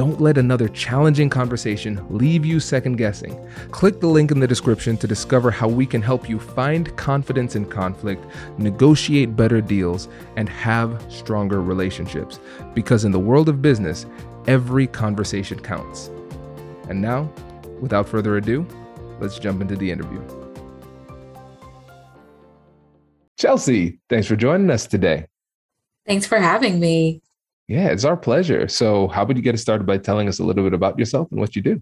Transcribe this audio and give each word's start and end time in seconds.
Don't 0.00 0.18
let 0.18 0.38
another 0.38 0.66
challenging 0.66 1.28
conversation 1.28 2.02
leave 2.08 2.42
you 2.42 2.58
second 2.58 2.96
guessing. 2.96 3.38
Click 3.70 4.00
the 4.00 4.06
link 4.06 4.30
in 4.30 4.40
the 4.40 4.46
description 4.46 4.96
to 4.96 5.06
discover 5.06 5.50
how 5.50 5.68
we 5.68 5.84
can 5.84 6.00
help 6.00 6.26
you 6.26 6.38
find 6.38 6.96
confidence 6.96 7.54
in 7.54 7.66
conflict, 7.66 8.24
negotiate 8.56 9.36
better 9.36 9.60
deals, 9.60 10.08
and 10.36 10.48
have 10.48 11.04
stronger 11.10 11.60
relationships. 11.60 12.40
Because 12.72 13.04
in 13.04 13.12
the 13.12 13.18
world 13.18 13.50
of 13.50 13.60
business, 13.60 14.06
every 14.46 14.86
conversation 14.86 15.60
counts. 15.60 16.08
And 16.88 17.02
now, 17.02 17.30
without 17.82 18.08
further 18.08 18.38
ado, 18.38 18.66
let's 19.20 19.38
jump 19.38 19.60
into 19.60 19.76
the 19.76 19.90
interview. 19.90 20.22
Chelsea, 23.36 23.98
thanks 24.08 24.26
for 24.26 24.36
joining 24.36 24.70
us 24.70 24.86
today. 24.86 25.26
Thanks 26.06 26.24
for 26.24 26.38
having 26.38 26.80
me. 26.80 27.20
Yeah, 27.70 27.90
it's 27.90 28.04
our 28.04 28.16
pleasure. 28.16 28.66
So, 28.66 29.06
how 29.06 29.22
about 29.22 29.36
you 29.36 29.42
get 29.42 29.54
us 29.54 29.62
started 29.62 29.86
by 29.86 29.98
telling 29.98 30.26
us 30.26 30.40
a 30.40 30.44
little 30.44 30.64
bit 30.64 30.74
about 30.74 30.98
yourself 30.98 31.28
and 31.30 31.38
what 31.38 31.54
you 31.54 31.62
do? 31.62 31.80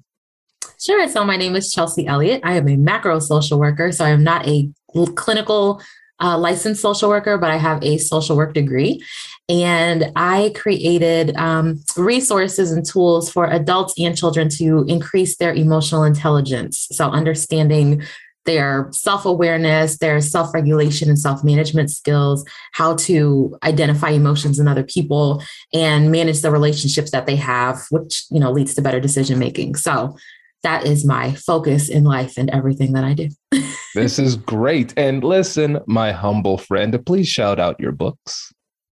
Sure. 0.78 1.08
So, 1.08 1.25
my 1.25 1.39
name 1.39 1.56
is 1.56 1.72
Chelsea 1.72 2.06
Elliott. 2.06 2.42
I 2.44 2.56
am 2.56 2.69
a 2.69 2.77
macro 2.77 3.20
social 3.20 3.58
worker. 3.58 3.91
So, 3.91 4.05
I 4.05 4.11
am 4.11 4.22
not 4.22 4.47
a 4.47 4.69
clinical 5.14 5.81
uh, 6.20 6.36
licensed 6.36 6.82
social 6.82 7.09
worker, 7.09 7.38
but 7.38 7.50
I 7.50 7.56
have 7.56 7.82
a 7.82 7.97
social 7.97 8.37
work 8.37 8.53
degree. 8.53 9.00
And 9.49 10.12
I 10.15 10.53
created 10.54 11.34
um, 11.37 11.82
resources 11.97 12.70
and 12.70 12.84
tools 12.84 13.32
for 13.32 13.47
adults 13.47 13.94
and 13.99 14.15
children 14.15 14.50
to 14.59 14.84
increase 14.88 15.38
their 15.38 15.55
emotional 15.55 16.05
intelligence. 16.05 16.87
So, 16.93 17.09
understanding 17.09 18.03
their 18.48 18.88
self 18.92 19.26
awareness, 19.26 19.98
their 19.98 20.22
self 20.22 20.54
regulation 20.54 21.10
and 21.10 21.19
self 21.19 21.44
management 21.44 21.91
skills, 21.91 22.44
how 22.72 22.97
to 22.97 23.56
identify 23.62 24.09
emotions 24.09 24.59
in 24.59 24.66
other 24.66 24.82
people 24.82 25.42
and 25.75 26.10
manage 26.10 26.41
the 26.41 26.50
relationships 26.50 27.10
that 27.10 27.26
they 27.26 27.37
have, 27.37 27.84
which, 27.91 28.25
you 28.31 28.41
know, 28.41 28.50
leads 28.50 28.75
to 28.75 28.81
better 28.81 29.00
decision 29.00 29.38
making. 29.38 29.75
So 29.75 30.16
that 30.62 30.87
is 30.87 31.04
my 31.04 31.34
focus 31.34 31.91
in 31.91 32.04
life 32.04 32.38
and 32.38 32.48
everything 32.48 32.94
that 32.94 33.04
I 33.04 33.12
do. 33.12 33.28
this 33.94 34.19
is 34.19 34.37
great. 34.37 34.94
And 34.97 35.22
listen, 35.22 35.81
my 35.87 36.10
humble 36.10 36.56
friend, 36.56 36.98
please 37.04 37.28
shout 37.28 37.60
out 37.60 37.78
your 37.78 37.92
books. 37.92 38.50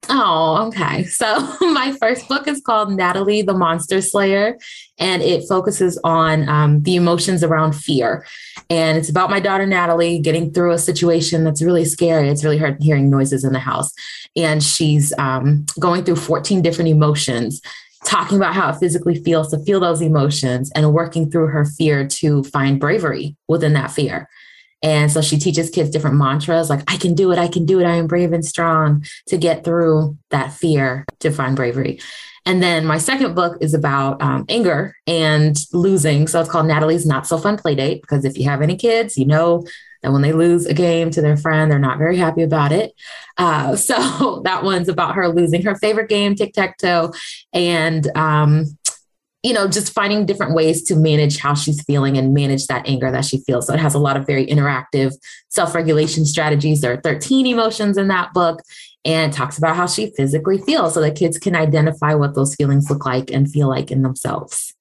Oh, 0.10 0.68
okay. 0.68 1.06
So 1.06 1.26
my 1.62 1.96
first 2.00 2.28
book 2.28 2.48
is 2.48 2.62
called 2.62 2.92
Natalie 2.92 3.42
the 3.42 3.54
Monster 3.54 4.02
Slayer, 4.02 4.58
and 4.98 5.22
it 5.22 5.48
focuses 5.48 6.00
on 6.04 6.48
um, 6.50 6.84
the 6.84 6.96
emotions 6.96 7.44
around 7.44 7.74
fear. 7.74 8.26
And 8.70 8.98
it's 8.98 9.10
about 9.10 9.30
my 9.30 9.40
daughter 9.40 9.66
Natalie 9.66 10.20
getting 10.20 10.52
through 10.52 10.72
a 10.72 10.78
situation 10.78 11.44
that's 11.44 11.62
really 11.62 11.86
scary. 11.86 12.30
It's 12.30 12.44
really 12.44 12.58
hard 12.58 12.82
hearing 12.82 13.10
noises 13.10 13.44
in 13.44 13.54
the 13.54 13.60
house, 13.60 13.94
and 14.36 14.62
she's 14.62 15.14
um, 15.18 15.66
going 15.80 16.04
through 16.04 16.18
14 16.18 16.62
different 16.62 16.90
emotions. 16.90 17.62
Talking 18.06 18.36
about 18.36 18.54
how 18.54 18.70
it 18.70 18.80
physically 18.80 19.24
feels 19.24 19.50
to 19.52 19.60
feel 19.60 19.80
those 19.80 20.02
emotions 20.02 20.70
and 20.76 20.94
working 20.94 21.32
through 21.32 21.48
her 21.48 21.64
fear 21.64 22.06
to 22.06 22.44
find 22.44 22.78
bravery 22.78 23.38
within 23.48 23.72
that 23.74 23.92
fear. 23.92 24.28
And 24.84 25.12
so 25.12 25.22
she 25.22 25.40
teaches 25.40 25.70
kids 25.70 25.90
different 25.90 26.18
mantras 26.18 26.70
like, 26.70 26.84
I 26.88 26.98
can 26.98 27.16
do 27.16 27.32
it, 27.32 27.40
I 27.40 27.48
can 27.48 27.66
do 27.66 27.80
it, 27.80 27.86
I 27.86 27.96
am 27.96 28.06
brave 28.06 28.34
and 28.34 28.46
strong 28.46 29.06
to 29.28 29.38
get 29.38 29.64
through 29.64 30.18
that 30.30 30.52
fear 30.52 31.06
to 31.22 31.32
find 31.32 31.56
bravery. 31.56 32.00
And 32.46 32.62
then 32.62 32.86
my 32.86 32.98
second 32.98 33.36
book 33.36 33.58
is 33.62 33.74
about 33.74 34.22
um, 34.22 34.46
anger 34.50 34.96
and 35.08 35.58
losing. 35.72 36.28
So 36.28 36.42
it's 36.42 36.50
called 36.50 36.68
Natalie's 36.68 37.06
Not 37.06 37.26
So 37.26 37.38
Fun 37.38 37.58
Playdate, 37.58 38.02
because 38.02 38.26
if 38.26 38.38
you 38.38 38.44
have 38.50 38.62
any 38.62 38.76
kids, 38.76 39.18
you 39.18 39.26
know 39.26 39.66
that 40.02 40.12
when 40.12 40.22
they 40.22 40.34
lose 40.34 40.66
a 40.66 40.74
game 40.74 41.10
to 41.12 41.22
their 41.22 41.38
friend, 41.38 41.72
they're 41.72 41.80
not 41.80 41.98
very 41.98 42.18
happy 42.18 42.44
about 42.44 42.74
it. 42.74 42.94
Uh, 43.38 43.76
so 43.78 44.42
that 44.44 44.64
one's 44.64 44.90
about 44.90 45.16
her 45.16 45.30
losing 45.30 45.64
her 45.64 45.76
favorite 45.76 46.10
game, 46.10 46.36
tic 46.36 46.54
tac 46.54 46.78
toe. 46.78 47.14
And 47.54 48.06
um, 48.18 48.66
you 49.44 49.54
know, 49.54 49.68
just 49.68 49.94
finding 49.94 50.26
different 50.26 50.56
ways 50.56 50.84
to 50.84 50.96
manage 50.96 51.38
how 51.38 51.54
she's 51.54 51.84
feeling 51.84 52.18
and 52.18 52.34
manage 52.34 52.68
that 52.68 52.88
anger 52.88 53.12
that 53.12 53.26
she 53.26 53.40
feels. 53.40 53.68
So 53.68 53.74
it 53.74 53.80
has 53.80 53.94
a 53.94 54.00
lot 54.00 54.16
of 54.16 54.26
very 54.26 54.48
interactive 54.48 55.14
self 55.50 55.76
regulation 55.76 56.26
strategies. 56.26 56.82
There 56.82 56.94
are 56.94 57.02
13 57.02 57.46
emotions 57.46 57.98
in 57.98 58.08
that 58.08 58.34
book 58.34 58.62
and 59.06 59.34
talks 59.34 59.58
about 59.58 59.76
how 59.76 59.86
she 59.86 60.14
physically 60.16 60.58
feels 60.58 60.94
so 60.94 61.02
that 61.02 61.16
kids 61.16 61.38
can 61.38 61.56
identify 61.56 62.14
what 62.14 62.36
those 62.36 62.56
feelings 62.56 62.90
look 62.90 63.06
like 63.06 63.32
and 63.32 63.52
feel 63.52 63.68
like 63.68 63.92
in 63.92 64.02
themselves. 64.02 64.74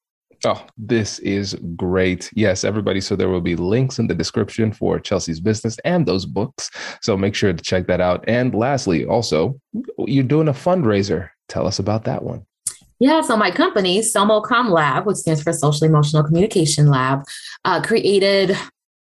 Oh, 0.45 0.65
this 0.77 1.19
is 1.21 1.57
great. 1.77 2.31
Yes, 2.35 2.65
everybody. 2.65 3.01
So 3.01 3.15
there 3.15 3.29
will 3.29 3.41
be 3.41 3.55
links 3.55 3.99
in 3.99 4.09
the 4.09 4.15
description 4.15 4.73
for 4.73 4.99
Chelsea's 4.99 5.41
business 5.41 5.77
and 5.85 6.05
those 6.05 6.27
books. 6.27 6.71
So 7.01 7.17
make 7.17 7.35
sure 7.35 7.53
to 7.53 7.63
check 7.63 7.87
that 7.87 8.01
out. 8.01 8.25
And 8.27 8.55
lastly, 8.55 9.05
also, 9.05 9.61
you're 9.99 10.25
doing 10.25 10.49
a 10.49 10.53
fundraiser. 10.53 11.31
Tell 11.49 11.67
us 11.67 11.79
about 11.79 12.05
that 12.05 12.25
one. 12.25 12.45
Yeah, 13.03 13.21
so 13.21 13.37
my 13.37 13.51
company, 13.51 13.99
SOMOCOM 13.99 14.71
Lab, 14.71 15.07
which 15.07 15.17
stands 15.17 15.43
for 15.43 15.53
Social 15.53 15.89
Emotional 15.89 16.23
Communication 16.23 16.87
Lab, 16.87 17.25
uh, 17.65 17.83
created 17.83 18.57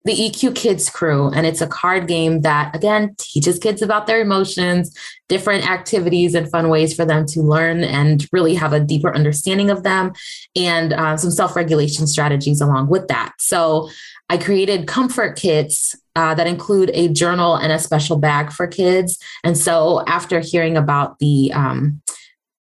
the 0.04 0.12
EQ 0.12 0.54
Kids 0.54 0.88
Crew. 0.88 1.28
And 1.30 1.44
it's 1.44 1.60
a 1.60 1.66
card 1.66 2.06
game 2.06 2.42
that, 2.42 2.72
again, 2.72 3.16
teaches 3.18 3.58
kids 3.58 3.82
about 3.82 4.06
their 4.06 4.20
emotions, 4.20 4.96
different 5.28 5.68
activities 5.68 6.36
and 6.36 6.48
fun 6.48 6.68
ways 6.68 6.94
for 6.94 7.04
them 7.04 7.26
to 7.30 7.40
learn 7.40 7.82
and 7.82 8.24
really 8.30 8.54
have 8.54 8.72
a 8.72 8.78
deeper 8.78 9.12
understanding 9.12 9.70
of 9.70 9.82
them, 9.82 10.12
and 10.54 10.92
uh, 10.92 11.16
some 11.16 11.32
self 11.32 11.56
regulation 11.56 12.06
strategies 12.06 12.60
along 12.60 12.90
with 12.90 13.08
that. 13.08 13.32
So 13.40 13.90
I 14.28 14.38
created 14.38 14.86
comfort 14.86 15.36
kits 15.36 15.96
uh, 16.14 16.36
that 16.36 16.46
include 16.46 16.92
a 16.94 17.08
journal 17.08 17.56
and 17.56 17.72
a 17.72 17.78
special 17.80 18.18
bag 18.18 18.52
for 18.52 18.68
kids. 18.68 19.18
And 19.42 19.58
so 19.58 20.04
after 20.06 20.38
hearing 20.38 20.76
about 20.76 21.18
the, 21.18 21.52
um, 21.52 22.00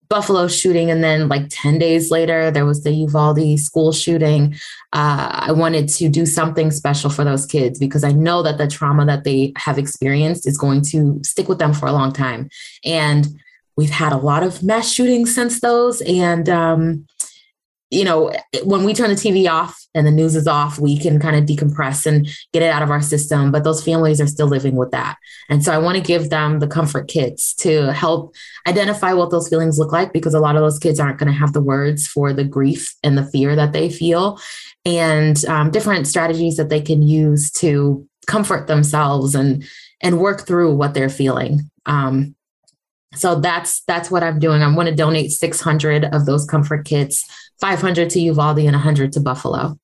Buffalo 0.08 0.48
shooting, 0.48 0.90
and 0.90 1.02
then 1.02 1.28
like 1.28 1.46
10 1.50 1.78
days 1.78 2.10
later, 2.10 2.50
there 2.50 2.64
was 2.64 2.82
the 2.82 2.92
Uvalde 2.92 3.58
school 3.58 3.92
shooting. 3.92 4.54
Uh, 4.92 5.28
I 5.30 5.52
wanted 5.52 5.88
to 5.90 6.08
do 6.08 6.26
something 6.26 6.70
special 6.70 7.10
for 7.10 7.24
those 7.24 7.46
kids 7.46 7.78
because 7.78 8.04
I 8.04 8.12
know 8.12 8.42
that 8.42 8.58
the 8.58 8.68
trauma 8.68 9.04
that 9.06 9.24
they 9.24 9.52
have 9.56 9.78
experienced 9.78 10.46
is 10.46 10.58
going 10.58 10.82
to 10.90 11.20
stick 11.22 11.48
with 11.48 11.58
them 11.58 11.72
for 11.72 11.86
a 11.86 11.92
long 11.92 12.12
time. 12.12 12.48
And 12.84 13.26
we've 13.76 13.90
had 13.90 14.12
a 14.12 14.18
lot 14.18 14.42
of 14.42 14.62
mass 14.62 14.90
shootings 14.90 15.34
since 15.34 15.60
those. 15.60 16.00
And 16.02 16.48
um, 16.48 17.06
you 17.90 18.04
know, 18.04 18.32
when 18.64 18.84
we 18.84 18.92
turn 18.92 19.10
the 19.10 19.16
TV 19.16 19.48
off 19.48 19.80
and 19.94 20.06
the 20.06 20.10
news 20.10 20.34
is 20.34 20.48
off, 20.48 20.78
we 20.78 20.98
can 20.98 21.20
kind 21.20 21.36
of 21.36 21.44
decompress 21.44 22.04
and 22.04 22.26
get 22.52 22.62
it 22.62 22.70
out 22.70 22.82
of 22.82 22.90
our 22.90 23.00
system. 23.00 23.52
But 23.52 23.64
those 23.64 23.84
families 23.84 24.20
are 24.20 24.26
still 24.26 24.48
living 24.48 24.74
with 24.74 24.90
that. 24.90 25.16
And 25.48 25.64
so 25.64 25.72
I 25.72 25.78
want 25.78 25.96
to 25.96 26.02
give 26.02 26.30
them 26.30 26.58
the 26.58 26.66
comfort 26.66 27.06
kits 27.06 27.54
to 27.56 27.92
help 27.92 28.34
identify 28.66 29.12
what 29.12 29.30
those 29.30 29.48
feelings 29.48 29.78
look 29.78 29.92
like 29.92 30.12
because 30.12 30.34
a 30.34 30.40
lot 30.40 30.56
of 30.56 30.62
those 30.62 30.78
kids 30.78 30.98
aren't 30.98 31.18
going 31.18 31.32
to 31.32 31.38
have 31.38 31.52
the 31.52 31.62
words 31.62 32.06
for 32.06 32.32
the 32.32 32.44
grief 32.44 32.92
and 33.04 33.16
the 33.16 33.26
fear 33.26 33.54
that 33.54 33.72
they 33.72 33.88
feel 33.88 34.40
and 34.84 35.44
um, 35.46 35.70
different 35.70 36.06
strategies 36.06 36.56
that 36.56 36.68
they 36.68 36.80
can 36.80 37.02
use 37.02 37.50
to 37.50 38.06
comfort 38.26 38.66
themselves 38.66 39.34
and 39.34 39.68
and 40.00 40.20
work 40.20 40.46
through 40.46 40.74
what 40.74 40.94
they're 40.94 41.08
feeling. 41.08 41.70
Um, 41.86 42.35
so 43.14 43.36
that's 43.40 43.82
that's 43.82 44.10
what 44.10 44.22
I'm 44.22 44.38
doing. 44.38 44.62
I'm 44.62 44.74
going 44.74 44.86
to 44.86 44.94
donate 44.94 45.30
600 45.30 46.06
of 46.06 46.26
those 46.26 46.44
comfort 46.44 46.84
kits 46.84 47.24
500 47.60 48.10
to 48.10 48.20
Uvalde 48.20 48.58
and 48.58 48.72
100 48.72 49.12
to 49.12 49.20
Buffalo. 49.20 49.78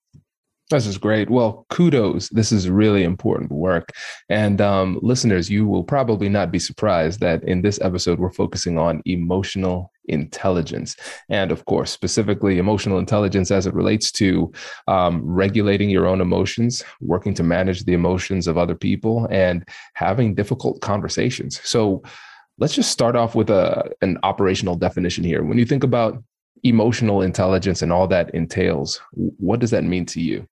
This 0.71 0.87
is 0.87 0.97
great. 0.97 1.29
Well, 1.29 1.67
kudos. 1.69 2.31
This 2.31 2.51
is 2.51 2.71
really 2.71 3.03
important 3.03 3.53
work. 3.53 3.91
And 4.31 4.61
um, 4.63 4.99
listeners, 5.03 5.51
you 5.51 5.67
will 5.67 5.85
probably 5.85 6.31
not 6.31 6.51
be 6.51 6.59
surprised 6.59 7.21
that 7.21 7.45
in 7.45 7.61
this 7.61 7.79
episode, 7.83 8.19
we're 8.19 8.33
focusing 8.33 8.79
on 8.79 9.03
emotional 9.05 9.93
intelligence. 10.07 10.97
And 11.29 11.53
of 11.53 11.67
course, 11.67 11.91
specifically 11.91 12.59
emotional 12.59 12.99
intelligence 12.99 13.51
as 13.51 13.67
it 13.67 13.75
relates 13.75 14.11
to 14.13 14.51
um, 14.89 15.21
regulating 15.23 15.91
your 15.91 16.07
own 16.07 16.23
emotions, 16.23 16.83
working 17.03 17.35
to 17.35 17.43
manage 17.43 17.85
the 17.85 17.93
emotions 17.93 18.47
of 18.47 18.57
other 18.57 18.75
people, 18.75 19.29
and 19.31 19.69
having 19.93 20.35
difficult 20.35 20.81
conversations. 20.81 21.61
So, 21.65 22.03
let's 22.63 22.75
just 22.75 22.93
start 22.93 23.17
off 23.17 23.35
with 23.35 23.51
a, 23.51 23.91
an 24.03 24.17
operational 24.23 24.77
definition 24.77 25.25
here. 25.25 25.43
When 25.43 25.59
you 25.59 25.65
think 25.65 25.83
about 25.83 26.23
emotional 26.63 27.23
intelligence 27.23 27.83
and 27.83 27.93
all 27.93 28.07
that 28.07 28.33
entails. 28.35 29.01
What 29.15 29.59
does 29.59 29.71
that 29.71 29.83
mean 29.83 30.07
to 30.07 30.21
you? 30.21 30.47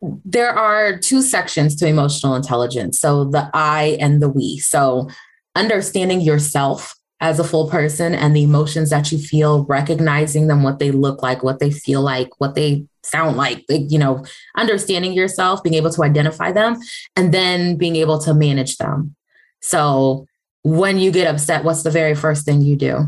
There 0.00 0.56
are 0.56 0.96
two 0.96 1.20
sections 1.22 1.74
to 1.76 1.86
emotional 1.88 2.36
intelligence. 2.36 3.00
So 3.00 3.24
the 3.24 3.50
I 3.52 3.98
and 4.00 4.22
the 4.22 4.28
we. 4.28 4.58
So 4.58 5.08
understanding 5.56 6.20
yourself 6.20 6.94
as 7.20 7.40
a 7.40 7.44
full 7.44 7.68
person 7.68 8.14
and 8.14 8.36
the 8.36 8.44
emotions 8.44 8.90
that 8.90 9.10
you 9.10 9.18
feel, 9.18 9.64
recognizing 9.64 10.46
them, 10.46 10.62
what 10.62 10.78
they 10.78 10.92
look 10.92 11.20
like, 11.20 11.42
what 11.42 11.58
they 11.58 11.72
feel 11.72 12.00
like, 12.00 12.28
what 12.38 12.54
they 12.54 12.86
sound 13.02 13.36
like, 13.36 13.64
you 13.68 13.98
know, 13.98 14.24
understanding 14.56 15.12
yourself, 15.12 15.60
being 15.64 15.74
able 15.74 15.90
to 15.90 16.04
identify 16.04 16.52
them, 16.52 16.78
and 17.16 17.34
then 17.34 17.76
being 17.76 17.96
able 17.96 18.20
to 18.20 18.32
manage 18.32 18.76
them. 18.76 19.16
So 19.60 20.27
when 20.62 20.98
you 20.98 21.10
get 21.10 21.26
upset, 21.26 21.64
what's 21.64 21.82
the 21.82 21.90
very 21.90 22.14
first 22.14 22.44
thing 22.44 22.62
you 22.62 22.76
do? 22.76 23.06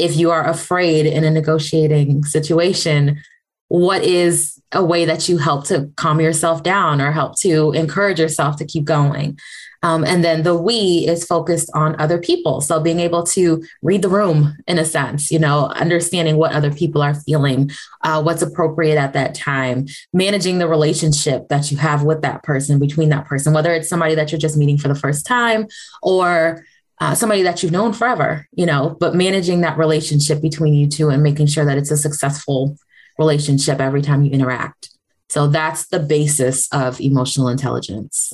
if 0.00 0.16
you 0.16 0.30
are 0.30 0.48
afraid 0.48 1.04
in 1.04 1.24
a 1.24 1.30
negotiating 1.30 2.24
situation, 2.24 3.20
what 3.68 4.02
is 4.02 4.60
a 4.72 4.82
way 4.82 5.04
that 5.04 5.28
you 5.28 5.36
help 5.36 5.66
to 5.66 5.90
calm 5.96 6.20
yourself 6.20 6.62
down 6.62 7.00
or 7.00 7.12
help 7.12 7.38
to 7.40 7.70
encourage 7.72 8.18
yourself 8.18 8.56
to 8.56 8.64
keep 8.64 8.84
going? 8.84 9.38
Um, 9.82 10.04
and 10.04 10.24
then 10.24 10.42
the 10.42 10.56
we 10.56 11.06
is 11.06 11.24
focused 11.24 11.70
on 11.74 11.98
other 12.00 12.18
people. 12.18 12.60
So 12.60 12.80
being 12.80 13.00
able 13.00 13.22
to 13.28 13.62
read 13.82 14.02
the 14.02 14.08
room 14.08 14.56
in 14.66 14.78
a 14.78 14.84
sense, 14.84 15.30
you 15.30 15.38
know, 15.38 15.66
understanding 15.66 16.36
what 16.36 16.52
other 16.52 16.72
people 16.72 17.02
are 17.02 17.14
feeling, 17.14 17.70
uh, 18.02 18.22
what's 18.22 18.42
appropriate 18.42 18.98
at 18.98 19.12
that 19.14 19.34
time, 19.34 19.86
managing 20.12 20.58
the 20.58 20.68
relationship 20.68 21.48
that 21.48 21.70
you 21.70 21.76
have 21.78 22.02
with 22.02 22.22
that 22.22 22.42
person, 22.42 22.78
between 22.78 23.10
that 23.10 23.26
person, 23.26 23.52
whether 23.52 23.72
it's 23.72 23.88
somebody 23.88 24.14
that 24.14 24.32
you're 24.32 24.38
just 24.38 24.56
meeting 24.56 24.78
for 24.78 24.88
the 24.88 24.94
first 24.94 25.26
time 25.26 25.66
or 26.02 26.64
uh, 27.00 27.14
somebody 27.14 27.42
that 27.42 27.62
you've 27.62 27.72
known 27.72 27.92
forever, 27.92 28.46
you 28.52 28.66
know, 28.66 28.96
but 29.00 29.14
managing 29.14 29.62
that 29.62 29.78
relationship 29.78 30.42
between 30.42 30.74
you 30.74 30.86
two 30.86 31.08
and 31.08 31.22
making 31.22 31.46
sure 31.46 31.64
that 31.64 31.78
it's 31.78 31.90
a 31.90 31.96
successful 31.96 32.76
relationship 33.18 33.80
every 33.80 34.02
time 34.02 34.24
you 34.24 34.30
interact. 34.30 34.90
So 35.28 35.46
that's 35.46 35.86
the 35.88 36.00
basis 36.00 36.68
of 36.72 37.00
emotional 37.00 37.48
intelligence. 37.48 38.32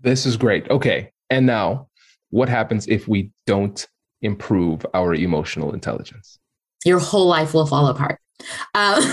This 0.00 0.26
is 0.26 0.36
great. 0.36 0.68
Okay. 0.70 1.10
And 1.28 1.44
now, 1.44 1.88
what 2.30 2.48
happens 2.48 2.86
if 2.86 3.08
we 3.08 3.30
don't 3.46 3.86
improve 4.22 4.86
our 4.94 5.14
emotional 5.14 5.72
intelligence? 5.74 6.38
Your 6.84 7.00
whole 7.00 7.26
life 7.26 7.52
will 7.52 7.66
fall 7.66 7.88
apart. 7.88 8.20
Um, 8.74 9.02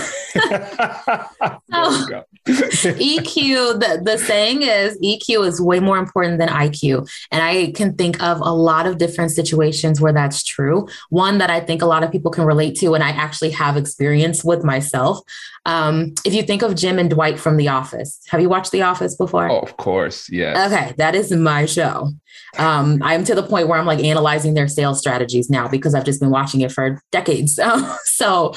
EQ, 2.46 3.80
the, 3.80 4.00
the 4.02 4.18
saying 4.18 4.62
is 4.62 4.98
EQ 5.00 5.46
is 5.46 5.60
way 5.60 5.80
more 5.80 5.98
important 5.98 6.38
than 6.38 6.48
IQ. 6.48 7.10
And 7.30 7.42
I 7.42 7.72
can 7.72 7.94
think 7.94 8.22
of 8.22 8.40
a 8.40 8.52
lot 8.52 8.86
of 8.86 8.98
different 8.98 9.30
situations 9.30 10.00
where 10.00 10.12
that's 10.12 10.42
true. 10.42 10.86
One 11.08 11.38
that 11.38 11.50
I 11.50 11.60
think 11.60 11.82
a 11.82 11.86
lot 11.86 12.04
of 12.04 12.12
people 12.12 12.30
can 12.30 12.44
relate 12.44 12.76
to, 12.80 12.94
and 12.94 13.02
I 13.02 13.10
actually 13.10 13.50
have 13.50 13.76
experience 13.76 14.44
with 14.44 14.62
myself. 14.64 15.20
Um, 15.66 16.14
if 16.26 16.34
you 16.34 16.42
think 16.42 16.62
of 16.62 16.74
Jim 16.74 16.98
and 16.98 17.08
Dwight 17.08 17.40
from 17.40 17.56
The 17.56 17.68
Office, 17.68 18.20
have 18.28 18.42
you 18.42 18.50
watched 18.50 18.72
The 18.72 18.82
Office 18.82 19.16
before? 19.16 19.48
Oh, 19.48 19.60
of 19.60 19.78
course. 19.78 20.28
Yeah. 20.30 20.66
Okay. 20.66 20.94
That 20.98 21.14
is 21.14 21.32
my 21.32 21.64
show. 21.64 22.12
Um, 22.58 23.02
I'm 23.02 23.24
to 23.24 23.34
the 23.34 23.42
point 23.42 23.68
where 23.68 23.78
I'm 23.78 23.86
like 23.86 24.00
analyzing 24.00 24.54
their 24.54 24.68
sales 24.68 24.98
strategies 24.98 25.48
now 25.50 25.68
because 25.68 25.94
I've 25.94 26.04
just 26.04 26.20
been 26.20 26.30
watching 26.30 26.60
it 26.60 26.72
for 26.72 27.00
decades. 27.10 27.58
so 28.04 28.52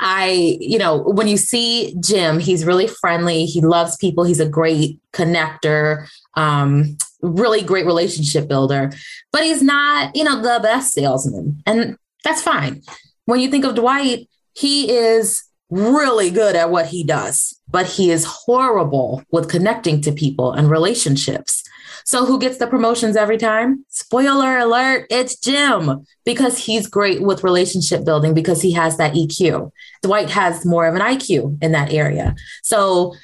I, 0.00 0.56
you 0.60 0.78
know, 0.78 0.98
when 0.98 1.28
you 1.28 1.36
see 1.36 1.94
Jim, 2.00 2.38
he's 2.38 2.64
really 2.64 2.86
friendly. 2.86 3.44
He 3.46 3.60
loves 3.60 3.96
people. 3.96 4.24
He's 4.24 4.40
a 4.40 4.48
great 4.48 5.00
connector, 5.12 6.08
um, 6.34 6.96
really 7.20 7.62
great 7.62 7.86
relationship 7.86 8.48
builder, 8.48 8.92
but 9.32 9.42
he's 9.42 9.62
not, 9.62 10.14
you 10.14 10.24
know, 10.24 10.40
the 10.40 10.60
best 10.62 10.92
salesman. 10.92 11.62
And 11.66 11.96
that's 12.22 12.42
fine. 12.42 12.82
When 13.24 13.40
you 13.40 13.50
think 13.50 13.64
of 13.64 13.74
Dwight, 13.74 14.28
he 14.54 14.90
is 14.90 15.42
really 15.70 16.30
good 16.30 16.56
at 16.56 16.70
what 16.70 16.86
he 16.86 17.04
does, 17.04 17.58
but 17.68 17.86
he 17.86 18.10
is 18.10 18.24
horrible 18.24 19.22
with 19.30 19.50
connecting 19.50 20.00
to 20.02 20.12
people 20.12 20.52
and 20.52 20.70
relationships. 20.70 21.62
So 22.04 22.24
who 22.24 22.38
gets 22.38 22.56
the 22.56 22.66
promotions 22.66 23.16
every 23.16 23.36
time? 23.36 23.84
Spoiler 23.88 24.56
alert, 24.56 25.06
it's 25.10 25.36
Jim 25.36 26.06
because 26.24 26.56
he's 26.56 26.86
great 26.86 27.20
with 27.20 27.44
relationship 27.44 28.02
building 28.04 28.32
because 28.32 28.62
he 28.62 28.72
has 28.72 28.96
that 28.96 29.12
EQ. 29.12 29.70
Dwight 30.02 30.30
has 30.30 30.64
more 30.64 30.86
of 30.86 30.94
an 30.94 31.02
IQ 31.02 31.62
in 31.62 31.72
that 31.72 31.92
area. 31.92 32.34
So 32.62 33.14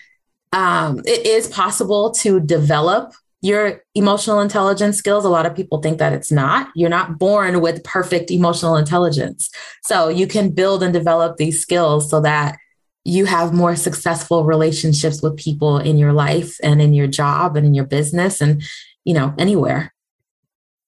um, 0.52 1.00
it 1.06 1.26
is 1.26 1.48
possible 1.48 2.10
to 2.12 2.40
develop 2.40 3.14
your 3.44 3.82
emotional 3.94 4.40
intelligence 4.40 4.96
skills. 4.96 5.26
A 5.26 5.28
lot 5.28 5.44
of 5.44 5.54
people 5.54 5.82
think 5.82 5.98
that 5.98 6.14
it's 6.14 6.32
not. 6.32 6.68
You're 6.74 6.88
not 6.88 7.18
born 7.18 7.60
with 7.60 7.84
perfect 7.84 8.30
emotional 8.30 8.74
intelligence. 8.74 9.50
So 9.82 10.08
you 10.08 10.26
can 10.26 10.50
build 10.52 10.82
and 10.82 10.94
develop 10.94 11.36
these 11.36 11.60
skills 11.60 12.08
so 12.08 12.22
that 12.22 12.56
you 13.04 13.26
have 13.26 13.52
more 13.52 13.76
successful 13.76 14.44
relationships 14.44 15.20
with 15.20 15.36
people 15.36 15.76
in 15.76 15.98
your 15.98 16.14
life 16.14 16.56
and 16.62 16.80
in 16.80 16.94
your 16.94 17.06
job 17.06 17.54
and 17.54 17.66
in 17.66 17.74
your 17.74 17.84
business 17.84 18.40
and 18.40 18.62
you 19.04 19.12
know 19.12 19.34
anywhere 19.36 19.92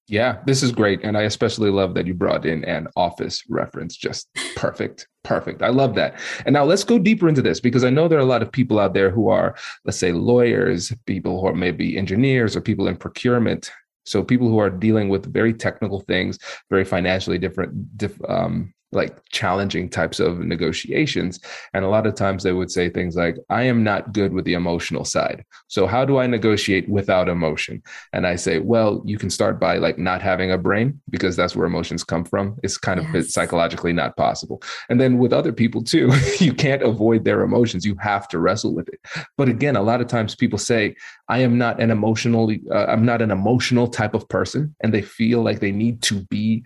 yeah 0.07 0.39
this 0.47 0.63
is 0.63 0.71
great 0.71 0.99
and 1.03 1.15
i 1.15 1.21
especially 1.21 1.69
love 1.69 1.93
that 1.93 2.07
you 2.07 2.15
brought 2.15 2.43
in 2.43 2.65
an 2.65 2.87
office 2.95 3.43
reference 3.49 3.95
just 3.95 4.27
perfect 4.55 5.07
perfect. 5.27 5.61
I 5.61 5.69
love 5.69 5.95
that. 5.95 6.17
And 6.45 6.53
now 6.53 6.63
let's 6.63 6.85
go 6.85 6.97
deeper 6.97 7.27
into 7.27 7.41
this 7.41 7.59
because 7.59 7.83
i 7.83 7.89
know 7.89 8.07
there 8.07 8.17
are 8.17 8.21
a 8.29 8.33
lot 8.33 8.41
of 8.41 8.51
people 8.51 8.79
out 8.79 8.93
there 8.93 9.09
who 9.09 9.27
are 9.29 9.55
let's 9.83 9.97
say 9.97 10.11
lawyers 10.13 10.93
people 11.05 11.41
who 11.41 11.47
are 11.47 11.53
maybe 11.53 11.97
engineers 11.97 12.55
or 12.55 12.61
people 12.61 12.87
in 12.87 12.95
procurement. 12.95 13.71
So 14.05 14.23
people 14.23 14.47
who 14.47 14.57
are 14.59 14.69
dealing 14.69 15.09
with 15.09 15.31
very 15.33 15.53
technical 15.53 15.99
things 15.99 16.39
very 16.69 16.85
financially 16.85 17.37
different 17.37 17.97
diff, 17.97 18.17
um, 18.29 18.73
like 18.91 19.17
challenging 19.29 19.89
types 19.89 20.19
of 20.19 20.39
negotiations 20.39 21.39
and 21.73 21.83
a 21.83 21.89
lot 21.89 22.07
of 22.07 22.15
times 22.15 22.43
they 22.43 22.53
would 22.53 22.71
say 22.71 22.89
things 22.89 23.15
like 23.15 23.37
i 23.49 23.63
am 23.63 23.83
not 23.83 24.13
good 24.13 24.31
with 24.31 24.45
the 24.45 24.53
emotional 24.53 25.03
side 25.03 25.43
so 25.67 25.85
how 25.85 26.05
do 26.05 26.17
i 26.17 26.27
negotiate 26.27 26.87
without 26.87 27.29
emotion? 27.29 27.81
And 28.13 28.25
i 28.25 28.35
say 28.35 28.59
well 28.59 29.01
you 29.05 29.17
can 29.17 29.29
start 29.29 29.59
by 29.59 29.77
like 29.77 29.97
not 29.97 30.21
having 30.21 30.51
a 30.51 30.57
brain 30.57 30.99
because 31.09 31.35
that's 31.35 31.55
where 31.55 31.67
emotions 31.67 32.03
come 32.03 32.23
from. 32.23 32.57
It's 32.63 32.77
kind 32.77 32.99
of 32.99 33.25
psychologically 33.25 33.93
not 33.93 34.15
possible. 34.17 34.61
And 34.89 34.99
then 34.99 35.17
with 35.17 35.33
other 35.33 35.53
people 35.53 35.83
too 35.83 36.11
you 36.39 36.53
can't 36.53 36.81
avoid 36.81 37.25
their 37.25 37.41
emotions 37.41 37.85
you 37.85 37.95
have 37.99 38.27
to 38.29 38.39
wrestle 38.39 38.73
with 38.73 38.87
it. 38.89 38.99
But 39.37 39.49
again 39.49 39.75
a 39.75 39.81
lot 39.81 40.01
of 40.01 40.07
times 40.07 40.35
people 40.35 40.59
say 40.59 40.95
i 41.27 41.39
am 41.39 41.57
not 41.57 41.81
an 41.81 41.91
emotionally 41.91 42.61
uh, 42.71 42.85
i'm 42.85 43.05
not 43.05 43.21
an 43.21 43.31
emotional 43.31 43.87
type 43.87 44.13
of 44.13 44.27
person 44.29 44.75
and 44.81 44.93
they 44.93 45.01
feel 45.01 45.41
like 45.41 45.59
they 45.59 45.71
need 45.71 46.01
to 46.03 46.21
be 46.25 46.63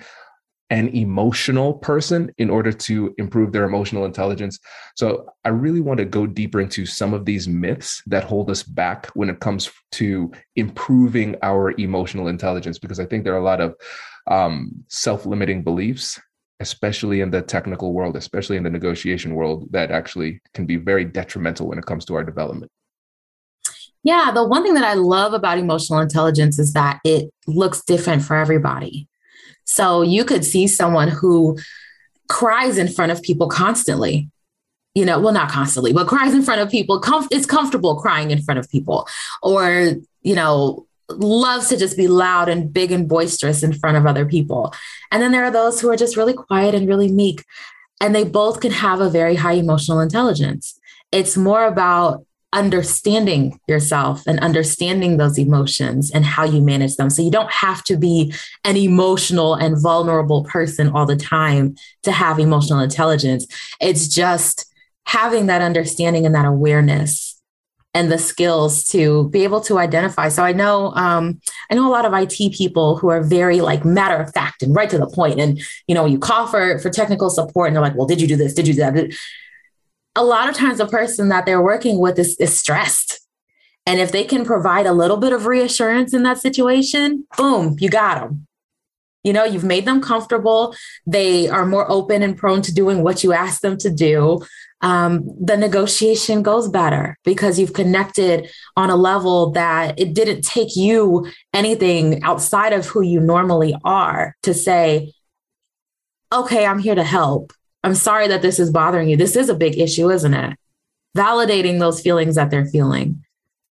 an 0.72 0.88
emotional 0.90 1.74
person 1.74 2.32
in 2.38 2.50
order 2.50 2.72
to 2.72 3.14
improve 3.18 3.52
their 3.52 3.66
emotional 3.66 4.06
intelligence. 4.06 4.58
So 4.96 5.28
I 5.44 5.50
really 5.50 5.82
want 5.82 6.00
to 6.00 6.06
go 6.06 6.26
deeper 6.26 6.62
into 6.62 6.86
some 6.86 7.14
of 7.14 7.26
these 7.26 7.48
myths 7.48 8.02
that 8.08 8.24
hold 8.24 8.50
us 8.50 8.64
back 8.64 9.08
when 9.08 9.30
it 9.30 9.42
comes 9.42 9.70
to 9.94 10.32
improving 10.56 11.36
our 11.44 11.72
emotional 11.78 12.30
intelligence, 12.30 12.80
because 12.80 13.00
I 13.00 13.06
think 13.06 13.24
there 13.26 13.34
are 13.34 13.40
a 13.40 13.44
lot 13.44 13.62
of 13.62 13.76
um, 14.28 14.72
self 14.88 15.28
limiting 15.28 15.64
beliefs. 15.64 16.20
Especially 16.62 17.22
in 17.22 17.32
the 17.32 17.42
technical 17.42 17.92
world, 17.92 18.16
especially 18.16 18.56
in 18.56 18.62
the 18.62 18.70
negotiation 18.70 19.34
world, 19.34 19.68
that 19.72 19.90
actually 19.90 20.40
can 20.54 20.68
be 20.68 20.76
very 20.76 21.04
detrimental 21.04 21.68
when 21.68 21.80
it 21.80 21.88
comes 21.88 22.06
to 22.06 22.14
our 22.14 22.24
development. 22.24 22.72
Yeah, 24.04 24.30
the 24.32 24.48
one 24.48 24.62
thing 24.62 24.76
that 24.76 24.84
I 24.84 24.94
love 24.94 25.34
about 25.34 25.58
emotional 25.58 26.02
intelligence 26.02 26.60
is 26.60 26.74
that 26.74 27.00
it 27.04 27.32
looks 27.48 27.84
different 27.84 28.22
for 28.22 28.36
everybody. 28.36 29.08
So 29.66 30.02
you 30.02 30.26
could 30.26 30.44
see 30.46 30.68
someone 30.68 31.08
who 31.08 31.58
cries 32.28 32.78
in 32.78 32.88
front 32.88 33.12
of 33.12 33.22
people 33.22 33.48
constantly. 33.48 34.30
you 34.94 35.06
know, 35.06 35.20
well, 35.20 35.34
not 35.34 35.50
constantly, 35.50 35.94
but 35.94 36.08
cries 36.08 36.34
in 36.34 36.42
front 36.42 36.62
of 36.62 36.70
people. 36.70 37.02
It's 37.32 37.46
comfortable 37.46 37.96
crying 37.96 38.32
in 38.32 38.42
front 38.42 38.60
of 38.60 38.70
people, 38.70 39.08
or, 39.42 39.96
you 40.22 40.36
know, 40.36 40.86
loves 41.10 41.70
to 41.70 41.78
just 41.78 41.98
be 41.98 42.08
loud 42.08 42.50
and 42.50 42.72
big 42.72 42.92
and 42.92 43.08
boisterous 43.08 43.64
in 43.64 43.74
front 43.74 43.98
of 43.98 44.06
other 44.06 44.26
people. 44.26 44.74
And 45.12 45.22
then 45.22 45.32
there 45.32 45.44
are 45.44 45.52
those 45.52 45.80
who 45.80 45.90
are 45.90 45.98
just 45.98 46.18
really 46.18 46.34
quiet 46.34 46.76
and 46.76 46.88
really 46.88 47.12
meek. 47.12 47.44
And 48.00 48.16
they 48.16 48.24
both 48.24 48.62
can 48.62 48.72
have 48.72 49.00
a 49.00 49.10
very 49.10 49.36
high 49.36 49.54
emotional 49.54 50.00
intelligence. 50.00 50.78
It's 51.12 51.38
more 51.38 51.66
about 51.66 52.26
understanding 52.54 53.60
yourself 53.68 54.24
and 54.28 54.40
understanding 54.42 55.18
those 55.18 55.38
emotions 55.38 56.12
and 56.12 56.26
how 56.26 56.44
you 56.44 56.62
manage 56.62 56.96
them. 56.98 57.10
So 57.10 57.22
you 57.22 57.32
don't 57.32 57.52
have 57.52 57.84
to 57.86 57.96
be 57.96 58.34
an 58.66 58.76
emotional 58.76 59.54
and 59.56 59.82
vulnerable 59.82 60.44
person 60.44 60.90
all 60.90 61.06
the 61.06 61.16
time 61.16 61.76
to 62.04 62.12
have 62.12 62.40
emotional 62.40 62.80
intelligence. 62.80 63.48
It's 63.80 64.08
just 64.08 64.66
having 65.06 65.48
that 65.48 65.62
understanding 65.62 66.26
and 66.26 66.36
that 66.36 66.46
awareness 66.46 67.42
and 67.94 68.12
the 68.12 68.18
skills 68.18 68.86
to 68.86 69.30
be 69.30 69.44
able 69.44 69.60
to 69.62 69.78
identify. 69.78 70.30
So 70.30 70.44
I 70.44 70.54
know 70.54 70.94
um, 70.96 71.42
I 71.70 71.76
know 71.76 71.88
a 71.88 71.92
lot 71.92 72.06
of 72.06 72.14
IT 72.14 72.54
people 72.54 72.98
who 72.98 73.10
are 73.10 73.22
very 73.22 73.62
like 73.62 73.84
matter 73.84 74.16
of 74.16 74.34
fact 74.34 74.64
and 74.64 74.76
right 74.76 74.90
to 74.90 74.98
the 74.98 75.08
point. 75.08 75.40
And 75.40 75.62
you 75.88 75.96
know, 75.96 76.06
you 76.06 76.18
call 76.18 76.48
for 76.48 76.80
for 76.80 76.90
technical 76.90 77.30
support, 77.30 77.68
and 77.68 77.76
they're 77.76 77.84
like, 77.84 77.96
"Well, 77.96 78.08
did 78.08 78.22
you 78.22 78.28
do 78.28 78.38
this? 78.38 78.54
Did 78.54 78.68
you 78.68 78.74
do 78.74 78.80
that?" 78.80 79.14
A 80.16 80.24
lot 80.24 80.50
of 80.50 80.56
times, 80.56 80.80
the 80.80 80.88
person 80.88 81.30
that 81.30 81.46
they're 81.46 81.62
working 81.62 82.00
with 82.00 82.20
is, 82.20 82.36
is 82.38 82.58
stressed, 82.58 83.20
and 83.86 84.00
if 84.00 84.12
they 84.12 84.24
can 84.24 84.46
provide 84.46 84.86
a 84.86 84.94
little 84.94 85.18
bit 85.18 85.34
of 85.34 85.46
reassurance 85.46 86.14
in 86.14 86.24
that 86.24 86.38
situation, 86.38 87.26
boom, 87.38 87.78
you 87.80 87.90
got 87.90 88.20
them. 88.20 88.48
You 89.24 89.34
know, 89.34 89.44
you've 89.44 89.64
made 89.64 89.86
them 89.86 90.02
comfortable. 90.02 90.76
They 91.06 91.48
are 91.48 91.66
more 91.66 91.90
open 91.90 92.24
and 92.24 92.38
prone 92.38 92.62
to 92.64 92.74
doing 92.74 93.04
what 93.04 93.24
you 93.24 93.34
ask 93.34 93.62
them 93.62 93.78
to 93.78 93.90
do 93.92 94.42
um, 94.82 95.30
the 95.40 95.58
negotiation 95.58 96.42
goes 96.42 96.68
better 96.68 97.18
because 97.24 97.60
you've 97.60 97.74
connected 97.74 98.50
on 98.76 98.90
a 98.90 98.96
level 98.96 99.52
that 99.52 100.00
it 100.00 100.14
didn't 100.14 100.42
take 100.42 100.76
you 100.76 101.28
anything 101.54 102.24
outside 102.24 102.74
of 102.74 102.88
who 102.88 103.02
you 103.02 103.20
normally 103.20 103.76
are 103.84 104.36
to 104.44 104.54
say, 104.54 105.14
okay, 106.34 106.66
I'm 106.66 106.80
here 106.80 106.96
to 106.96 107.04
help. 107.04 107.54
I'm 107.84 107.96
sorry 107.96 108.28
that 108.28 108.42
this 108.42 108.60
is 108.60 108.72
bothering 108.72 109.10
you. 109.10 109.18
This 109.18 109.36
is 109.36 109.50
a 109.50 109.56
big 109.56 109.78
issue, 109.80 110.10
isn't 110.10 110.34
it? 110.34 110.58
Validating 111.18 111.80
those 111.80 112.02
feelings 112.02 112.36
that 112.36 112.52
they're 112.52 112.66
feeling, 112.66 113.24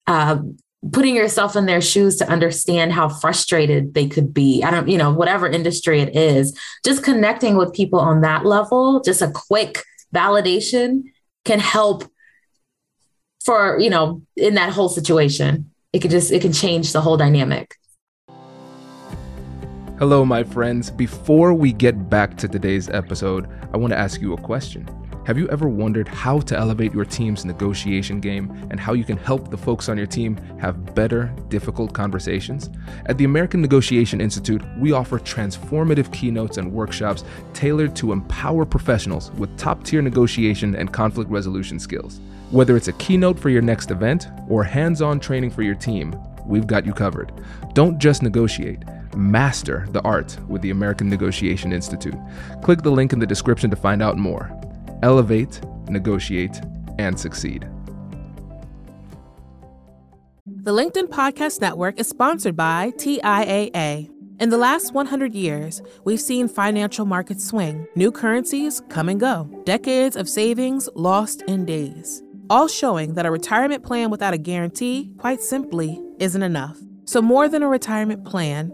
uh, 0.07 0.37
putting 0.91 1.15
yourself 1.15 1.55
in 1.55 1.65
their 1.65 1.81
shoes 1.81 2.17
to 2.17 2.29
understand 2.29 2.93
how 2.93 3.09
frustrated 3.09 3.93
they 3.93 4.07
could 4.07 4.33
be. 4.33 4.63
I 4.63 4.71
don't, 4.71 4.87
you 4.87 4.97
know, 4.97 5.11
whatever 5.11 5.47
industry 5.47 6.01
it 6.01 6.15
is, 6.15 6.57
just 6.85 7.03
connecting 7.03 7.57
with 7.57 7.73
people 7.73 7.99
on 7.99 8.21
that 8.21 8.45
level, 8.45 9.01
just 9.01 9.21
a 9.21 9.31
quick 9.31 9.83
validation 10.13 11.03
can 11.43 11.59
help 11.59 12.03
for, 13.43 13.79
you 13.79 13.89
know, 13.89 14.21
in 14.35 14.55
that 14.55 14.73
whole 14.73 14.89
situation. 14.89 15.71
It 15.93 15.99
could 15.99 16.11
just, 16.11 16.31
it 16.31 16.41
can 16.41 16.53
change 16.53 16.93
the 16.93 17.01
whole 17.01 17.17
dynamic. 17.17 17.75
Hello, 19.97 20.25
my 20.25 20.43
friends. 20.43 20.91
Before 20.91 21.53
we 21.53 21.71
get 21.71 22.09
back 22.09 22.35
to 22.39 22.49
today's 22.49 22.89
episode, 22.89 23.47
I 23.73 23.77
want 23.77 23.93
to 23.93 23.97
ask 23.97 24.19
you 24.19 24.33
a 24.33 24.41
question. 24.41 24.85
Have 25.25 25.37
you 25.37 25.47
ever 25.47 25.69
wondered 25.69 26.09
how 26.09 26.39
to 26.39 26.57
elevate 26.57 26.93
your 26.93 27.05
team's 27.05 27.45
negotiation 27.45 28.19
game 28.19 28.51
and 28.69 28.77
how 28.77 28.91
you 28.91 29.05
can 29.05 29.15
help 29.15 29.49
the 29.49 29.57
folks 29.57 29.87
on 29.87 29.97
your 29.97 30.05
team 30.05 30.35
have 30.59 30.93
better, 30.95 31.33
difficult 31.47 31.93
conversations? 31.93 32.69
At 33.05 33.17
the 33.17 33.23
American 33.23 33.61
Negotiation 33.61 34.19
Institute, 34.19 34.61
we 34.77 34.91
offer 34.91 35.17
transformative 35.17 36.11
keynotes 36.11 36.57
and 36.57 36.73
workshops 36.73 37.23
tailored 37.53 37.95
to 37.95 38.11
empower 38.11 38.65
professionals 38.65 39.31
with 39.31 39.57
top 39.57 39.85
tier 39.85 40.01
negotiation 40.01 40.75
and 40.75 40.91
conflict 40.91 41.31
resolution 41.31 41.79
skills. 41.79 42.19
Whether 42.51 42.75
it's 42.75 42.89
a 42.89 42.93
keynote 42.93 43.39
for 43.39 43.49
your 43.49 43.61
next 43.61 43.91
event 43.91 44.27
or 44.49 44.61
hands 44.65 45.01
on 45.01 45.21
training 45.21 45.51
for 45.51 45.61
your 45.61 45.73
team, 45.73 46.21
we've 46.45 46.67
got 46.67 46.85
you 46.85 46.91
covered. 46.91 47.31
Don't 47.73 47.97
just 47.97 48.23
negotiate. 48.23 48.83
Master 49.15 49.87
the 49.91 50.01
art 50.01 50.37
with 50.47 50.61
the 50.61 50.71
American 50.71 51.09
Negotiation 51.09 51.71
Institute. 51.71 52.15
Click 52.63 52.81
the 52.81 52.91
link 52.91 53.13
in 53.13 53.19
the 53.19 53.27
description 53.27 53.69
to 53.69 53.75
find 53.75 54.01
out 54.01 54.17
more 54.17 54.51
elevate, 55.03 55.61
negotiate, 55.87 56.61
and 56.97 57.19
succeed. 57.19 57.67
The 60.45 60.71
LinkedIn 60.71 61.09
Podcast 61.09 61.61
Network 61.61 61.99
is 61.99 62.07
sponsored 62.07 62.55
by 62.55 62.91
TIAA. 62.97 64.09
In 64.39 64.49
the 64.49 64.57
last 64.57 64.93
100 64.93 65.33
years, 65.33 65.81
we've 66.03 66.19
seen 66.19 66.47
financial 66.47 67.05
markets 67.05 67.45
swing, 67.45 67.87
new 67.95 68.11
currencies 68.11 68.81
come 68.89 69.07
and 69.07 69.19
go, 69.19 69.49
decades 69.63 70.15
of 70.15 70.27
savings 70.27 70.89
lost 70.95 71.41
in 71.43 71.65
days, 71.65 72.21
all 72.49 72.67
showing 72.67 73.13
that 73.13 73.25
a 73.25 73.31
retirement 73.31 73.83
plan 73.83 74.09
without 74.09 74.33
a 74.33 74.37
guarantee, 74.37 75.11
quite 75.17 75.41
simply, 75.41 76.01
isn't 76.19 76.43
enough. 76.43 76.77
So, 77.05 77.21
more 77.21 77.47
than 77.47 77.63
a 77.63 77.69
retirement 77.69 78.25
plan, 78.25 78.73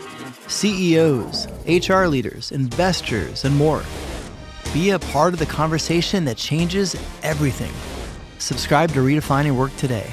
CEOs, 0.51 1.47
HR 1.65 2.07
leaders, 2.07 2.51
investors, 2.51 3.45
and 3.45 3.55
more. 3.55 3.83
Be 4.73 4.91
a 4.91 4.99
part 4.99 5.33
of 5.33 5.39
the 5.39 5.45
conversation 5.45 6.25
that 6.25 6.37
changes 6.37 6.95
everything. 7.23 7.71
Subscribe 8.37 8.91
to 8.91 8.99
Redefining 8.99 9.55
Work 9.55 9.75
today. 9.77 10.11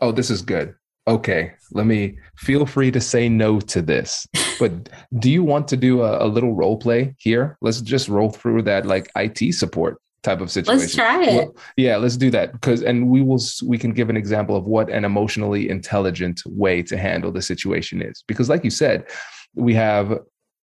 Oh, 0.00 0.12
this 0.12 0.30
is 0.30 0.40
good. 0.40 0.74
Okay, 1.08 1.52
let 1.72 1.86
me 1.86 2.18
feel 2.36 2.64
free 2.66 2.90
to 2.90 3.00
say 3.00 3.28
no 3.28 3.60
to 3.60 3.82
this. 3.82 4.26
But 4.58 4.88
do 5.18 5.30
you 5.30 5.42
want 5.42 5.66
to 5.68 5.76
do 5.76 6.02
a, 6.02 6.24
a 6.24 6.28
little 6.28 6.54
role 6.54 6.78
play 6.78 7.14
here? 7.18 7.58
Let's 7.60 7.80
just 7.80 8.08
roll 8.08 8.30
through 8.30 8.62
that 8.62 8.86
like 8.86 9.10
IT 9.16 9.54
support 9.54 10.00
type 10.22 10.40
of 10.40 10.50
situation. 10.50 10.80
Let's 10.80 10.94
try 10.94 11.22
it. 11.22 11.34
Well, 11.34 11.56
yeah, 11.76 11.96
let's 11.96 12.16
do 12.16 12.30
that 12.30 12.52
because 12.52 12.82
and 12.82 13.08
we 13.08 13.22
will 13.22 13.40
we 13.64 13.78
can 13.78 13.92
give 13.92 14.10
an 14.10 14.16
example 14.16 14.56
of 14.56 14.64
what 14.64 14.90
an 14.90 15.04
emotionally 15.04 15.68
intelligent 15.68 16.42
way 16.46 16.82
to 16.84 16.96
handle 16.96 17.32
the 17.32 17.42
situation 17.42 18.02
is. 18.02 18.22
Because 18.26 18.48
like 18.48 18.64
you 18.64 18.70
said, 18.70 19.06
we 19.54 19.74
have 19.74 20.18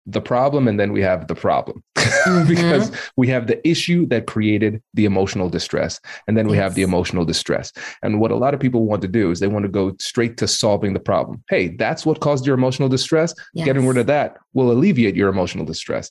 the 0.06 0.20
problem 0.20 0.68
and 0.68 0.78
then 0.78 0.92
we 0.92 1.02
have 1.02 1.26
the 1.26 1.34
problem 1.34 1.82
mm-hmm. 1.96 2.48
because 2.48 2.92
we 3.16 3.26
have 3.26 3.48
the 3.48 3.68
issue 3.68 4.06
that 4.06 4.26
created 4.26 4.80
the 4.94 5.04
emotional 5.04 5.48
distress 5.48 6.00
and 6.28 6.36
then 6.36 6.46
we 6.46 6.56
yes. 6.56 6.62
have 6.62 6.74
the 6.74 6.82
emotional 6.82 7.24
distress 7.24 7.72
and 8.02 8.20
what 8.20 8.30
a 8.30 8.36
lot 8.36 8.54
of 8.54 8.60
people 8.60 8.86
want 8.86 9.02
to 9.02 9.08
do 9.08 9.30
is 9.30 9.40
they 9.40 9.48
want 9.48 9.64
to 9.64 9.68
go 9.68 9.92
straight 9.98 10.36
to 10.36 10.46
solving 10.46 10.92
the 10.92 11.00
problem 11.00 11.42
hey 11.48 11.74
that's 11.76 12.06
what 12.06 12.20
caused 12.20 12.46
your 12.46 12.54
emotional 12.54 12.88
distress 12.88 13.34
yes. 13.52 13.64
getting 13.64 13.86
rid 13.86 13.96
of 13.96 14.06
that 14.06 14.36
will 14.54 14.70
alleviate 14.70 15.16
your 15.16 15.28
emotional 15.28 15.64
distress 15.64 16.08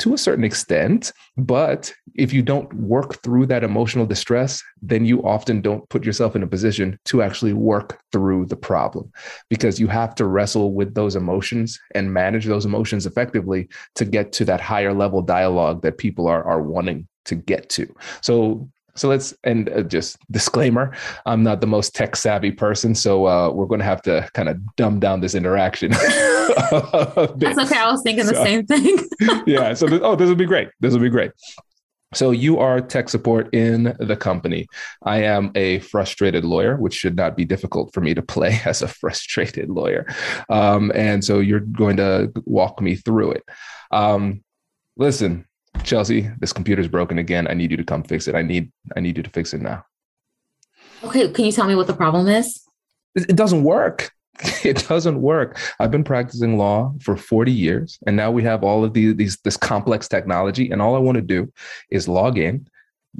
to 0.00 0.14
a 0.14 0.18
certain 0.18 0.44
extent. 0.44 1.12
But 1.36 1.92
if 2.14 2.32
you 2.32 2.42
don't 2.42 2.72
work 2.74 3.22
through 3.22 3.46
that 3.46 3.64
emotional 3.64 4.06
distress, 4.06 4.62
then 4.82 5.04
you 5.04 5.22
often 5.22 5.60
don't 5.60 5.88
put 5.88 6.04
yourself 6.04 6.36
in 6.36 6.42
a 6.42 6.46
position 6.46 6.98
to 7.06 7.22
actually 7.22 7.52
work 7.52 8.00
through 8.12 8.46
the 8.46 8.56
problem 8.56 9.12
because 9.48 9.80
you 9.80 9.86
have 9.88 10.14
to 10.16 10.26
wrestle 10.26 10.72
with 10.72 10.94
those 10.94 11.16
emotions 11.16 11.80
and 11.94 12.12
manage 12.12 12.46
those 12.46 12.66
emotions 12.66 13.06
effectively 13.06 13.68
to 13.94 14.04
get 14.04 14.32
to 14.32 14.44
that 14.44 14.60
higher 14.60 14.92
level 14.92 15.22
dialogue 15.22 15.82
that 15.82 15.98
people 15.98 16.26
are, 16.26 16.44
are 16.44 16.62
wanting 16.62 17.06
to 17.24 17.34
get 17.34 17.68
to. 17.70 17.92
So 18.20 18.68
so 18.96 19.08
let's 19.08 19.34
and 19.44 19.68
uh, 19.68 19.82
just 19.82 20.18
disclaimer: 20.30 20.96
I'm 21.26 21.42
not 21.42 21.60
the 21.60 21.66
most 21.66 21.94
tech 21.94 22.16
savvy 22.16 22.52
person, 22.52 22.94
so 22.94 23.26
uh, 23.26 23.50
we're 23.50 23.66
going 23.66 23.80
to 23.80 23.84
have 23.84 24.02
to 24.02 24.28
kind 24.34 24.48
of 24.48 24.58
dumb 24.76 25.00
down 25.00 25.20
this 25.20 25.34
interaction. 25.34 25.90
That's 25.90 27.58
okay. 27.58 27.78
I 27.78 27.90
was 27.90 28.02
thinking 28.02 28.24
so, 28.24 28.32
the 28.32 28.44
same 28.44 28.66
thing. 28.66 28.98
yeah. 29.46 29.74
So 29.74 29.86
th- 29.88 30.02
oh, 30.02 30.16
this 30.16 30.28
will 30.28 30.36
be 30.36 30.46
great. 30.46 30.68
This 30.80 30.92
will 30.92 31.00
be 31.00 31.10
great. 31.10 31.32
So 32.14 32.30
you 32.30 32.58
are 32.58 32.80
tech 32.80 33.08
support 33.08 33.52
in 33.52 33.96
the 33.98 34.16
company. 34.16 34.68
I 35.02 35.22
am 35.22 35.50
a 35.56 35.80
frustrated 35.80 36.44
lawyer, 36.44 36.76
which 36.76 36.94
should 36.94 37.16
not 37.16 37.36
be 37.36 37.44
difficult 37.44 37.92
for 37.92 38.00
me 38.00 38.14
to 38.14 38.22
play 38.22 38.60
as 38.64 38.82
a 38.82 38.88
frustrated 38.88 39.68
lawyer. 39.68 40.06
Um, 40.48 40.92
and 40.94 41.24
so 41.24 41.40
you're 41.40 41.60
going 41.60 41.96
to 41.96 42.32
walk 42.44 42.80
me 42.80 42.94
through 42.94 43.32
it. 43.32 43.44
Um, 43.90 44.44
listen, 44.96 45.46
Chelsea, 45.82 46.30
this 46.38 46.52
computer's 46.52 46.88
broken 46.88 47.18
again. 47.18 47.46
I 47.48 47.54
need 47.54 47.70
you 47.70 47.76
to 47.76 47.84
come 47.84 48.02
fix 48.02 48.28
it. 48.28 48.34
I 48.34 48.42
need 48.42 48.72
I 48.96 49.00
need 49.00 49.16
you 49.16 49.22
to 49.22 49.30
fix 49.30 49.52
it 49.52 49.60
now. 49.60 49.84
Okay, 51.02 51.30
can 51.30 51.44
you 51.44 51.52
tell 51.52 51.66
me 51.66 51.74
what 51.74 51.86
the 51.86 51.94
problem 51.94 52.28
is? 52.28 52.62
It 53.14 53.36
doesn't 53.36 53.64
work. 53.64 54.10
It 54.64 54.88
doesn't 54.88 55.20
work. 55.20 55.58
I've 55.78 55.90
been 55.90 56.04
practicing 56.04 56.58
law 56.58 56.94
for 57.00 57.16
40 57.16 57.52
years, 57.52 57.98
and 58.06 58.16
now 58.16 58.30
we 58.30 58.42
have 58.42 58.64
all 58.64 58.82
of 58.84 58.94
these, 58.94 59.14
these 59.14 59.36
this 59.44 59.56
complex 59.56 60.08
technology. 60.08 60.70
And 60.70 60.80
all 60.82 60.96
I 60.96 60.98
want 60.98 61.16
to 61.16 61.22
do 61.22 61.52
is 61.90 62.08
log 62.08 62.38
in, 62.38 62.66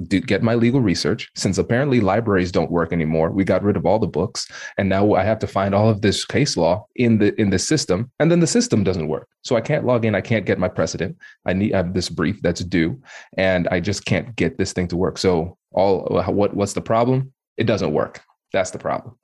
do, 0.04 0.20
get 0.20 0.42
my 0.42 0.54
legal 0.54 0.80
research. 0.80 1.30
Since 1.34 1.58
apparently 1.58 2.00
libraries 2.00 2.52
don't 2.52 2.70
work 2.70 2.92
anymore, 2.92 3.30
we 3.30 3.44
got 3.44 3.62
rid 3.62 3.76
of 3.76 3.86
all 3.86 3.98
the 3.98 4.06
books, 4.06 4.46
and 4.78 4.88
now 4.88 5.14
I 5.14 5.22
have 5.22 5.38
to 5.40 5.46
find 5.46 5.74
all 5.74 5.88
of 5.88 6.00
this 6.00 6.24
case 6.24 6.56
law 6.56 6.86
in 6.96 7.18
the 7.18 7.38
in 7.40 7.50
the 7.50 7.58
system, 7.58 8.10
and 8.18 8.30
then 8.30 8.40
the 8.40 8.46
system 8.46 8.84
doesn't 8.84 9.08
work. 9.08 9.28
So 9.42 9.56
I 9.56 9.60
can't 9.60 9.84
log 9.84 10.04
in. 10.04 10.14
I 10.14 10.20
can't 10.20 10.46
get 10.46 10.58
my 10.58 10.68
precedent. 10.68 11.16
I 11.46 11.52
need 11.52 11.74
I 11.74 11.78
have 11.78 11.94
this 11.94 12.08
brief 12.08 12.40
that's 12.42 12.64
due, 12.64 13.00
and 13.36 13.68
I 13.68 13.80
just 13.80 14.04
can't 14.04 14.34
get 14.36 14.58
this 14.58 14.72
thing 14.72 14.88
to 14.88 14.96
work. 14.96 15.18
So 15.18 15.56
all 15.72 16.06
what 16.28 16.54
what's 16.54 16.72
the 16.72 16.80
problem? 16.80 17.32
It 17.56 17.64
doesn't 17.64 17.92
work. 17.92 18.22
That's 18.52 18.70
the 18.70 18.78
problem. 18.78 19.16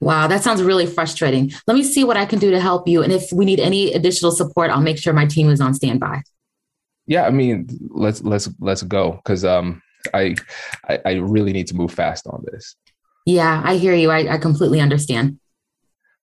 Wow, 0.00 0.26
that 0.26 0.42
sounds 0.42 0.64
really 0.64 0.86
frustrating. 0.86 1.52
Let 1.68 1.74
me 1.74 1.84
see 1.84 2.02
what 2.02 2.16
I 2.16 2.26
can 2.26 2.40
do 2.40 2.50
to 2.50 2.58
help 2.58 2.88
you. 2.88 3.04
And 3.04 3.12
if 3.12 3.32
we 3.32 3.44
need 3.44 3.60
any 3.60 3.92
additional 3.92 4.32
support, 4.32 4.68
I'll 4.68 4.80
make 4.80 4.98
sure 4.98 5.12
my 5.12 5.26
team 5.26 5.48
is 5.48 5.60
on 5.60 5.74
standby. 5.74 6.22
Yeah, 7.06 7.24
I 7.24 7.30
mean, 7.30 7.68
let's 7.90 8.20
let's 8.22 8.48
let's 8.58 8.82
go 8.82 9.12
because 9.12 9.44
um 9.44 9.80
I, 10.14 10.36
I, 10.88 10.98
I 11.04 11.12
really 11.14 11.52
need 11.52 11.66
to 11.68 11.76
move 11.76 11.92
fast 11.92 12.26
on 12.26 12.44
this. 12.50 12.76
Yeah, 13.26 13.62
I 13.64 13.76
hear 13.76 13.94
you. 13.94 14.10
I, 14.10 14.34
I 14.34 14.38
completely 14.38 14.80
understand. 14.80 15.38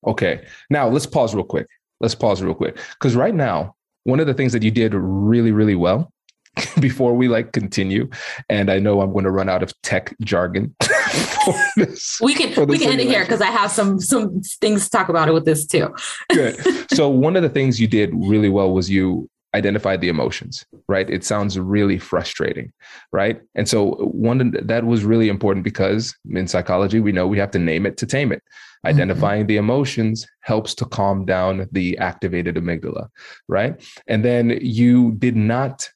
Okay, 0.06 0.46
now 0.70 0.88
let's 0.88 1.06
pause 1.06 1.34
real 1.34 1.44
quick. 1.44 1.68
Let's 2.00 2.16
pause 2.16 2.42
real 2.42 2.54
quick 2.54 2.78
because 2.94 3.16
right 3.16 3.36
now, 3.36 3.76
one 4.04 4.20
of 4.20 4.28
the 4.28 4.34
things 4.34 4.54
that 4.54 4.64
you 4.64 4.72
did 4.72 4.94
really 4.94 5.52
really 5.52 5.76
well 5.76 6.12
before 6.80 7.14
we 7.14 7.28
like 7.28 7.52
continue, 7.52 8.10
and 8.50 8.72
I 8.72 8.80
know 8.80 9.02
I'm 9.02 9.12
going 9.12 9.26
to 9.26 9.32
run 9.32 9.50
out 9.50 9.64
of 9.64 9.74
tech 9.82 10.16
jargon. 10.22 10.76
this, 11.76 12.20
we 12.22 12.34
can 12.34 12.68
we 12.68 12.78
can 12.78 12.92
end 12.92 13.02
it 13.02 13.08
here 13.08 13.24
because 13.24 13.42
I 13.42 13.48
have 13.48 13.72
some 13.72 14.00
some 14.00 14.42
things 14.42 14.86
to 14.86 14.90
talk 14.90 15.10
about 15.10 15.28
it 15.28 15.34
with 15.34 15.46
this 15.46 15.66
too. 15.66 15.94
Good. 16.30 16.60
So 16.92 17.08
one 17.08 17.38
of 17.38 17.44
the 17.44 17.50
things 17.50 17.80
you 17.80 17.88
did 17.88 18.10
really 18.14 18.50
well 18.50 18.74
was 18.74 18.90
you 18.90 19.30
identified 19.56 20.02
the 20.02 20.10
emotions 20.10 20.66
right? 20.88 21.10
It 21.10 21.24
sounds 21.24 21.58
really 21.58 22.00
frustrating 22.00 22.72
right? 23.12 23.42
And 23.56 23.68
so 23.68 23.92
one 24.12 24.52
that 24.62 24.86
was 24.86 25.04
really 25.04 25.30
important 25.30 25.64
because 25.64 26.16
in 26.30 26.48
psychology 26.48 27.00
we 27.00 27.12
know 27.12 27.28
we 27.28 27.40
have 27.40 27.52
to 27.52 27.60
name 27.60 27.86
it 27.86 27.98
to 27.98 28.06
tame 28.06 28.32
it. 28.32 28.44
Mm-hmm. 28.86 28.96
identifying 28.96 29.48
the 29.48 29.58
emotions 29.58 30.26
helps 30.40 30.74
to 30.76 30.86
calm 30.86 31.26
down 31.26 31.68
the 31.74 31.98
activated 31.98 32.56
amygdala 32.56 33.10
right? 33.50 33.76
And 34.08 34.24
then 34.24 34.58
you 34.62 35.12
did 35.14 35.36
not 35.36 35.90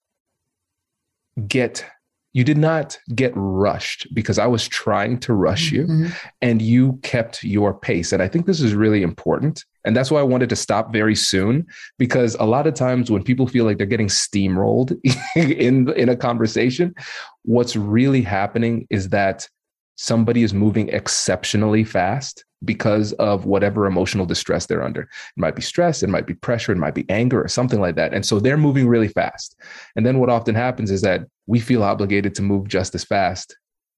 get 1.47 1.85
you 2.33 2.43
did 2.43 2.57
not 2.57 2.99
get 3.15 3.31
rushed 3.35 4.07
because 4.13 4.39
I 4.39 4.47
was 4.47 4.67
trying 4.67 5.19
to 5.19 5.33
rush 5.33 5.71
you 5.71 5.83
mm-hmm. 5.83 6.07
and 6.41 6.61
you 6.61 6.99
kept 7.03 7.43
your 7.43 7.73
pace. 7.73 8.11
And 8.11 8.23
I 8.23 8.27
think 8.27 8.47
this 8.47 8.59
is 8.59 8.73
really 8.73 9.03
important. 9.03 9.63
And 9.85 9.95
that's 9.95 10.09
why 10.09 10.19
I 10.19 10.23
wanted 10.23 10.49
to 10.49 10.55
stop 10.55 10.91
very 10.91 11.15
soon 11.15 11.67
because 11.99 12.35
a 12.39 12.45
lot 12.45 12.65
of 12.65 12.73
times 12.73 13.11
when 13.11 13.23
people 13.23 13.47
feel 13.47 13.65
like 13.65 13.77
they're 13.77 13.85
getting 13.85 14.07
steamrolled 14.07 14.97
in, 15.35 15.91
in 15.93 16.09
a 16.09 16.15
conversation, 16.15 16.95
what's 17.43 17.75
really 17.75 18.21
happening 18.21 18.87
is 18.89 19.09
that 19.09 19.47
somebody 19.95 20.41
is 20.41 20.53
moving 20.53 20.89
exceptionally 20.89 21.83
fast 21.83 22.45
because 22.65 23.13
of 23.13 23.45
whatever 23.45 23.85
emotional 23.85 24.25
distress 24.25 24.65
they're 24.65 24.83
under. 24.83 25.01
It 25.01 25.09
might 25.37 25.55
be 25.55 25.61
stress, 25.61 26.03
it 26.03 26.09
might 26.09 26.27
be 26.27 26.33
pressure, 26.33 26.71
it 26.71 26.77
might 26.77 26.95
be 26.95 27.09
anger 27.09 27.43
or 27.43 27.47
something 27.47 27.81
like 27.81 27.95
that. 27.95 28.13
And 28.13 28.25
so 28.25 28.39
they're 28.39 28.57
moving 28.57 28.87
really 28.87 29.07
fast. 29.07 29.55
And 29.95 30.05
then 30.05 30.19
what 30.19 30.29
often 30.29 30.55
happens 30.55 30.91
is 30.91 31.01
that 31.01 31.25
we 31.47 31.59
feel 31.59 31.83
obligated 31.83 32.35
to 32.35 32.41
move 32.41 32.67
just 32.67 32.95
as 32.95 33.03
fast 33.03 33.57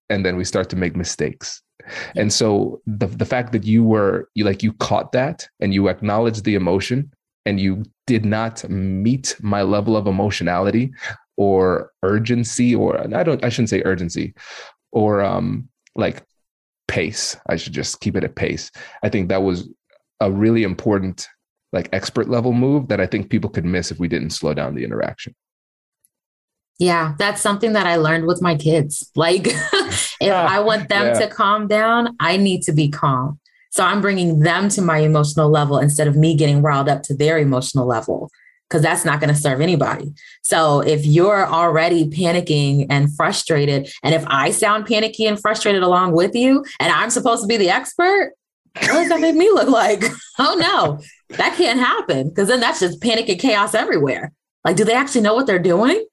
and 0.09 0.25
then 0.25 0.37
we 0.37 0.43
start 0.43 0.69
to 0.69 0.75
make 0.75 0.95
mistakes. 0.95 1.61
And 2.15 2.31
so 2.31 2.81
the 2.87 3.07
the 3.07 3.25
fact 3.25 3.51
that 3.51 3.63
you 3.63 3.83
were 3.83 4.29
you 4.33 4.43
like 4.43 4.63
you 4.63 4.73
caught 4.73 5.11
that 5.11 5.47
and 5.59 5.73
you 5.73 5.87
acknowledged 5.87 6.43
the 6.43 6.55
emotion 6.55 7.11
and 7.45 7.59
you 7.59 7.83
did 8.07 8.25
not 8.25 8.67
meet 8.69 9.35
my 9.41 9.61
level 9.61 9.95
of 9.95 10.07
emotionality 10.07 10.91
or 11.37 11.91
urgency 12.01 12.73
or 12.73 12.99
I 13.15 13.23
don't 13.23 13.43
I 13.43 13.49
shouldn't 13.49 13.69
say 13.69 13.83
urgency 13.85 14.33
or 14.91 15.21
um 15.21 15.69
like 15.95 16.23
pace. 16.87 17.35
I 17.47 17.55
should 17.55 17.73
just 17.73 17.99
keep 17.99 18.15
it 18.15 18.23
at 18.23 18.35
pace. 18.35 18.71
I 19.03 19.09
think 19.09 19.29
that 19.29 19.43
was 19.43 19.69
a 20.19 20.31
really 20.31 20.63
important, 20.63 21.27
like 21.73 21.89
expert 21.91 22.29
level 22.29 22.53
move 22.53 22.87
that 22.87 23.01
I 23.01 23.05
think 23.05 23.29
people 23.29 23.49
could 23.49 23.65
miss 23.65 23.91
if 23.91 23.99
we 23.99 24.07
didn't 24.07 24.31
slow 24.31 24.53
down 24.53 24.75
the 24.75 24.83
interaction. 24.83 25.35
Yeah, 26.77 27.15
that's 27.17 27.41
something 27.41 27.73
that 27.73 27.87
I 27.87 27.95
learned 27.95 28.25
with 28.25 28.41
my 28.41 28.55
kids. 28.55 29.09
Like, 29.15 29.47
if 29.47 30.21
I 30.21 30.59
want 30.59 30.89
them 30.89 31.07
yeah. 31.07 31.19
to 31.19 31.27
calm 31.27 31.67
down, 31.67 32.15
I 32.19 32.35
need 32.35 32.63
to 32.63 32.73
be 32.73 32.89
calm. 32.89 33.39
So 33.71 33.83
I'm 33.83 34.01
bringing 34.01 34.39
them 34.39 34.69
to 34.69 34.81
my 34.81 34.99
emotional 34.99 35.49
level 35.49 35.77
instead 35.77 36.07
of 36.07 36.15
me 36.15 36.35
getting 36.35 36.61
riled 36.61 36.89
up 36.89 37.03
to 37.03 37.15
their 37.15 37.37
emotional 37.37 37.85
level 37.85 38.29
because 38.69 38.81
that's 38.81 39.05
not 39.05 39.19
going 39.19 39.33
to 39.33 39.39
serve 39.39 39.61
anybody. 39.61 40.13
So 40.41 40.81
if 40.81 41.05
you're 41.05 41.45
already 41.45 42.09
panicking 42.09 42.87
and 42.89 43.15
frustrated, 43.15 43.89
and 44.03 44.15
if 44.15 44.23
I 44.27 44.51
sound 44.51 44.87
panicky 44.87 45.25
and 45.25 45.39
frustrated 45.39 45.83
along 45.83 46.13
with 46.13 46.35
you, 46.35 46.65
and 46.79 46.91
I'm 46.91 47.09
supposed 47.09 47.43
to 47.43 47.47
be 47.47 47.57
the 47.57 47.69
expert, 47.69 48.33
what 48.73 48.87
does 48.87 49.09
that 49.09 49.21
make 49.21 49.35
me 49.35 49.49
look 49.49 49.69
like? 49.69 50.03
oh 50.39 50.55
no, 50.59 50.99
that 51.37 51.55
can't 51.55 51.79
happen 51.79 52.29
because 52.29 52.47
then 52.47 52.59
that's 52.59 52.79
just 52.79 53.01
panic 53.01 53.29
and 53.29 53.39
chaos 53.39 53.73
everywhere. 53.73 54.31
Like, 54.63 54.75
do 54.75 54.83
they 54.83 54.95
actually 54.95 55.21
know 55.21 55.35
what 55.35 55.47
they're 55.47 55.59
doing? 55.59 56.05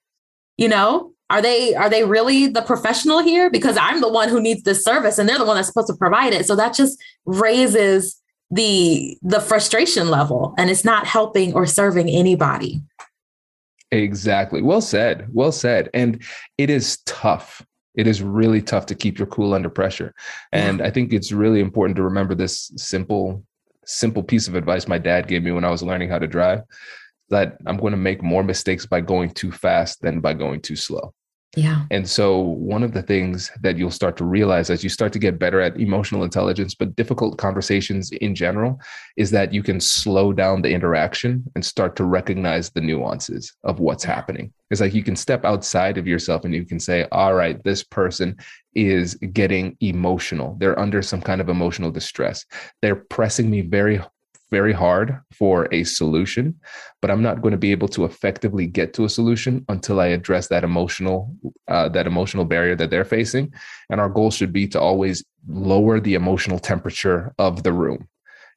You 0.58 0.68
know, 0.68 1.12
are 1.30 1.40
they 1.40 1.74
are 1.74 1.88
they 1.88 2.04
really 2.04 2.46
the 2.46 2.62
professional 2.62 3.20
here? 3.20 3.50
Because 3.50 3.76
I'm 3.78 4.00
the 4.00 4.12
one 4.12 4.28
who 4.28 4.40
needs 4.40 4.62
this 4.62 4.84
service, 4.84 5.18
and 5.18 5.28
they're 5.28 5.38
the 5.38 5.46
one 5.46 5.56
that's 5.56 5.68
supposed 5.68 5.88
to 5.88 5.96
provide 5.96 6.34
it. 6.34 6.46
So 6.46 6.54
that 6.56 6.74
just 6.74 7.02
raises 7.24 8.21
the 8.52 9.18
the 9.22 9.40
frustration 9.40 10.10
level 10.10 10.54
and 10.58 10.70
it's 10.70 10.84
not 10.84 11.06
helping 11.06 11.54
or 11.54 11.66
serving 11.66 12.08
anybody. 12.08 12.80
Exactly. 13.90 14.62
Well 14.62 14.80
said. 14.80 15.28
Well 15.32 15.52
said. 15.52 15.90
And 15.92 16.22
it 16.58 16.70
is 16.70 16.98
tough. 17.06 17.64
It 17.94 18.06
is 18.06 18.22
really 18.22 18.62
tough 18.62 18.86
to 18.86 18.94
keep 18.94 19.18
your 19.18 19.26
cool 19.26 19.52
under 19.52 19.68
pressure. 19.68 20.14
And 20.52 20.78
yeah. 20.78 20.86
i 20.86 20.90
think 20.90 21.12
it's 21.12 21.32
really 21.32 21.60
important 21.60 21.96
to 21.96 22.02
remember 22.02 22.34
this 22.34 22.70
simple 22.76 23.44
simple 23.84 24.22
piece 24.22 24.48
of 24.48 24.54
advice 24.54 24.86
my 24.86 24.98
dad 24.98 25.26
gave 25.26 25.42
me 25.42 25.50
when 25.50 25.64
i 25.64 25.70
was 25.70 25.82
learning 25.82 26.08
how 26.08 26.18
to 26.18 26.26
drive 26.26 26.60
that 27.30 27.56
i'm 27.66 27.76
going 27.76 27.90
to 27.90 27.96
make 27.96 28.22
more 28.22 28.44
mistakes 28.44 28.86
by 28.86 29.00
going 29.00 29.28
too 29.30 29.50
fast 29.50 30.00
than 30.02 30.20
by 30.20 30.32
going 30.32 30.60
too 30.60 30.76
slow 30.76 31.12
yeah. 31.54 31.82
And 31.90 32.08
so, 32.08 32.38
one 32.38 32.82
of 32.82 32.92
the 32.92 33.02
things 33.02 33.50
that 33.60 33.76
you'll 33.76 33.90
start 33.90 34.16
to 34.16 34.24
realize 34.24 34.70
as 34.70 34.82
you 34.82 34.88
start 34.88 35.12
to 35.12 35.18
get 35.18 35.38
better 35.38 35.60
at 35.60 35.78
emotional 35.78 36.24
intelligence, 36.24 36.74
but 36.74 36.96
difficult 36.96 37.36
conversations 37.36 38.10
in 38.10 38.34
general, 38.34 38.80
is 39.18 39.30
that 39.32 39.52
you 39.52 39.62
can 39.62 39.78
slow 39.78 40.32
down 40.32 40.62
the 40.62 40.70
interaction 40.70 41.44
and 41.54 41.64
start 41.64 41.94
to 41.96 42.04
recognize 42.04 42.70
the 42.70 42.80
nuances 42.80 43.54
of 43.64 43.80
what's 43.80 44.02
happening. 44.02 44.50
It's 44.70 44.80
like 44.80 44.94
you 44.94 45.02
can 45.02 45.16
step 45.16 45.44
outside 45.44 45.98
of 45.98 46.06
yourself 46.06 46.46
and 46.46 46.54
you 46.54 46.64
can 46.64 46.80
say, 46.80 47.06
all 47.12 47.34
right, 47.34 47.62
this 47.62 47.82
person 47.82 48.38
is 48.74 49.14
getting 49.16 49.76
emotional. 49.80 50.56
They're 50.58 50.78
under 50.78 51.02
some 51.02 51.20
kind 51.20 51.42
of 51.42 51.50
emotional 51.50 51.90
distress. 51.90 52.46
They're 52.80 52.96
pressing 52.96 53.50
me 53.50 53.60
very 53.60 54.00
very 54.52 54.72
hard 54.72 55.18
for 55.32 55.66
a 55.72 55.82
solution, 55.82 56.54
but 57.00 57.10
I'm 57.10 57.22
not 57.22 57.42
going 57.42 57.52
to 57.52 57.58
be 57.66 57.72
able 57.72 57.88
to 57.88 58.04
effectively 58.04 58.66
get 58.68 58.94
to 58.94 59.04
a 59.04 59.08
solution 59.08 59.64
until 59.68 59.98
I 59.98 60.08
address 60.08 60.46
that 60.48 60.62
emotional 60.62 61.34
uh, 61.66 61.88
that 61.88 62.06
emotional 62.06 62.44
barrier 62.44 62.76
that 62.76 62.90
they're 62.90 63.12
facing. 63.18 63.52
And 63.90 64.00
our 64.00 64.08
goal 64.08 64.30
should 64.30 64.52
be 64.52 64.68
to 64.68 64.80
always 64.80 65.24
lower 65.48 65.98
the 65.98 66.14
emotional 66.14 66.60
temperature 66.60 67.34
of 67.38 67.64
the 67.64 67.72
room 67.72 68.06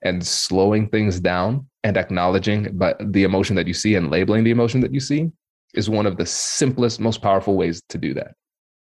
and 0.03 0.25
slowing 0.25 0.87
things 0.89 1.19
down 1.19 1.67
and 1.83 1.97
acknowledging 1.97 2.69
but 2.73 2.95
the 3.13 3.23
emotion 3.23 3.55
that 3.55 3.67
you 3.67 3.73
see 3.73 3.95
and 3.95 4.11
labeling 4.11 4.43
the 4.43 4.51
emotion 4.51 4.81
that 4.81 4.93
you 4.93 4.99
see 4.99 5.31
is 5.73 5.89
one 5.89 6.05
of 6.05 6.17
the 6.17 6.25
simplest 6.25 6.99
most 6.99 7.21
powerful 7.21 7.55
ways 7.55 7.81
to 7.89 7.97
do 7.97 8.13
that 8.13 8.33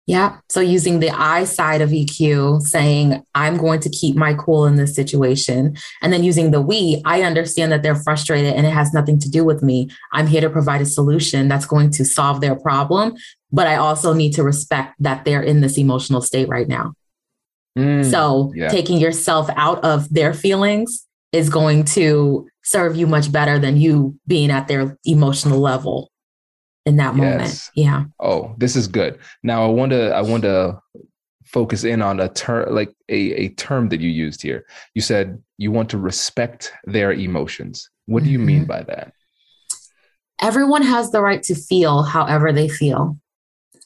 yeah. 0.06 0.38
So 0.48 0.60
using 0.60 0.98
the 0.98 1.10
I 1.10 1.44
side 1.44 1.80
of 1.80 1.90
EQ, 1.90 2.62
saying, 2.62 3.22
I'm 3.36 3.56
going 3.56 3.78
to 3.80 3.88
keep 3.88 4.16
my 4.16 4.34
cool 4.34 4.66
in 4.66 4.74
this 4.74 4.96
situation. 4.96 5.76
And 6.00 6.12
then 6.12 6.24
using 6.24 6.50
the 6.50 6.60
we, 6.60 7.00
I 7.04 7.22
understand 7.22 7.70
that 7.70 7.84
they're 7.84 7.94
frustrated 7.94 8.54
and 8.54 8.66
it 8.66 8.72
has 8.72 8.92
nothing 8.92 9.20
to 9.20 9.30
do 9.30 9.44
with 9.44 9.62
me. 9.62 9.90
I'm 10.12 10.26
here 10.26 10.40
to 10.40 10.50
provide 10.50 10.80
a 10.80 10.86
solution 10.86 11.46
that's 11.46 11.66
going 11.66 11.90
to 11.92 12.04
solve 12.04 12.40
their 12.40 12.56
problem. 12.56 13.14
But 13.52 13.68
I 13.68 13.76
also 13.76 14.12
need 14.12 14.32
to 14.32 14.42
respect 14.42 14.94
that 14.98 15.24
they're 15.24 15.42
in 15.42 15.60
this 15.60 15.78
emotional 15.78 16.20
state 16.20 16.48
right 16.48 16.66
now. 16.66 16.94
Mm, 17.78 18.04
so 18.10 18.52
yeah. 18.56 18.68
taking 18.68 18.98
yourself 18.98 19.48
out 19.56 19.82
of 19.84 20.12
their 20.12 20.34
feelings 20.34 21.06
is 21.30 21.48
going 21.48 21.84
to 21.84 22.48
serve 22.64 22.96
you 22.96 23.06
much 23.06 23.30
better 23.30 23.58
than 23.58 23.76
you 23.76 24.18
being 24.26 24.50
at 24.50 24.68
their 24.68 24.98
emotional 25.04 25.60
level 25.60 26.11
in 26.84 26.96
that 26.96 27.16
yes. 27.16 27.16
moment. 27.16 27.70
Yeah. 27.74 28.04
Oh, 28.20 28.54
this 28.58 28.76
is 28.76 28.86
good. 28.88 29.18
Now 29.42 29.64
I 29.64 29.68
want 29.68 29.90
to 29.92 30.12
I 30.12 30.22
want 30.22 30.42
to 30.42 30.80
focus 31.44 31.84
in 31.84 32.00
on 32.00 32.18
a 32.18 32.28
term 32.28 32.74
like 32.74 32.94
a, 33.08 33.32
a 33.34 33.48
term 33.50 33.88
that 33.90 34.00
you 34.00 34.08
used 34.08 34.42
here. 34.42 34.64
You 34.94 35.02
said 35.02 35.42
you 35.58 35.70
want 35.70 35.90
to 35.90 35.98
respect 35.98 36.72
their 36.84 37.12
emotions. 37.12 37.90
What 38.06 38.24
do 38.24 38.30
you 38.30 38.38
mean 38.38 38.60
mm-hmm. 38.60 38.68
by 38.68 38.82
that? 38.84 39.12
Everyone 40.40 40.82
has 40.82 41.10
the 41.10 41.20
right 41.20 41.42
to 41.44 41.54
feel 41.54 42.02
however 42.02 42.52
they 42.52 42.68
feel. 42.68 43.18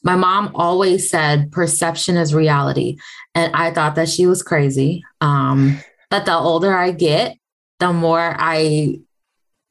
My 0.03 0.15
mom 0.15 0.51
always 0.55 1.09
said 1.09 1.51
perception 1.51 2.17
is 2.17 2.33
reality. 2.33 2.97
And 3.35 3.55
I 3.55 3.71
thought 3.71 3.95
that 3.95 4.09
she 4.09 4.25
was 4.25 4.41
crazy. 4.41 5.03
Um, 5.21 5.79
but 6.09 6.25
the 6.25 6.35
older 6.35 6.73
I 6.73 6.91
get, 6.91 7.37
the 7.79 7.93
more 7.93 8.35
I 8.37 8.99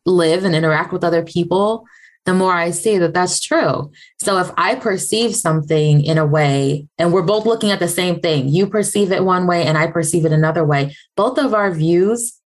live 0.04 0.44
and 0.44 0.54
interact 0.54 0.92
with 0.92 1.04
other 1.04 1.24
people, 1.24 1.86
the 2.26 2.34
more 2.34 2.52
I 2.52 2.72
see 2.72 2.98
that 2.98 3.14
that's 3.14 3.40
true. 3.40 3.90
So 4.18 4.38
if 4.38 4.50
I 4.56 4.74
perceive 4.74 5.34
something 5.34 6.04
in 6.04 6.18
a 6.18 6.26
way, 6.26 6.88
and 6.98 7.12
we're 7.12 7.22
both 7.22 7.46
looking 7.46 7.70
at 7.70 7.78
the 7.78 7.88
same 7.88 8.20
thing, 8.20 8.48
you 8.48 8.66
perceive 8.66 9.12
it 9.12 9.24
one 9.24 9.46
way 9.46 9.64
and 9.64 9.78
I 9.78 9.86
perceive 9.86 10.24
it 10.26 10.32
another 10.32 10.64
way, 10.64 10.94
both 11.16 11.38
of 11.38 11.54
our 11.54 11.70
views, 11.70 12.38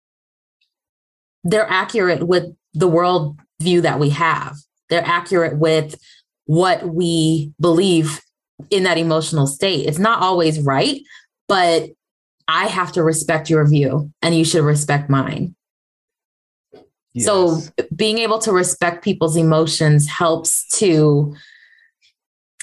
they're 1.43 1.69
accurate 1.69 2.27
with 2.27 2.55
the 2.73 2.87
world 2.87 3.39
view 3.59 3.81
that 3.81 3.99
we 3.99 4.09
have. 4.09 4.55
They're 4.89 5.05
accurate 5.05 5.57
with 5.57 5.99
what 6.45 6.87
we 6.87 7.51
believe 7.59 8.21
in 8.69 8.83
that 8.83 8.99
emotional 8.99 9.47
state. 9.47 9.87
It's 9.87 9.99
not 9.99 10.21
always 10.21 10.59
right, 10.59 11.01
but 11.47 11.89
I 12.47 12.67
have 12.67 12.91
to 12.93 13.03
respect 13.03 13.49
your 13.49 13.67
view 13.67 14.11
and 14.21 14.35
you 14.35 14.45
should 14.45 14.63
respect 14.63 15.09
mine. 15.09 15.55
Yes. 17.13 17.25
So 17.25 17.59
being 17.95 18.19
able 18.19 18.39
to 18.39 18.51
respect 18.51 19.03
people's 19.03 19.35
emotions 19.35 20.07
helps 20.07 20.67
to 20.79 21.35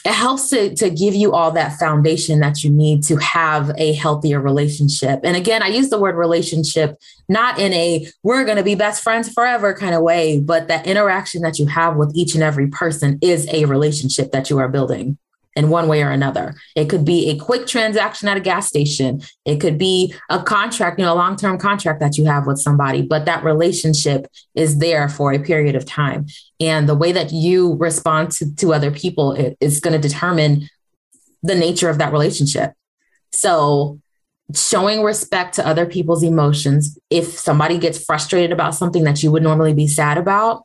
it 0.04 0.12
helps 0.12 0.48
to, 0.50 0.74
to 0.76 0.90
give 0.90 1.14
you 1.14 1.32
all 1.32 1.50
that 1.50 1.78
foundation 1.78 2.40
that 2.40 2.62
you 2.62 2.70
need 2.70 3.02
to 3.02 3.16
have 3.16 3.72
a 3.76 3.92
healthier 3.94 4.40
relationship. 4.40 5.20
And 5.24 5.36
again, 5.36 5.62
I 5.62 5.68
use 5.68 5.90
the 5.90 5.98
word 5.98 6.16
relationship 6.16 6.96
not 7.28 7.58
in 7.58 7.72
a 7.74 8.06
we're 8.22 8.44
going 8.44 8.56
to 8.56 8.62
be 8.62 8.74
best 8.74 9.02
friends 9.02 9.30
forever 9.30 9.74
kind 9.74 9.94
of 9.94 10.02
way, 10.02 10.40
but 10.40 10.68
that 10.68 10.86
interaction 10.86 11.42
that 11.42 11.58
you 11.58 11.66
have 11.66 11.96
with 11.96 12.12
each 12.14 12.34
and 12.34 12.42
every 12.42 12.68
person 12.68 13.18
is 13.20 13.46
a 13.52 13.64
relationship 13.66 14.30
that 14.32 14.48
you 14.48 14.58
are 14.58 14.68
building 14.68 15.18
in 15.58 15.70
one 15.70 15.88
way 15.88 16.04
or 16.04 16.10
another. 16.10 16.54
It 16.76 16.88
could 16.88 17.04
be 17.04 17.30
a 17.30 17.36
quick 17.36 17.66
transaction 17.66 18.28
at 18.28 18.36
a 18.36 18.40
gas 18.40 18.68
station. 18.68 19.20
It 19.44 19.60
could 19.60 19.76
be 19.76 20.14
a 20.30 20.40
contract, 20.40 21.00
you 21.00 21.04
know, 21.04 21.12
a 21.12 21.16
long 21.16 21.34
term 21.34 21.58
contract 21.58 21.98
that 21.98 22.16
you 22.16 22.26
have 22.26 22.46
with 22.46 22.60
somebody, 22.60 23.02
but 23.02 23.24
that 23.24 23.42
relationship 23.42 24.28
is 24.54 24.78
there 24.78 25.08
for 25.08 25.32
a 25.32 25.40
period 25.40 25.74
of 25.74 25.84
time. 25.84 26.26
And 26.60 26.88
the 26.88 26.94
way 26.94 27.10
that 27.10 27.32
you 27.32 27.74
respond 27.74 28.30
to, 28.32 28.54
to 28.54 28.72
other 28.72 28.92
people 28.92 29.32
is 29.60 29.80
going 29.80 30.00
to 30.00 30.08
determine 30.08 30.68
the 31.42 31.56
nature 31.56 31.88
of 31.88 31.98
that 31.98 32.12
relationship. 32.12 32.72
So, 33.32 34.00
showing 34.54 35.02
respect 35.02 35.56
to 35.56 35.66
other 35.66 35.86
people's 35.86 36.22
emotions, 36.22 36.96
if 37.10 37.36
somebody 37.36 37.78
gets 37.78 38.02
frustrated 38.02 38.52
about 38.52 38.76
something 38.76 39.02
that 39.04 39.24
you 39.24 39.32
would 39.32 39.42
normally 39.42 39.74
be 39.74 39.88
sad 39.88 40.18
about, 40.18 40.64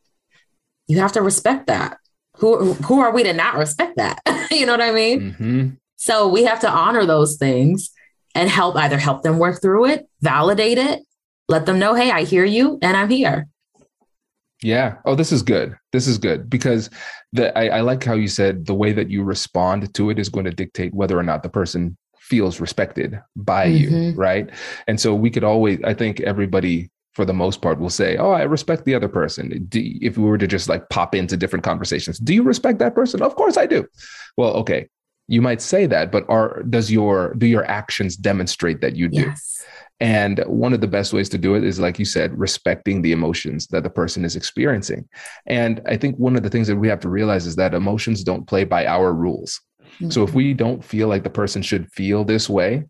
you 0.87 0.99
have 0.99 1.13
to 1.13 1.21
respect 1.23 1.65
that 1.67 1.97
who 2.43 2.73
who 2.73 2.99
are 2.99 3.13
we 3.13 3.23
to 3.23 3.31
not 3.31 3.55
respect 3.55 3.95
that? 3.95 4.19
you 4.51 4.65
know 4.65 4.73
what 4.73 4.81
I 4.81 4.91
mean? 4.91 5.21
Mm-hmm. 5.21 5.69
So 5.95 6.27
we 6.27 6.43
have 6.43 6.59
to 6.59 6.69
honor 6.69 7.05
those 7.05 7.37
things 7.37 7.91
and 8.35 8.49
help 8.49 8.75
either 8.75 8.97
help 8.97 9.23
them 9.23 9.39
work 9.39 9.61
through 9.61 9.85
it, 9.85 10.09
validate 10.19 10.77
it, 10.77 10.99
let 11.47 11.65
them 11.65 11.79
know, 11.79 11.95
hey, 11.95 12.11
I 12.11 12.25
hear 12.25 12.43
you 12.43 12.79
and 12.81 12.97
I'm 12.97 13.09
here. 13.09 13.47
Yeah. 14.61 14.95
Oh, 15.05 15.15
this 15.15 15.31
is 15.31 15.41
good. 15.41 15.77
This 15.93 16.05
is 16.05 16.17
good 16.17 16.49
because 16.49 16.89
the 17.31 17.57
I, 17.57 17.77
I 17.77 17.81
like 17.81 18.03
how 18.03 18.15
you 18.15 18.27
said 18.27 18.65
the 18.65 18.73
way 18.73 18.91
that 18.91 19.09
you 19.09 19.23
respond 19.23 19.93
to 19.93 20.09
it 20.09 20.19
is 20.19 20.27
going 20.27 20.45
to 20.45 20.51
dictate 20.51 20.93
whether 20.93 21.17
or 21.17 21.23
not 21.23 21.43
the 21.43 21.49
person 21.49 21.97
feels 22.19 22.59
respected 22.59 23.21
by 23.37 23.67
mm-hmm. 23.67 23.95
you, 23.95 24.11
right? 24.15 24.49
And 24.87 24.99
so 24.99 25.15
we 25.15 25.29
could 25.29 25.45
always, 25.45 25.79
I 25.85 25.93
think 25.93 26.19
everybody 26.19 26.89
for 27.13 27.25
the 27.25 27.33
most 27.33 27.61
part 27.61 27.79
will 27.79 27.89
say, 27.89 28.17
"Oh, 28.17 28.31
I 28.31 28.43
respect 28.43 28.85
the 28.85 28.95
other 28.95 29.09
person." 29.09 29.65
Do, 29.69 29.81
if 30.01 30.17
we 30.17 30.23
were 30.23 30.37
to 30.37 30.47
just 30.47 30.69
like 30.69 30.89
pop 30.89 31.15
into 31.15 31.37
different 31.37 31.63
conversations, 31.63 32.19
do 32.19 32.33
you 32.33 32.43
respect 32.43 32.79
that 32.79 32.95
person? 32.95 33.21
Of 33.21 33.35
course 33.35 33.57
I 33.57 33.65
do. 33.65 33.87
Well, 34.37 34.53
okay, 34.55 34.87
you 35.27 35.41
might 35.41 35.61
say 35.61 35.85
that, 35.85 36.11
but 36.11 36.25
are 36.29 36.63
does 36.63 36.91
your 36.91 37.33
do 37.35 37.45
your 37.45 37.65
actions 37.65 38.15
demonstrate 38.15 38.81
that 38.81 38.95
you 38.95 39.07
do? 39.09 39.21
Yes. 39.21 39.65
And 39.99 40.39
one 40.47 40.73
of 40.73 40.81
the 40.81 40.87
best 40.87 41.13
ways 41.13 41.29
to 41.29 41.37
do 41.37 41.55
it 41.55 41.63
is, 41.63 41.79
like 41.79 41.97
you 41.97 42.05
said, 42.05 42.37
respecting 42.37 43.01
the 43.01 43.13
emotions 43.13 43.67
that 43.67 43.83
the 43.83 43.89
person 43.89 44.25
is 44.25 44.35
experiencing. 44.35 45.07
And 45.45 45.81
I 45.85 45.95
think 45.95 46.17
one 46.17 46.35
of 46.35 46.43
the 46.43 46.49
things 46.49 46.67
that 46.67 46.75
we 46.75 46.89
have 46.89 46.99
to 47.01 47.09
realize 47.09 47.45
is 47.45 47.55
that 47.55 47.73
emotions 47.73 48.23
don't 48.23 48.45
play 48.45 48.65
by 48.65 48.85
our 48.85 49.13
rules. 49.13 49.61
Mm-hmm. 49.95 50.09
So 50.09 50.23
if 50.23 50.29
mm-hmm. 50.29 50.37
we 50.37 50.53
don't 50.55 50.83
feel 50.83 51.07
like 51.07 51.23
the 51.23 51.29
person 51.29 51.61
should 51.61 51.89
feel 51.91 52.25
this 52.25 52.49
way, 52.49 52.83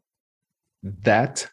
that 1.04 1.48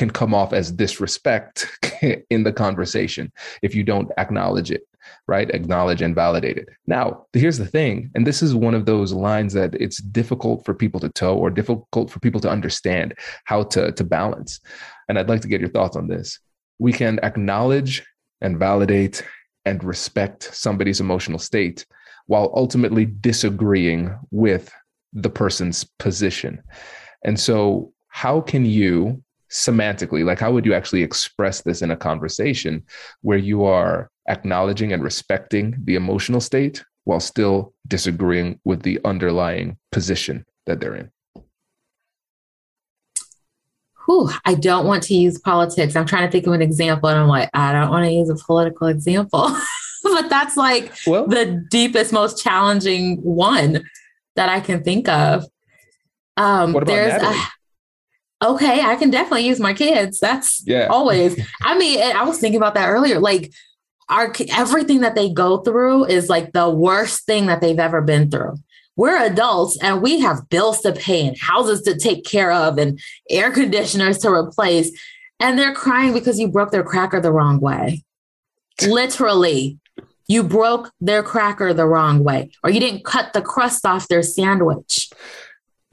can 0.00 0.10
come 0.10 0.32
off 0.32 0.54
as 0.54 0.72
disrespect 0.72 1.66
in 2.30 2.42
the 2.42 2.52
conversation 2.52 3.30
if 3.62 3.74
you 3.74 3.84
don't 3.84 4.10
acknowledge 4.16 4.70
it 4.70 4.82
right? 5.26 5.50
Acknowledge 5.50 6.02
and 6.02 6.14
validate 6.14 6.58
it. 6.58 6.68
Now 6.86 7.26
here's 7.32 7.58
the 7.58 7.66
thing 7.66 8.10
and 8.14 8.26
this 8.26 8.42
is 8.42 8.54
one 8.54 8.74
of 8.74 8.86
those 8.86 9.12
lines 9.12 9.52
that 9.54 9.74
it's 9.74 9.98
difficult 9.98 10.64
for 10.64 10.74
people 10.74 11.00
to 11.00 11.08
toe 11.08 11.36
or 11.36 11.50
difficult 11.50 12.10
for 12.10 12.20
people 12.20 12.40
to 12.42 12.50
understand 12.50 13.14
how 13.44 13.62
to 13.74 13.92
to 13.92 14.04
balance. 14.04 14.60
And 15.08 15.18
i'd 15.18 15.28
like 15.28 15.42
to 15.42 15.48
get 15.48 15.60
your 15.60 15.70
thoughts 15.70 15.96
on 15.96 16.06
this. 16.08 16.38
We 16.78 16.92
can 16.92 17.18
acknowledge 17.22 18.04
and 18.40 18.58
validate 18.58 19.22
and 19.64 19.84
respect 19.84 20.54
somebody's 20.54 21.00
emotional 21.00 21.38
state 21.38 21.86
while 22.26 22.52
ultimately 22.54 23.06
disagreeing 23.06 24.16
with 24.30 24.72
the 25.12 25.30
person's 25.30 25.84
position. 25.98 26.62
And 27.24 27.38
so 27.38 27.92
how 28.08 28.40
can 28.40 28.64
you 28.64 29.22
semantically 29.50 30.24
like 30.24 30.38
how 30.38 30.52
would 30.52 30.64
you 30.64 30.74
actually 30.74 31.02
express 31.02 31.62
this 31.62 31.82
in 31.82 31.90
a 31.90 31.96
conversation 31.96 32.82
where 33.22 33.38
you 33.38 33.64
are 33.64 34.10
acknowledging 34.28 34.92
and 34.92 35.02
respecting 35.02 35.76
the 35.84 35.96
emotional 35.96 36.40
state 36.40 36.84
while 37.04 37.20
still 37.20 37.74
disagreeing 37.88 38.60
with 38.64 38.82
the 38.82 39.00
underlying 39.04 39.76
position 39.90 40.44
that 40.66 40.80
they're 40.80 40.94
in 40.94 41.10
Whew, 44.06 44.30
I 44.44 44.54
don't 44.54 44.86
want 44.86 45.04
to 45.04 45.14
use 45.14 45.38
politics. 45.38 45.94
I'm 45.94 46.06
trying 46.06 46.26
to 46.26 46.32
think 46.32 46.44
of 46.44 46.52
an 46.52 46.62
example, 46.62 47.08
and 47.08 47.18
I'm 47.18 47.28
like, 47.28 47.48
I 47.54 47.72
don't 47.72 47.90
want 47.90 48.06
to 48.06 48.10
use 48.10 48.28
a 48.28 48.34
political 48.34 48.88
example. 48.88 49.56
but 50.02 50.28
that's 50.28 50.56
like 50.56 50.92
well, 51.06 51.28
the 51.28 51.64
deepest, 51.70 52.12
most 52.12 52.42
challenging 52.42 53.18
one 53.18 53.84
that 54.34 54.48
I 54.48 54.58
can 54.58 54.82
think 54.82 55.08
of. 55.08 55.44
Um, 56.36 56.72
what 56.72 56.82
about 56.82 56.92
there's 56.92 57.22
a 57.22 57.48
okay, 58.42 58.80
I 58.80 58.96
can 58.96 59.10
definitely 59.10 59.46
use 59.46 59.60
my 59.60 59.74
kids. 59.74 60.20
That's 60.20 60.62
yeah. 60.66 60.86
always. 60.86 61.40
I 61.62 61.76
mean, 61.78 62.00
I 62.00 62.24
was 62.24 62.38
thinking 62.38 62.58
about 62.58 62.74
that 62.74 62.88
earlier. 62.88 63.20
Like, 63.20 63.52
our 64.08 64.32
everything 64.50 65.00
that 65.00 65.14
they 65.14 65.32
go 65.32 65.58
through 65.58 66.06
is 66.06 66.28
like 66.28 66.52
the 66.52 66.68
worst 66.68 67.26
thing 67.26 67.46
that 67.46 67.60
they've 67.60 67.78
ever 67.78 68.02
been 68.02 68.30
through. 68.30 68.56
We're 68.96 69.24
adults 69.24 69.78
and 69.80 70.02
we 70.02 70.20
have 70.20 70.48
bills 70.50 70.80
to 70.80 70.92
pay 70.92 71.26
and 71.26 71.38
houses 71.38 71.82
to 71.82 71.96
take 71.96 72.24
care 72.24 72.52
of 72.52 72.76
and 72.76 73.00
air 73.30 73.50
conditioners 73.50 74.18
to 74.18 74.30
replace. 74.30 74.90
And 75.38 75.58
they're 75.58 75.74
crying 75.74 76.12
because 76.12 76.38
you 76.38 76.48
broke 76.48 76.70
their 76.70 76.82
cracker 76.82 77.20
the 77.20 77.32
wrong 77.32 77.60
way. 77.60 78.04
Literally, 78.86 79.78
you 80.26 80.42
broke 80.42 80.90
their 81.00 81.22
cracker 81.22 81.72
the 81.72 81.86
wrong 81.86 82.22
way, 82.24 82.50
or 82.62 82.70
you 82.70 82.80
didn't 82.80 83.04
cut 83.04 83.32
the 83.32 83.42
crust 83.42 83.86
off 83.86 84.08
their 84.08 84.22
sandwich. 84.22 85.10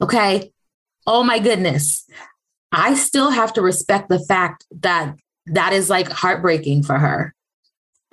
Okay. 0.00 0.52
Oh 1.06 1.22
my 1.22 1.38
goodness. 1.38 2.06
I 2.72 2.94
still 2.94 3.30
have 3.30 3.52
to 3.54 3.62
respect 3.62 4.08
the 4.08 4.18
fact 4.18 4.66
that 4.80 5.16
that 5.46 5.72
is 5.72 5.88
like 5.88 6.10
heartbreaking 6.10 6.82
for 6.82 6.98
her. 6.98 7.34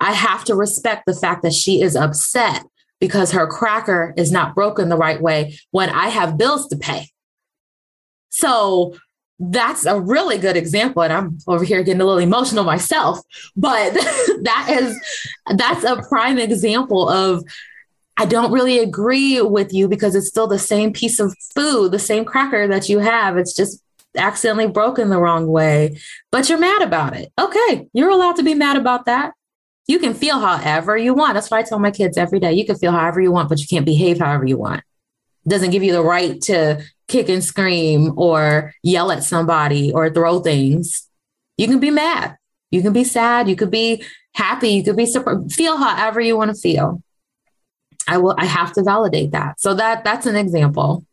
I 0.00 0.12
have 0.12 0.44
to 0.44 0.54
respect 0.54 1.04
the 1.06 1.14
fact 1.14 1.42
that 1.42 1.54
she 1.54 1.82
is 1.82 1.96
upset 1.96 2.64
because 3.00 3.32
her 3.32 3.46
cracker 3.46 4.14
is 4.16 4.32
not 4.32 4.54
broken 4.54 4.88
the 4.88 4.96
right 4.96 5.20
way 5.20 5.58
when 5.70 5.90
I 5.90 6.08
have 6.08 6.38
bills 6.38 6.68
to 6.68 6.76
pay. 6.76 7.08
So 8.30 8.96
that's 9.38 9.84
a 9.84 10.00
really 10.00 10.38
good 10.38 10.56
example. 10.56 11.02
And 11.02 11.12
I'm 11.12 11.38
over 11.46 11.64
here 11.64 11.82
getting 11.82 12.00
a 12.00 12.04
little 12.04 12.20
emotional 12.20 12.64
myself, 12.64 13.20
but 13.54 13.92
that 14.42 14.68
is 14.70 14.98
that's 15.56 15.84
a 15.84 16.02
prime 16.08 16.38
example 16.38 17.08
of 17.08 17.44
I 18.16 18.24
don't 18.24 18.52
really 18.52 18.78
agree 18.78 19.42
with 19.42 19.74
you 19.74 19.88
because 19.88 20.14
it's 20.14 20.28
still 20.28 20.46
the 20.46 20.58
same 20.58 20.92
piece 20.92 21.20
of 21.20 21.36
food, 21.54 21.92
the 21.92 21.98
same 21.98 22.24
cracker 22.24 22.66
that 22.68 22.88
you 22.88 22.98
have. 22.98 23.36
It's 23.36 23.54
just 23.54 23.82
accidentally 24.16 24.66
broken 24.66 25.10
the 25.10 25.18
wrong 25.18 25.46
way, 25.46 25.98
but 26.30 26.48
you're 26.48 26.58
mad 26.58 26.82
about 26.82 27.16
it. 27.16 27.32
Okay, 27.38 27.88
you're 27.92 28.10
allowed 28.10 28.36
to 28.36 28.42
be 28.42 28.54
mad 28.54 28.76
about 28.76 29.06
that. 29.06 29.32
You 29.86 29.98
can 29.98 30.14
feel 30.14 30.38
however 30.38 30.96
you 30.96 31.14
want. 31.14 31.34
That's 31.34 31.50
what 31.50 31.58
I 31.58 31.62
tell 31.62 31.78
my 31.78 31.90
kids 31.90 32.18
every 32.18 32.40
day. 32.40 32.52
You 32.52 32.66
can 32.66 32.76
feel 32.76 32.92
however 32.92 33.20
you 33.20 33.30
want, 33.30 33.48
but 33.48 33.60
you 33.60 33.66
can't 33.66 33.86
behave 33.86 34.18
however 34.18 34.44
you 34.46 34.58
want. 34.58 34.82
It 35.44 35.48
doesn't 35.48 35.70
give 35.70 35.84
you 35.84 35.92
the 35.92 36.02
right 36.02 36.40
to 36.42 36.82
kick 37.06 37.28
and 37.28 37.44
scream 37.44 38.12
or 38.16 38.72
yell 38.82 39.12
at 39.12 39.22
somebody 39.22 39.92
or 39.92 40.10
throw 40.10 40.40
things. 40.40 41.08
You 41.56 41.68
can 41.68 41.78
be 41.78 41.90
mad. 41.90 42.36
You 42.72 42.82
can 42.82 42.92
be 42.92 43.04
sad. 43.04 43.48
You 43.48 43.54
could 43.54 43.70
be 43.70 44.02
happy. 44.34 44.70
You 44.70 44.82
could 44.82 44.96
be 44.96 45.06
super, 45.06 45.44
feel 45.48 45.76
however 45.76 46.20
you 46.20 46.36
want 46.36 46.50
to 46.54 46.60
feel. 46.60 47.00
I 48.08 48.18
will. 48.18 48.34
I 48.38 48.44
have 48.44 48.72
to 48.74 48.82
validate 48.82 49.32
that. 49.32 49.60
So 49.60 49.74
that 49.74 50.04
that's 50.04 50.26
an 50.26 50.36
example. 50.36 51.05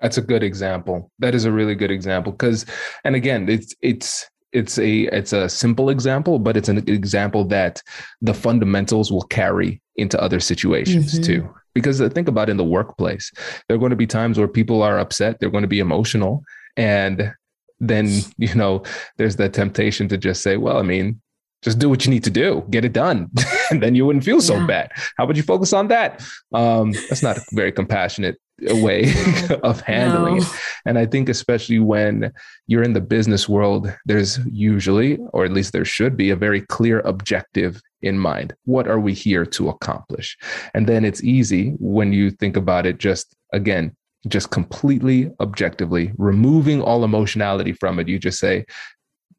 That's 0.00 0.18
a 0.18 0.22
good 0.22 0.42
example. 0.42 1.10
That 1.18 1.34
is 1.34 1.44
a 1.44 1.52
really 1.52 1.74
good 1.74 1.90
example 1.90 2.32
because, 2.32 2.64
and 3.04 3.14
again, 3.14 3.48
it's 3.48 3.74
it's 3.82 4.30
it's 4.52 4.78
a 4.78 5.02
it's 5.04 5.32
a 5.32 5.48
simple 5.48 5.90
example, 5.90 6.38
but 6.38 6.56
it's 6.56 6.68
an 6.68 6.78
example 6.88 7.44
that 7.46 7.82
the 8.20 8.34
fundamentals 8.34 9.12
will 9.12 9.22
carry 9.22 9.80
into 9.96 10.20
other 10.20 10.40
situations 10.40 11.14
mm-hmm. 11.14 11.22
too. 11.22 11.54
Because 11.74 12.00
uh, 12.00 12.08
think 12.08 12.26
about 12.26 12.50
in 12.50 12.56
the 12.56 12.64
workplace, 12.64 13.30
there 13.68 13.76
are 13.76 13.78
going 13.78 13.90
to 13.90 13.96
be 13.96 14.06
times 14.06 14.38
where 14.38 14.48
people 14.48 14.82
are 14.82 14.98
upset, 14.98 15.38
they're 15.38 15.50
going 15.50 15.62
to 15.62 15.68
be 15.68 15.78
emotional, 15.78 16.42
and 16.76 17.32
then 17.78 18.08
you 18.38 18.54
know 18.54 18.82
there's 19.18 19.36
the 19.36 19.48
temptation 19.48 20.08
to 20.08 20.18
just 20.18 20.42
say, 20.42 20.56
well, 20.56 20.78
I 20.78 20.82
mean, 20.82 21.20
just 21.62 21.78
do 21.78 21.88
what 21.88 22.04
you 22.04 22.10
need 22.10 22.24
to 22.24 22.30
do, 22.30 22.64
get 22.70 22.84
it 22.84 22.92
done, 22.92 23.30
and 23.70 23.82
then 23.82 23.94
you 23.94 24.06
wouldn't 24.06 24.24
feel 24.24 24.40
so 24.40 24.56
yeah. 24.56 24.66
bad. 24.66 24.92
How 25.16 25.24
about 25.24 25.36
you 25.36 25.42
focus 25.42 25.72
on 25.72 25.88
that? 25.88 26.26
Um, 26.52 26.92
that's 27.08 27.22
not 27.22 27.38
very 27.52 27.70
compassionate 27.70 28.40
way 28.60 29.12
of 29.62 29.80
handling 29.80 30.36
no. 30.36 30.42
it. 30.42 30.48
And 30.86 30.98
I 30.98 31.06
think, 31.06 31.28
especially 31.28 31.78
when 31.78 32.32
you're 32.66 32.82
in 32.82 32.92
the 32.92 33.00
business 33.00 33.48
world, 33.48 33.92
there's 34.06 34.38
usually, 34.46 35.18
or 35.32 35.44
at 35.44 35.52
least 35.52 35.72
there 35.72 35.84
should 35.84 36.16
be, 36.16 36.30
a 36.30 36.36
very 36.36 36.60
clear 36.62 37.00
objective 37.00 37.80
in 38.02 38.18
mind. 38.18 38.54
What 38.64 38.88
are 38.88 39.00
we 39.00 39.14
here 39.14 39.44
to 39.46 39.68
accomplish? 39.68 40.36
And 40.74 40.86
then 40.86 41.04
it's 41.04 41.22
easy 41.22 41.74
when 41.78 42.12
you 42.12 42.30
think 42.30 42.56
about 42.56 42.86
it, 42.86 42.98
just 42.98 43.34
again, 43.52 43.96
just 44.28 44.50
completely 44.50 45.30
objectively 45.40 46.12
removing 46.18 46.82
all 46.82 47.04
emotionality 47.04 47.72
from 47.72 47.98
it. 47.98 48.08
You 48.08 48.18
just 48.18 48.38
say, 48.38 48.66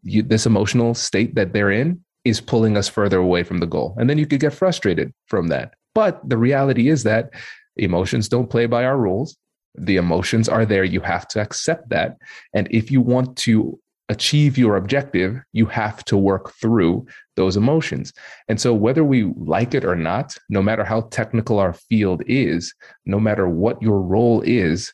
you, 0.03 0.23
this 0.23 0.45
emotional 0.45 0.93
state 0.93 1.35
that 1.35 1.53
they're 1.53 1.71
in 1.71 2.03
is 2.23 2.41
pulling 2.41 2.77
us 2.77 2.87
further 2.87 3.19
away 3.19 3.43
from 3.43 3.59
the 3.59 3.65
goal. 3.65 3.95
And 3.99 4.09
then 4.09 4.17
you 4.17 4.25
could 4.25 4.39
get 4.39 4.53
frustrated 4.53 5.13
from 5.27 5.47
that. 5.47 5.73
But 5.93 6.21
the 6.27 6.37
reality 6.37 6.89
is 6.89 7.03
that 7.03 7.31
emotions 7.77 8.29
don't 8.29 8.49
play 8.49 8.65
by 8.65 8.85
our 8.85 8.97
rules. 8.97 9.37
The 9.75 9.97
emotions 9.97 10.49
are 10.49 10.65
there. 10.65 10.83
You 10.83 11.01
have 11.01 11.27
to 11.29 11.41
accept 11.41 11.89
that. 11.89 12.17
And 12.53 12.67
if 12.71 12.91
you 12.91 13.01
want 13.01 13.37
to 13.37 13.79
achieve 14.09 14.57
your 14.57 14.75
objective, 14.75 15.37
you 15.53 15.65
have 15.67 16.03
to 16.03 16.17
work 16.17 16.53
through 16.59 17.05
those 17.37 17.55
emotions. 17.55 18.11
And 18.49 18.59
so, 18.59 18.73
whether 18.73 19.03
we 19.03 19.31
like 19.37 19.73
it 19.73 19.85
or 19.85 19.95
not, 19.95 20.37
no 20.49 20.61
matter 20.61 20.83
how 20.83 21.01
technical 21.01 21.59
our 21.59 21.73
field 21.73 22.21
is, 22.27 22.73
no 23.05 23.19
matter 23.19 23.47
what 23.47 23.81
your 23.81 24.01
role 24.01 24.41
is, 24.41 24.93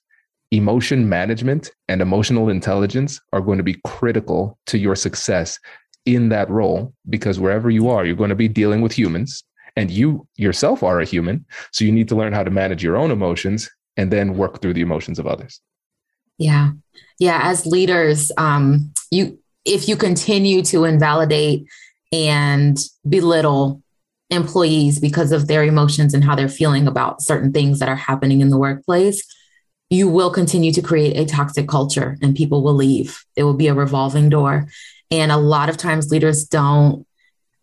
emotion 0.52 1.10
management 1.10 1.72
and 1.88 2.02
emotional 2.02 2.48
intelligence 2.48 3.20
are 3.34 3.42
going 3.42 3.58
to 3.58 3.64
be 3.64 3.82
critical 3.84 4.58
to 4.68 4.78
your 4.78 4.96
success 4.96 5.60
in 6.06 6.30
that 6.30 6.50
role 6.50 6.94
because 7.10 7.40
wherever 7.40 7.70
you 7.70 7.90
are, 7.90 8.06
you're 8.06 8.16
going 8.16 8.30
to 8.30 8.36
be 8.36 8.48
dealing 8.48 8.82
with 8.82 8.98
humans 8.98 9.44
and 9.78 9.92
you 9.92 10.28
yourself 10.36 10.82
are 10.84 11.00
a 11.00 11.06
human. 11.06 11.46
So 11.72 11.86
you 11.86 11.92
need 11.92 12.10
to 12.10 12.16
learn 12.16 12.34
how 12.34 12.44
to 12.44 12.50
manage 12.50 12.84
your 12.84 12.98
own 12.98 13.12
emotions 13.12 13.70
and 13.96 14.12
then 14.12 14.36
work 14.36 14.62
through 14.62 14.74
the 14.74 14.82
emotions 14.82 15.20
of 15.20 15.28
others. 15.28 15.62
Yeah. 16.40 16.72
Yeah. 17.20 17.40
As 17.44 17.66
leaders, 17.66 18.32
um, 18.38 18.92
you, 19.12 19.40
if 19.66 19.88
you 19.88 19.96
continue 19.96 20.64
to 20.64 20.84
invalidate 20.84 21.68
and 22.12 22.78
belittle 23.08 23.82
employees 24.30 25.00
because 25.00 25.32
of 25.32 25.48
their 25.48 25.64
emotions 25.64 26.14
and 26.14 26.24
how 26.24 26.36
they're 26.36 26.50
feeling 26.50 26.88
about 26.88 27.22
certain 27.22 27.54
things 27.54 27.80
that 27.80 27.88
are 27.88 27.96
happening 27.96 28.42
in 28.42 28.50
the 28.50 28.58
workplace, 28.58 29.24
you 29.90 30.10
will 30.10 30.32
continue 30.32 30.72
to 30.74 30.82
create 30.82 31.16
a 31.18 31.26
toxic 31.26 31.68
culture 31.68 32.18
and 32.22 32.36
people 32.36 32.64
will 32.64 32.74
leave. 32.74 33.24
It 33.36 33.44
will 33.44 33.54
be 33.54 33.68
a 33.68 33.74
revolving 33.74 34.30
door. 34.30 34.68
And 35.12 35.32
a 35.32 35.38
lot 35.38 35.70
of 35.70 35.78
times 35.78 36.10
leaders 36.10 36.46
don't 36.46 37.06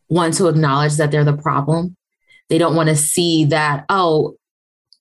want 0.08 0.34
to 0.34 0.46
acknowledge 0.46 0.96
that 0.96 1.10
they're 1.10 1.24
the 1.24 1.36
problem. 1.36 1.96
They 2.48 2.58
don't 2.58 2.76
want 2.76 2.88
to 2.88 2.96
see 2.96 3.46
that, 3.46 3.84
oh, 3.88 4.36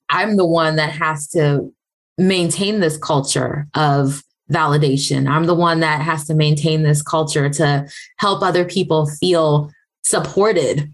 I'm 0.08 0.36
the 0.36 0.46
one 0.46 0.76
that 0.76 0.90
has 0.90 1.28
to 1.28 1.72
maintain 2.18 2.80
this 2.80 2.96
culture 2.96 3.66
of 3.74 4.22
validation. 4.50 5.28
I'm 5.28 5.46
the 5.46 5.54
one 5.54 5.80
that 5.80 6.02
has 6.02 6.26
to 6.26 6.34
maintain 6.34 6.82
this 6.82 7.02
culture 7.02 7.48
to 7.48 7.88
help 8.18 8.42
other 8.42 8.64
people 8.64 9.06
feel 9.06 9.70
supported 10.02 10.92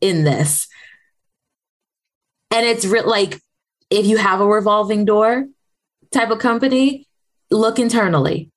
in 0.00 0.24
this. 0.24 0.66
And 2.50 2.64
it's 2.66 2.86
re- 2.86 3.02
like 3.02 3.40
if 3.90 4.06
you 4.06 4.16
have 4.16 4.40
a 4.40 4.46
revolving 4.46 5.04
door 5.04 5.46
type 6.12 6.30
of 6.30 6.38
company, 6.38 7.06
look 7.50 7.78
internally 7.78 8.50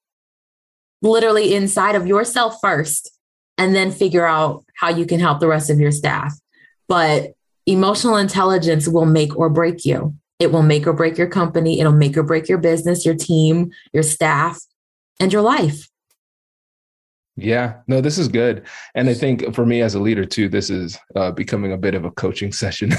literally 1.01 1.55
inside 1.55 1.95
of 1.95 2.07
yourself 2.07 2.57
first 2.61 3.11
and 3.57 3.75
then 3.75 3.91
figure 3.91 4.25
out 4.25 4.63
how 4.75 4.89
you 4.89 5.05
can 5.05 5.19
help 5.19 5.39
the 5.39 5.47
rest 5.47 5.69
of 5.69 5.79
your 5.79 5.91
staff. 5.91 6.33
But 6.89 7.31
emotional 7.65 8.17
intelligence 8.17 8.87
will 8.87 9.05
make 9.05 9.37
or 9.37 9.49
break 9.49 9.85
you. 9.85 10.15
It 10.39 10.51
will 10.51 10.63
make 10.63 10.87
or 10.87 10.93
break 10.93 11.17
your 11.17 11.27
company. 11.27 11.79
It'll 11.79 11.93
make 11.93 12.17
or 12.17 12.23
break 12.23 12.49
your 12.49 12.57
business, 12.57 13.05
your 13.05 13.15
team, 13.15 13.71
your 13.93 14.03
staff, 14.03 14.59
and 15.19 15.31
your 15.31 15.41
life. 15.41 15.87
Yeah, 17.35 17.75
no, 17.87 18.01
this 18.01 18.17
is 18.17 18.27
good. 18.27 18.65
And 18.95 19.09
I 19.09 19.13
think 19.13 19.53
for 19.55 19.65
me 19.65 19.81
as 19.81 19.95
a 19.95 19.99
leader 19.99 20.25
too, 20.25 20.49
this 20.49 20.69
is 20.69 20.97
uh, 21.15 21.31
becoming 21.31 21.71
a 21.71 21.77
bit 21.77 21.95
of 21.95 22.03
a 22.03 22.11
coaching 22.11 22.51
session 22.63 22.91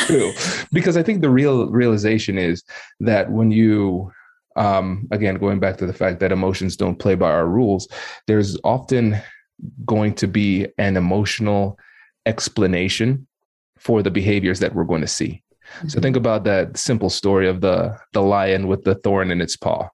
too, 0.00 0.32
because 0.72 0.96
I 0.96 1.02
think 1.02 1.22
the 1.22 1.30
real 1.30 1.70
realization 1.70 2.36
is 2.36 2.62
that 3.00 3.30
when 3.30 3.50
you 3.50 4.12
um, 4.56 5.06
again, 5.12 5.36
going 5.36 5.60
back 5.60 5.76
to 5.78 5.86
the 5.86 5.92
fact 5.92 6.20
that 6.20 6.32
emotions 6.32 6.76
don't 6.76 6.98
play 6.98 7.14
by 7.14 7.30
our 7.30 7.46
rules, 7.46 7.88
there's 8.26 8.58
often 8.64 9.16
going 9.86 10.14
to 10.14 10.26
be 10.26 10.66
an 10.76 10.96
emotional 10.96 11.78
explanation 12.30 13.26
for 13.78 14.02
the 14.02 14.10
behaviors 14.10 14.60
that 14.60 14.74
we're 14.74 14.90
going 14.92 15.00
to 15.08 15.14
see. 15.20 15.32
Mm-hmm. 15.78 15.88
So 15.88 16.00
think 16.00 16.16
about 16.16 16.44
that 16.44 16.76
simple 16.76 17.10
story 17.10 17.48
of 17.48 17.60
the 17.60 17.76
the 18.12 18.22
lion 18.22 18.68
with 18.70 18.84
the 18.84 18.96
thorn 18.96 19.30
in 19.30 19.40
its 19.40 19.56
paw. 19.56 19.88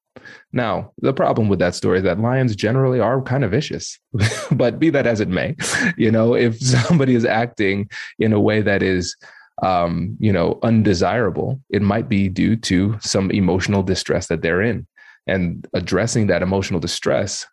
Now, 0.53 0.92
the 1.07 1.12
problem 1.12 1.49
with 1.49 1.61
that 1.61 1.75
story 1.75 1.99
is 1.99 2.05
that 2.05 2.18
lions 2.18 2.57
generally 2.57 3.01
are 3.01 3.20
kind 3.22 3.44
of 3.44 3.51
vicious, 3.51 3.99
but 4.51 4.79
be 4.79 4.90
that 4.90 5.07
as 5.07 5.20
it 5.20 5.29
may, 5.29 5.57
you 5.96 6.11
know, 6.11 6.35
if 6.35 6.59
somebody 6.77 7.14
is 7.14 7.25
acting 7.25 7.88
in 8.18 8.33
a 8.33 8.40
way 8.40 8.62
that 8.62 8.83
is 8.83 9.16
um, 9.62 10.16
you 10.20 10.33
know, 10.33 10.59
undesirable, 10.62 11.61
it 11.70 11.83
might 11.83 12.09
be 12.09 12.29
due 12.29 12.57
to 12.57 12.99
some 13.01 13.31
emotional 13.31 13.83
distress 13.83 14.27
that 14.29 14.42
they're 14.42 14.62
in. 14.62 14.87
And 15.27 15.66
addressing 15.72 16.27
that 16.27 16.42
emotional 16.42 16.79
distress 16.79 17.46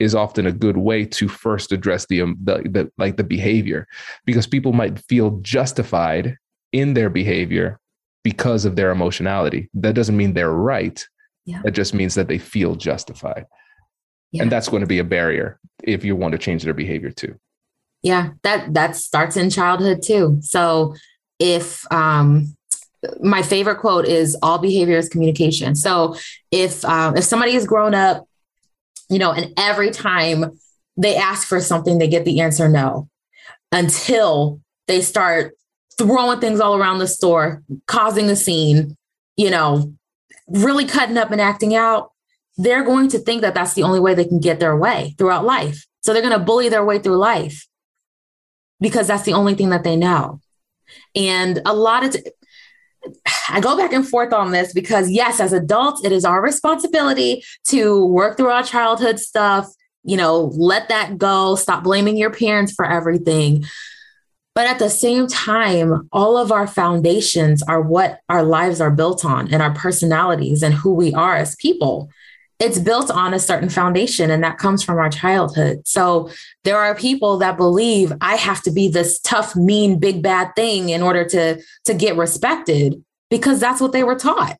is 0.00 0.14
often 0.14 0.46
a 0.46 0.52
good 0.52 0.78
way 0.78 1.04
to 1.04 1.28
first 1.28 1.70
address 1.70 2.06
the, 2.06 2.22
um, 2.22 2.36
the, 2.42 2.54
the 2.70 2.90
like 2.98 3.16
the 3.16 3.24
behavior, 3.24 3.86
because 4.24 4.46
people 4.46 4.72
might 4.72 4.98
feel 4.98 5.38
justified 5.42 6.36
in 6.72 6.94
their 6.94 7.10
behavior 7.10 7.78
because 8.24 8.64
of 8.64 8.76
their 8.76 8.90
emotionality. 8.90 9.68
That 9.74 9.94
doesn't 9.94 10.16
mean 10.16 10.34
they're 10.34 10.50
right. 10.50 11.06
Yeah. 11.44 11.62
That 11.64 11.72
just 11.72 11.94
means 11.94 12.14
that 12.14 12.28
they 12.28 12.38
feel 12.38 12.74
justified. 12.74 13.46
Yeah. 14.32 14.42
And 14.42 14.52
that's 14.52 14.68
going 14.68 14.80
to 14.80 14.86
be 14.86 14.98
a 14.98 15.04
barrier 15.04 15.58
if 15.82 16.04
you 16.04 16.16
want 16.16 16.32
to 16.32 16.38
change 16.38 16.62
their 16.62 16.74
behavior 16.74 17.10
too. 17.10 17.34
Yeah, 18.02 18.30
that 18.42 18.72
that 18.74 18.96
starts 18.96 19.36
in 19.36 19.50
childhood 19.50 20.02
too. 20.02 20.38
So 20.40 20.94
if 21.38 21.90
um, 21.92 22.56
my 23.20 23.42
favorite 23.42 23.80
quote 23.80 24.06
is 24.06 24.36
all 24.42 24.58
behavior 24.58 24.96
is 24.96 25.08
communication. 25.08 25.74
So 25.74 26.14
if 26.50 26.84
um, 26.84 27.16
if 27.16 27.24
somebody 27.24 27.52
has 27.52 27.66
grown 27.66 27.94
up, 27.94 28.26
you 29.10 29.18
know, 29.18 29.32
and 29.32 29.52
every 29.56 29.90
time 29.90 30.58
they 30.96 31.16
ask 31.16 31.46
for 31.46 31.60
something, 31.60 31.98
they 31.98 32.08
get 32.08 32.24
the 32.24 32.40
answer 32.40 32.68
no, 32.68 33.08
until 33.72 34.60
they 34.86 35.02
start 35.02 35.54
throwing 35.98 36.40
things 36.40 36.60
all 36.60 36.76
around 36.76 36.98
the 36.98 37.06
store, 37.06 37.62
causing 37.86 38.30
a 38.30 38.36
scene, 38.36 38.96
you 39.36 39.50
know, 39.50 39.92
really 40.48 40.84
cutting 40.84 41.18
up 41.18 41.30
and 41.30 41.40
acting 41.40 41.74
out, 41.74 42.12
they're 42.56 42.84
going 42.84 43.08
to 43.08 43.18
think 43.18 43.42
that 43.42 43.54
that's 43.54 43.74
the 43.74 43.82
only 43.82 44.00
way 44.00 44.14
they 44.14 44.24
can 44.24 44.40
get 44.40 44.60
their 44.60 44.76
way 44.76 45.14
throughout 45.18 45.44
life. 45.44 45.86
So 46.00 46.12
they're 46.12 46.22
going 46.22 46.38
to 46.38 46.44
bully 46.44 46.68
their 46.68 46.84
way 46.84 46.98
through 46.98 47.18
life 47.18 47.66
because 48.80 49.06
that's 49.06 49.24
the 49.24 49.34
only 49.34 49.54
thing 49.54 49.70
that 49.70 49.84
they 49.84 49.96
know. 49.96 50.40
And 51.14 51.60
a 51.64 51.74
lot 51.74 52.04
of, 52.04 52.12
t- 52.12 52.30
I 53.48 53.60
go 53.60 53.76
back 53.76 53.92
and 53.92 54.06
forth 54.06 54.32
on 54.32 54.52
this 54.52 54.72
because, 54.72 55.10
yes, 55.10 55.40
as 55.40 55.52
adults, 55.52 56.04
it 56.04 56.12
is 56.12 56.24
our 56.24 56.42
responsibility 56.42 57.42
to 57.68 58.04
work 58.06 58.36
through 58.36 58.50
our 58.50 58.62
childhood 58.62 59.18
stuff, 59.18 59.68
you 60.04 60.16
know, 60.16 60.52
let 60.54 60.88
that 60.88 61.18
go, 61.18 61.56
stop 61.56 61.84
blaming 61.84 62.16
your 62.16 62.30
parents 62.30 62.72
for 62.72 62.84
everything. 62.84 63.64
But 64.54 64.66
at 64.66 64.78
the 64.78 64.90
same 64.90 65.26
time, 65.26 66.08
all 66.12 66.36
of 66.36 66.52
our 66.52 66.66
foundations 66.66 67.62
are 67.62 67.80
what 67.80 68.20
our 68.28 68.42
lives 68.42 68.80
are 68.80 68.90
built 68.90 69.24
on 69.24 69.52
and 69.52 69.62
our 69.62 69.74
personalities 69.74 70.62
and 70.62 70.74
who 70.74 70.92
we 70.92 71.14
are 71.14 71.36
as 71.36 71.56
people 71.56 72.10
it's 72.60 72.78
built 72.78 73.10
on 73.10 73.32
a 73.32 73.38
certain 73.38 73.70
foundation 73.70 74.30
and 74.30 74.44
that 74.44 74.58
comes 74.58 74.82
from 74.84 74.98
our 74.98 75.08
childhood. 75.08 75.80
So 75.86 76.30
there 76.62 76.76
are 76.76 76.94
people 76.94 77.38
that 77.38 77.56
believe 77.56 78.12
I 78.20 78.36
have 78.36 78.62
to 78.62 78.70
be 78.70 78.88
this 78.88 79.18
tough, 79.20 79.56
mean, 79.56 79.98
big 79.98 80.22
bad 80.22 80.54
thing 80.54 80.90
in 80.90 81.02
order 81.02 81.24
to 81.30 81.60
to 81.86 81.94
get 81.94 82.16
respected 82.16 83.02
because 83.30 83.58
that's 83.60 83.80
what 83.80 83.92
they 83.92 84.04
were 84.04 84.14
taught. 84.14 84.58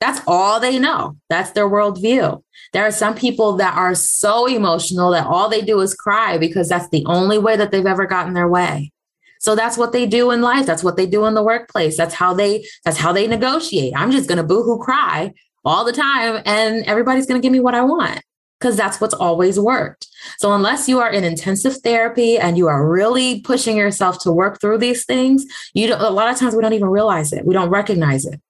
That's 0.00 0.20
all 0.26 0.60
they 0.60 0.78
know. 0.78 1.16
That's 1.28 1.52
their 1.52 1.68
worldview. 1.68 2.42
There 2.72 2.84
are 2.84 2.92
some 2.92 3.14
people 3.14 3.56
that 3.56 3.76
are 3.76 3.94
so 3.94 4.46
emotional 4.46 5.10
that 5.10 5.26
all 5.26 5.48
they 5.48 5.62
do 5.62 5.80
is 5.80 5.94
cry 5.94 6.38
because 6.38 6.68
that's 6.68 6.88
the 6.90 7.04
only 7.06 7.38
way 7.38 7.56
that 7.56 7.72
they've 7.72 7.86
ever 7.86 8.06
gotten 8.06 8.34
their 8.34 8.48
way. 8.48 8.92
So 9.40 9.54
that's 9.54 9.76
what 9.76 9.92
they 9.92 10.06
do 10.06 10.30
in 10.30 10.40
life. 10.40 10.66
That's 10.66 10.84
what 10.84 10.96
they 10.96 11.06
do 11.06 11.26
in 11.26 11.34
the 11.34 11.42
workplace. 11.42 11.96
That's 11.96 12.14
how 12.14 12.32
they 12.32 12.66
that's 12.84 12.98
how 12.98 13.12
they 13.12 13.26
negotiate. 13.26 13.92
I'm 13.96 14.12
just 14.12 14.28
going 14.28 14.38
to 14.38 14.44
boohoo 14.44 14.78
cry 14.78 15.32
all 15.64 15.84
the 15.84 15.92
time 15.92 16.42
and 16.44 16.84
everybody's 16.86 17.26
going 17.26 17.40
to 17.40 17.44
give 17.44 17.52
me 17.52 17.60
what 17.60 17.74
I 17.74 17.82
want 17.82 18.22
because 18.58 18.76
that's 18.76 19.00
what's 19.00 19.14
always 19.14 19.58
worked. 19.58 20.08
So 20.38 20.52
unless 20.52 20.88
you 20.88 21.00
are 21.00 21.10
in 21.10 21.24
intensive 21.24 21.76
therapy 21.78 22.38
and 22.38 22.56
you 22.56 22.66
are 22.68 22.88
really 22.88 23.40
pushing 23.40 23.76
yourself 23.76 24.20
to 24.20 24.32
work 24.32 24.60
through 24.60 24.78
these 24.78 25.04
things, 25.04 25.44
you 25.74 25.92
a 25.94 26.10
lot 26.10 26.32
of 26.32 26.38
times 26.38 26.54
we 26.54 26.62
don't 26.62 26.72
even 26.72 26.88
realize 26.88 27.32
it. 27.32 27.44
We 27.44 27.54
don't 27.54 27.70
recognize 27.70 28.24
it. 28.24 28.40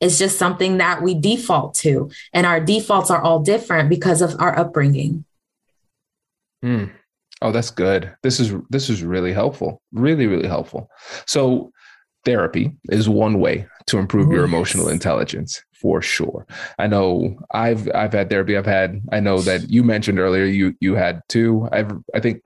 It's 0.00 0.18
just 0.18 0.38
something 0.38 0.78
that 0.78 1.02
we 1.02 1.14
default 1.14 1.74
to 1.76 2.10
and 2.32 2.46
our 2.46 2.60
defaults 2.60 3.10
are 3.10 3.22
all 3.22 3.40
different 3.40 3.88
because 3.88 4.22
of 4.22 4.36
our 4.38 4.56
upbringing. 4.58 5.24
Mm. 6.64 6.90
Oh, 7.42 7.52
that's 7.52 7.70
good. 7.70 8.14
This 8.22 8.40
is 8.40 8.54
this 8.70 8.88
is 8.88 9.02
really 9.02 9.32
helpful. 9.32 9.82
Really, 9.92 10.26
really 10.26 10.48
helpful. 10.48 10.90
So 11.26 11.72
therapy 12.24 12.72
is 12.90 13.08
one 13.08 13.38
way 13.38 13.66
to 13.86 13.98
improve 13.98 14.30
your 14.30 14.44
emotional 14.44 14.88
intelligence 14.88 15.62
for 15.72 16.00
sure. 16.00 16.46
I 16.78 16.86
know 16.86 17.36
I've 17.52 17.88
I've 17.94 18.12
had 18.12 18.30
therapy. 18.30 18.56
I've 18.56 18.66
had 18.66 19.02
I 19.12 19.20
know 19.20 19.40
that 19.40 19.70
you 19.70 19.82
mentioned 19.82 20.18
earlier 20.18 20.44
you 20.44 20.74
you 20.80 20.94
had 20.94 21.20
two. 21.28 21.68
I've 21.72 21.92
I 22.14 22.20
think 22.20 22.40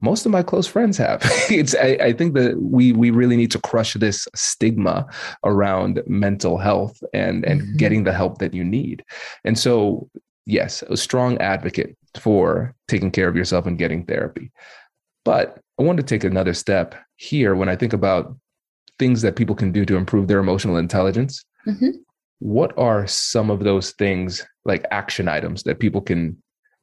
most 0.00 0.24
of 0.24 0.32
my 0.32 0.42
close 0.42 0.66
friends 0.66 0.96
have. 0.96 1.20
it's 1.50 1.74
I, 1.74 1.98
I, 2.00 2.12
think 2.12 2.34
that 2.34 2.60
we 2.60 2.92
we 2.92 3.10
really 3.10 3.36
need 3.36 3.50
to 3.50 3.60
crush 3.60 3.94
this 3.94 4.26
stigma 4.34 5.06
around 5.44 6.02
mental 6.06 6.58
health 6.58 7.02
and 7.12 7.44
and 7.44 7.60
mm-hmm. 7.60 7.76
getting 7.76 8.04
the 8.04 8.12
help 8.12 8.38
that 8.38 8.54
you 8.54 8.64
need. 8.64 9.04
And 9.44 9.58
so 9.58 10.08
yes, 10.46 10.82
a 10.88 10.96
strong 10.96 11.38
advocate 11.38 11.96
for 12.16 12.74
taking 12.88 13.10
care 13.10 13.28
of 13.28 13.36
yourself 13.36 13.66
and 13.66 13.78
getting 13.78 14.04
therapy. 14.04 14.52
But 15.24 15.58
I 15.78 15.82
want 15.82 15.98
to 15.98 16.04
take 16.04 16.24
another 16.24 16.54
step 16.54 16.94
here 17.16 17.54
when 17.54 17.68
I 17.68 17.76
think 17.76 17.92
about 17.92 18.36
things 18.98 19.22
that 19.22 19.36
people 19.36 19.54
can 19.54 19.72
do 19.72 19.84
to 19.84 19.96
improve 19.96 20.28
their 20.28 20.38
emotional 20.38 20.76
intelligence. 20.76 21.44
Mm-hmm. 21.66 21.90
What 22.38 22.76
are 22.78 23.06
some 23.06 23.50
of 23.50 23.60
those 23.60 23.92
things 23.92 24.46
like 24.64 24.84
action 24.90 25.28
items 25.28 25.62
that 25.64 25.80
people 25.80 26.00
can 26.00 26.40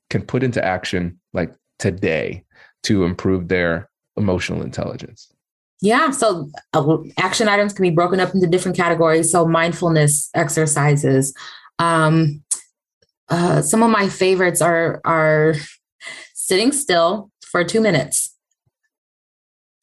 can 0.09 0.21
put 0.23 0.43
into 0.43 0.63
action 0.63 1.19
like 1.33 1.55
today 1.79 2.43
to 2.83 3.05
improve 3.05 3.47
their 3.47 3.89
emotional 4.17 4.61
intelligence? 4.61 5.31
Yeah. 5.81 6.11
So 6.11 6.49
uh, 6.73 6.97
action 7.17 7.47
items 7.47 7.73
can 7.73 7.83
be 7.83 7.89
broken 7.89 8.19
up 8.19 8.33
into 8.35 8.47
different 8.47 8.77
categories. 8.77 9.31
So 9.31 9.47
mindfulness 9.47 10.29
exercises. 10.35 11.33
Um, 11.79 12.43
uh, 13.29 13.61
some 13.61 13.81
of 13.81 13.89
my 13.89 14.09
favorites 14.09 14.61
are 14.61 15.01
are 15.05 15.55
sitting 16.33 16.71
still 16.71 17.30
for 17.51 17.63
two 17.63 17.81
minutes. 17.81 18.35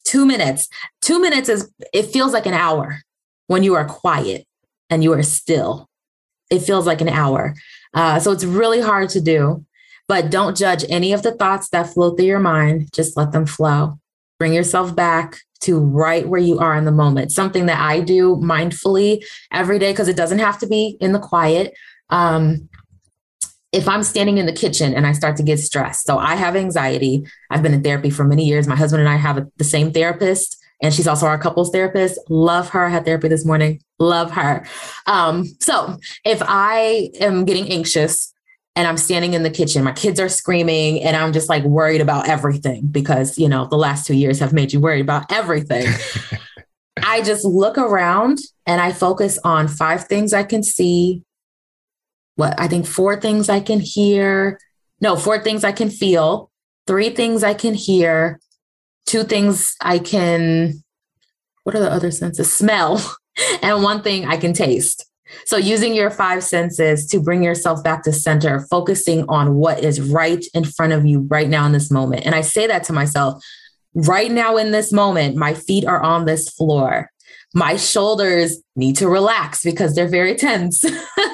Two 0.05 0.25
minutes. 0.25 0.67
Two 1.01 1.21
minutes 1.21 1.49
is 1.49 1.71
it 1.93 2.07
feels 2.07 2.33
like 2.33 2.45
an 2.45 2.53
hour 2.53 3.01
when 3.47 3.63
you 3.63 3.75
are 3.75 3.85
quiet 3.85 4.45
and 4.89 5.03
you 5.03 5.13
are 5.13 5.23
still. 5.23 5.87
It 6.49 6.59
feels 6.59 6.87
like 6.87 7.01
an 7.01 7.09
hour. 7.09 7.53
Uh, 7.93 8.19
so 8.19 8.31
it's 8.31 8.43
really 8.43 8.81
hard 8.81 9.09
to 9.09 9.21
do. 9.21 9.65
But 10.07 10.31
don't 10.31 10.57
judge 10.57 10.83
any 10.89 11.13
of 11.13 11.21
the 11.21 11.31
thoughts 11.31 11.69
that 11.69 11.93
flow 11.93 12.15
through 12.15 12.25
your 12.25 12.39
mind. 12.39 12.89
Just 12.91 13.15
let 13.15 13.31
them 13.31 13.45
flow. 13.45 13.99
Bring 14.39 14.53
yourself 14.53 14.95
back 14.95 15.37
to 15.61 15.79
right 15.79 16.27
where 16.27 16.41
you 16.41 16.57
are 16.57 16.75
in 16.75 16.85
the 16.85 16.91
moment. 16.91 17.31
Something 17.31 17.67
that 17.67 17.79
I 17.79 17.99
do 17.99 18.37
mindfully 18.37 19.23
every 19.51 19.77
day 19.77 19.91
because 19.91 20.07
it 20.07 20.15
doesn't 20.17 20.39
have 20.39 20.57
to 20.59 20.67
be 20.67 20.97
in 20.99 21.11
the 21.11 21.19
quiet. 21.19 21.75
Um, 22.09 22.69
if 23.71 23.87
I'm 23.87 24.03
standing 24.03 24.37
in 24.37 24.45
the 24.45 24.53
kitchen 24.53 24.93
and 24.93 25.05
I 25.05 25.11
start 25.11 25.37
to 25.37 25.43
get 25.43 25.59
stressed, 25.59 26.05
so 26.05 26.17
I 26.17 26.35
have 26.35 26.55
anxiety. 26.55 27.25
I've 27.49 27.61
been 27.61 27.73
in 27.73 27.83
therapy 27.83 28.09
for 28.09 28.23
many 28.23 28.45
years. 28.45 28.67
My 28.67 28.75
husband 28.75 29.01
and 29.01 29.09
I 29.09 29.17
have 29.17 29.47
the 29.57 29.63
same 29.63 29.91
therapist, 29.91 30.57
and 30.81 30.93
she's 30.93 31.07
also 31.07 31.27
our 31.27 31.37
couples 31.37 31.71
therapist. 31.71 32.19
Love 32.29 32.69
her. 32.69 32.85
I 32.85 32.89
had 32.89 33.05
therapy 33.05 33.27
this 33.27 33.45
morning. 33.45 33.81
Love 33.99 34.31
her. 34.31 34.65
Um, 35.05 35.45
so 35.59 35.97
if 36.25 36.41
I 36.45 37.11
am 37.19 37.45
getting 37.45 37.69
anxious, 37.71 38.33
and 38.75 38.87
I'm 38.87 38.97
standing 38.97 39.33
in 39.33 39.43
the 39.43 39.49
kitchen. 39.49 39.83
My 39.83 39.91
kids 39.91 40.21
are 40.21 40.29
screaming, 40.29 41.03
and 41.03 41.17
I'm 41.17 41.33
just 41.33 41.49
like 41.49 41.63
worried 41.63 41.99
about 41.99 42.29
everything 42.29 42.87
because, 42.87 43.37
you 43.37 43.49
know, 43.49 43.65
the 43.65 43.75
last 43.75 44.07
two 44.07 44.13
years 44.13 44.39
have 44.39 44.53
made 44.53 44.71
you 44.71 44.79
worried 44.79 45.01
about 45.01 45.29
everything. 45.29 45.85
I 47.03 47.21
just 47.21 47.43
look 47.43 47.77
around 47.77 48.39
and 48.65 48.79
I 48.79 48.93
focus 48.93 49.37
on 49.43 49.67
five 49.67 50.05
things 50.05 50.33
I 50.33 50.43
can 50.43 50.63
see. 50.63 51.23
What 52.39 52.57
I 52.57 52.69
think 52.69 52.87
four 52.87 53.19
things 53.19 53.49
I 53.49 53.59
can 53.59 53.81
hear. 53.81 54.61
No, 55.01 55.17
four 55.17 55.39
things 55.39 55.65
I 55.65 55.73
can 55.73 55.89
feel, 55.89 56.49
three 56.87 57.09
things 57.09 57.43
I 57.43 57.53
can 57.53 57.73
hear, 57.73 58.39
two 59.05 59.25
things 59.25 59.75
I 59.81 59.99
can, 59.99 60.81
what 61.63 61.75
are 61.75 61.81
the 61.81 61.91
other 61.91 62.11
senses? 62.11 62.53
Smell, 62.53 63.01
and 63.61 63.83
one 63.83 64.01
thing 64.03 64.25
I 64.25 64.37
can 64.37 64.53
taste. 64.53 65.05
So, 65.45 65.57
using 65.57 65.93
your 65.93 66.09
five 66.09 66.41
senses 66.41 67.07
to 67.07 67.19
bring 67.19 67.43
yourself 67.43 67.83
back 67.83 68.03
to 68.03 68.13
center, 68.13 68.65
focusing 68.71 69.25
on 69.27 69.55
what 69.55 69.83
is 69.83 69.99
right 69.99 70.43
in 70.53 70.63
front 70.63 70.93
of 70.93 71.05
you 71.05 71.27
right 71.29 71.49
now 71.49 71.65
in 71.65 71.73
this 71.73 71.91
moment. 71.91 72.25
And 72.25 72.35
I 72.35 72.41
say 72.41 72.67
that 72.67 72.85
to 72.85 72.93
myself 72.93 73.43
right 73.93 74.31
now 74.31 74.55
in 74.55 74.71
this 74.71 74.93
moment, 74.93 75.35
my 75.35 75.53
feet 75.53 75.85
are 75.85 76.01
on 76.01 76.23
this 76.23 76.49
floor 76.49 77.11
my 77.53 77.75
shoulders 77.77 78.57
need 78.75 78.95
to 78.97 79.09
relax 79.09 79.63
because 79.63 79.95
they're 79.95 80.07
very 80.07 80.35
tense. 80.35 80.85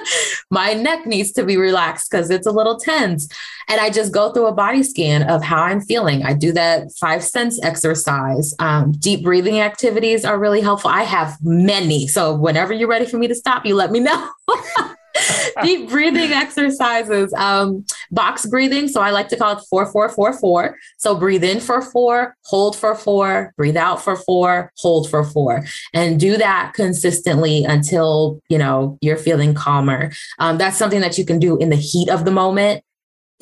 my 0.51 0.73
neck 0.73 1.06
needs 1.06 1.32
to 1.34 1.43
be 1.43 1.58
relaxed 1.58 2.10
because 2.10 2.30
it's 2.30 2.47
a 2.47 2.51
little 2.51 2.78
tense. 2.78 3.28
And 3.67 3.82
I 3.82 3.89
just 3.89 4.13
go 4.13 4.32
through 4.32 4.47
a 4.47 4.54
body 4.54 4.84
scan 4.84 5.23
of 5.23 5.43
how 5.43 5.63
I'm 5.63 5.82
feeling. 5.82 6.23
I 6.23 6.34
do 6.34 6.51
that 6.54 6.91
five 6.93 7.23
sense 7.23 7.62
exercise. 7.63 8.54
Um, 8.60 8.93
deep 8.93 9.23
breathing 9.23 9.60
activities 9.60 10.23
are 10.23 10.39
really 10.39 10.62
helpful. 10.62 10.89
I 10.89 11.04
have 11.04 11.38
many. 11.43 12.08
So 12.08 12.34
whenever 12.34 12.73
you're 12.73 12.88
ready 12.88 13.06
for 13.06 13.17
me 13.17 13.28
to 13.28 13.36
stop, 13.36 13.65
you 13.65 13.75
let 13.75 13.91
me 13.91 13.99
know. 13.99 14.30
deep 15.63 15.89
breathing 15.89 16.32
exercises, 16.32 17.34
um, 17.34 17.86
box 18.12 18.45
breathing. 18.45 18.88
So 18.88 19.01
I 19.01 19.12
like 19.12 19.28
to 19.30 19.38
call 19.38 19.58
it 19.58 19.63
four, 19.69 19.86
four, 19.91 20.10
four, 20.10 20.34
four. 20.34 20.78
So 20.97 21.15
breathe 21.15 21.43
in 21.43 21.60
for 21.60 21.82
four, 21.82 22.36
hold 22.45 22.75
for 22.75 22.95
four, 22.95 23.54
breathe 23.58 23.78
out 23.78 24.01
for 24.01 24.15
four, 24.15 24.71
hold 24.78 25.10
for 25.10 25.23
four, 25.23 25.65
and 25.93 26.19
do 26.19 26.38
that 26.38 26.73
consistently 26.73 27.63
until 27.63 28.41
you 28.49 28.58
know 28.58 28.97
you're 29.01 29.17
feeling 29.17 29.54
calmer. 29.54 30.12
Um, 30.39 30.58
that's 30.58 30.78
something 30.78 31.01
that 31.01 31.17
you 31.17 31.25
can 31.25 31.39
do 31.39 31.58
in 31.58 31.69
the 31.69 31.75
heat 31.75 32.10
of 32.10 32.25
the 32.25 32.32
moment 32.32 32.84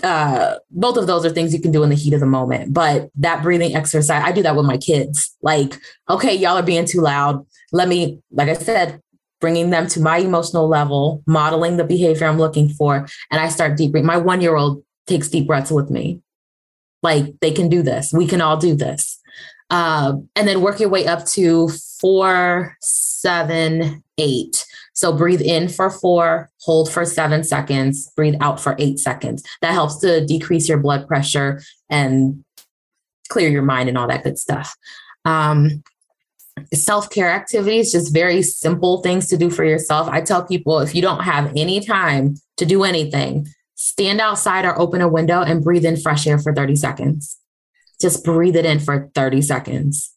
uh 0.01 0.55
both 0.71 0.97
of 0.97 1.05
those 1.05 1.23
are 1.23 1.29
things 1.29 1.53
you 1.53 1.61
can 1.61 1.71
do 1.71 1.83
in 1.83 1.89
the 1.89 1.95
heat 1.95 2.13
of 2.13 2.19
the 2.19 2.25
moment 2.25 2.73
but 2.73 3.11
that 3.13 3.43
breathing 3.43 3.75
exercise 3.75 4.23
i 4.25 4.31
do 4.31 4.41
that 4.41 4.55
with 4.55 4.65
my 4.65 4.75
kids 4.75 5.37
like 5.43 5.77
okay 6.09 6.33
y'all 6.33 6.57
are 6.57 6.63
being 6.63 6.85
too 6.85 6.99
loud 6.99 7.45
let 7.71 7.87
me 7.87 8.19
like 8.31 8.49
i 8.49 8.53
said 8.53 8.99
bringing 9.43 9.71
them 9.71 9.87
to 9.87 9.99
my 9.99 10.19
emotional 10.19 10.69
level, 10.69 11.21
modeling 11.27 11.75
the 11.75 11.83
behavior 11.83 12.25
I'm 12.25 12.37
looking 12.37 12.69
for. 12.69 13.05
And 13.29 13.41
I 13.41 13.49
start 13.49 13.75
deep 13.75 13.91
breathing. 13.91 14.07
My 14.07 14.15
one 14.15 14.39
year 14.39 14.55
old 14.55 14.85
takes 15.05 15.27
deep 15.27 15.47
breaths 15.47 15.69
with 15.69 15.91
me. 15.91 16.21
Like 17.01 17.37
they 17.41 17.51
can 17.51 17.67
do 17.67 17.81
this. 17.81 18.13
We 18.13 18.25
can 18.25 18.39
all 18.39 18.55
do 18.55 18.73
this. 18.73 19.19
Uh, 19.69 20.13
and 20.37 20.47
then 20.47 20.61
work 20.61 20.79
your 20.79 20.87
way 20.87 21.07
up 21.07 21.25
to 21.25 21.67
four, 21.99 22.77
seven, 22.79 24.01
eight. 24.17 24.65
So 24.93 25.11
breathe 25.11 25.41
in 25.41 25.67
for 25.67 25.89
four, 25.89 26.49
hold 26.61 26.89
for 26.89 27.03
seven 27.03 27.43
seconds, 27.43 28.09
breathe 28.15 28.35
out 28.39 28.61
for 28.61 28.77
eight 28.79 28.97
seconds. 28.97 29.43
That 29.61 29.73
helps 29.73 29.97
to 29.97 30.25
decrease 30.25 30.69
your 30.69 30.77
blood 30.77 31.05
pressure 31.05 31.61
and 31.89 32.45
clear 33.27 33.49
your 33.49 33.63
mind 33.63 33.89
and 33.89 33.97
all 33.97 34.07
that 34.07 34.23
good 34.23 34.39
stuff. 34.39 34.73
Um, 35.25 35.83
self 36.73 37.09
care 37.09 37.29
activities, 37.29 37.91
just 37.91 38.13
very 38.13 38.41
simple 38.41 39.01
things 39.01 39.27
to 39.27 39.37
do 39.37 39.49
for 39.49 39.63
yourself. 39.63 40.07
I 40.09 40.21
tell 40.21 40.45
people 40.45 40.79
if 40.79 40.95
you 40.95 41.01
don't 41.01 41.23
have 41.23 41.51
any 41.55 41.79
time 41.79 42.35
to 42.57 42.65
do 42.65 42.83
anything, 42.83 43.47
stand 43.75 44.21
outside 44.21 44.65
or 44.65 44.79
open 44.79 45.01
a 45.01 45.07
window 45.07 45.41
and 45.41 45.63
breathe 45.63 45.85
in 45.85 45.97
fresh 45.97 46.25
air 46.27 46.39
for 46.39 46.53
30 46.53 46.75
seconds. 46.75 47.37
Just 47.99 48.23
breathe 48.23 48.55
it 48.55 48.65
in 48.65 48.79
for 48.79 49.09
30 49.15 49.41
seconds. 49.41 50.13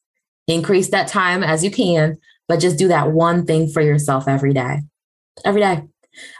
Increase 0.49 0.91
that 0.91 1.09
time 1.09 1.43
as 1.43 1.65
you 1.65 1.71
can, 1.71 2.19
but 2.49 2.61
just 2.61 2.79
do 2.79 2.89
that 2.89 3.13
one 3.13 3.47
thing 3.47 3.69
for 3.69 3.83
yourself 3.83 4.29
every 4.29 4.53
day. 4.53 4.83
Every 5.45 5.61
day. 5.61 5.83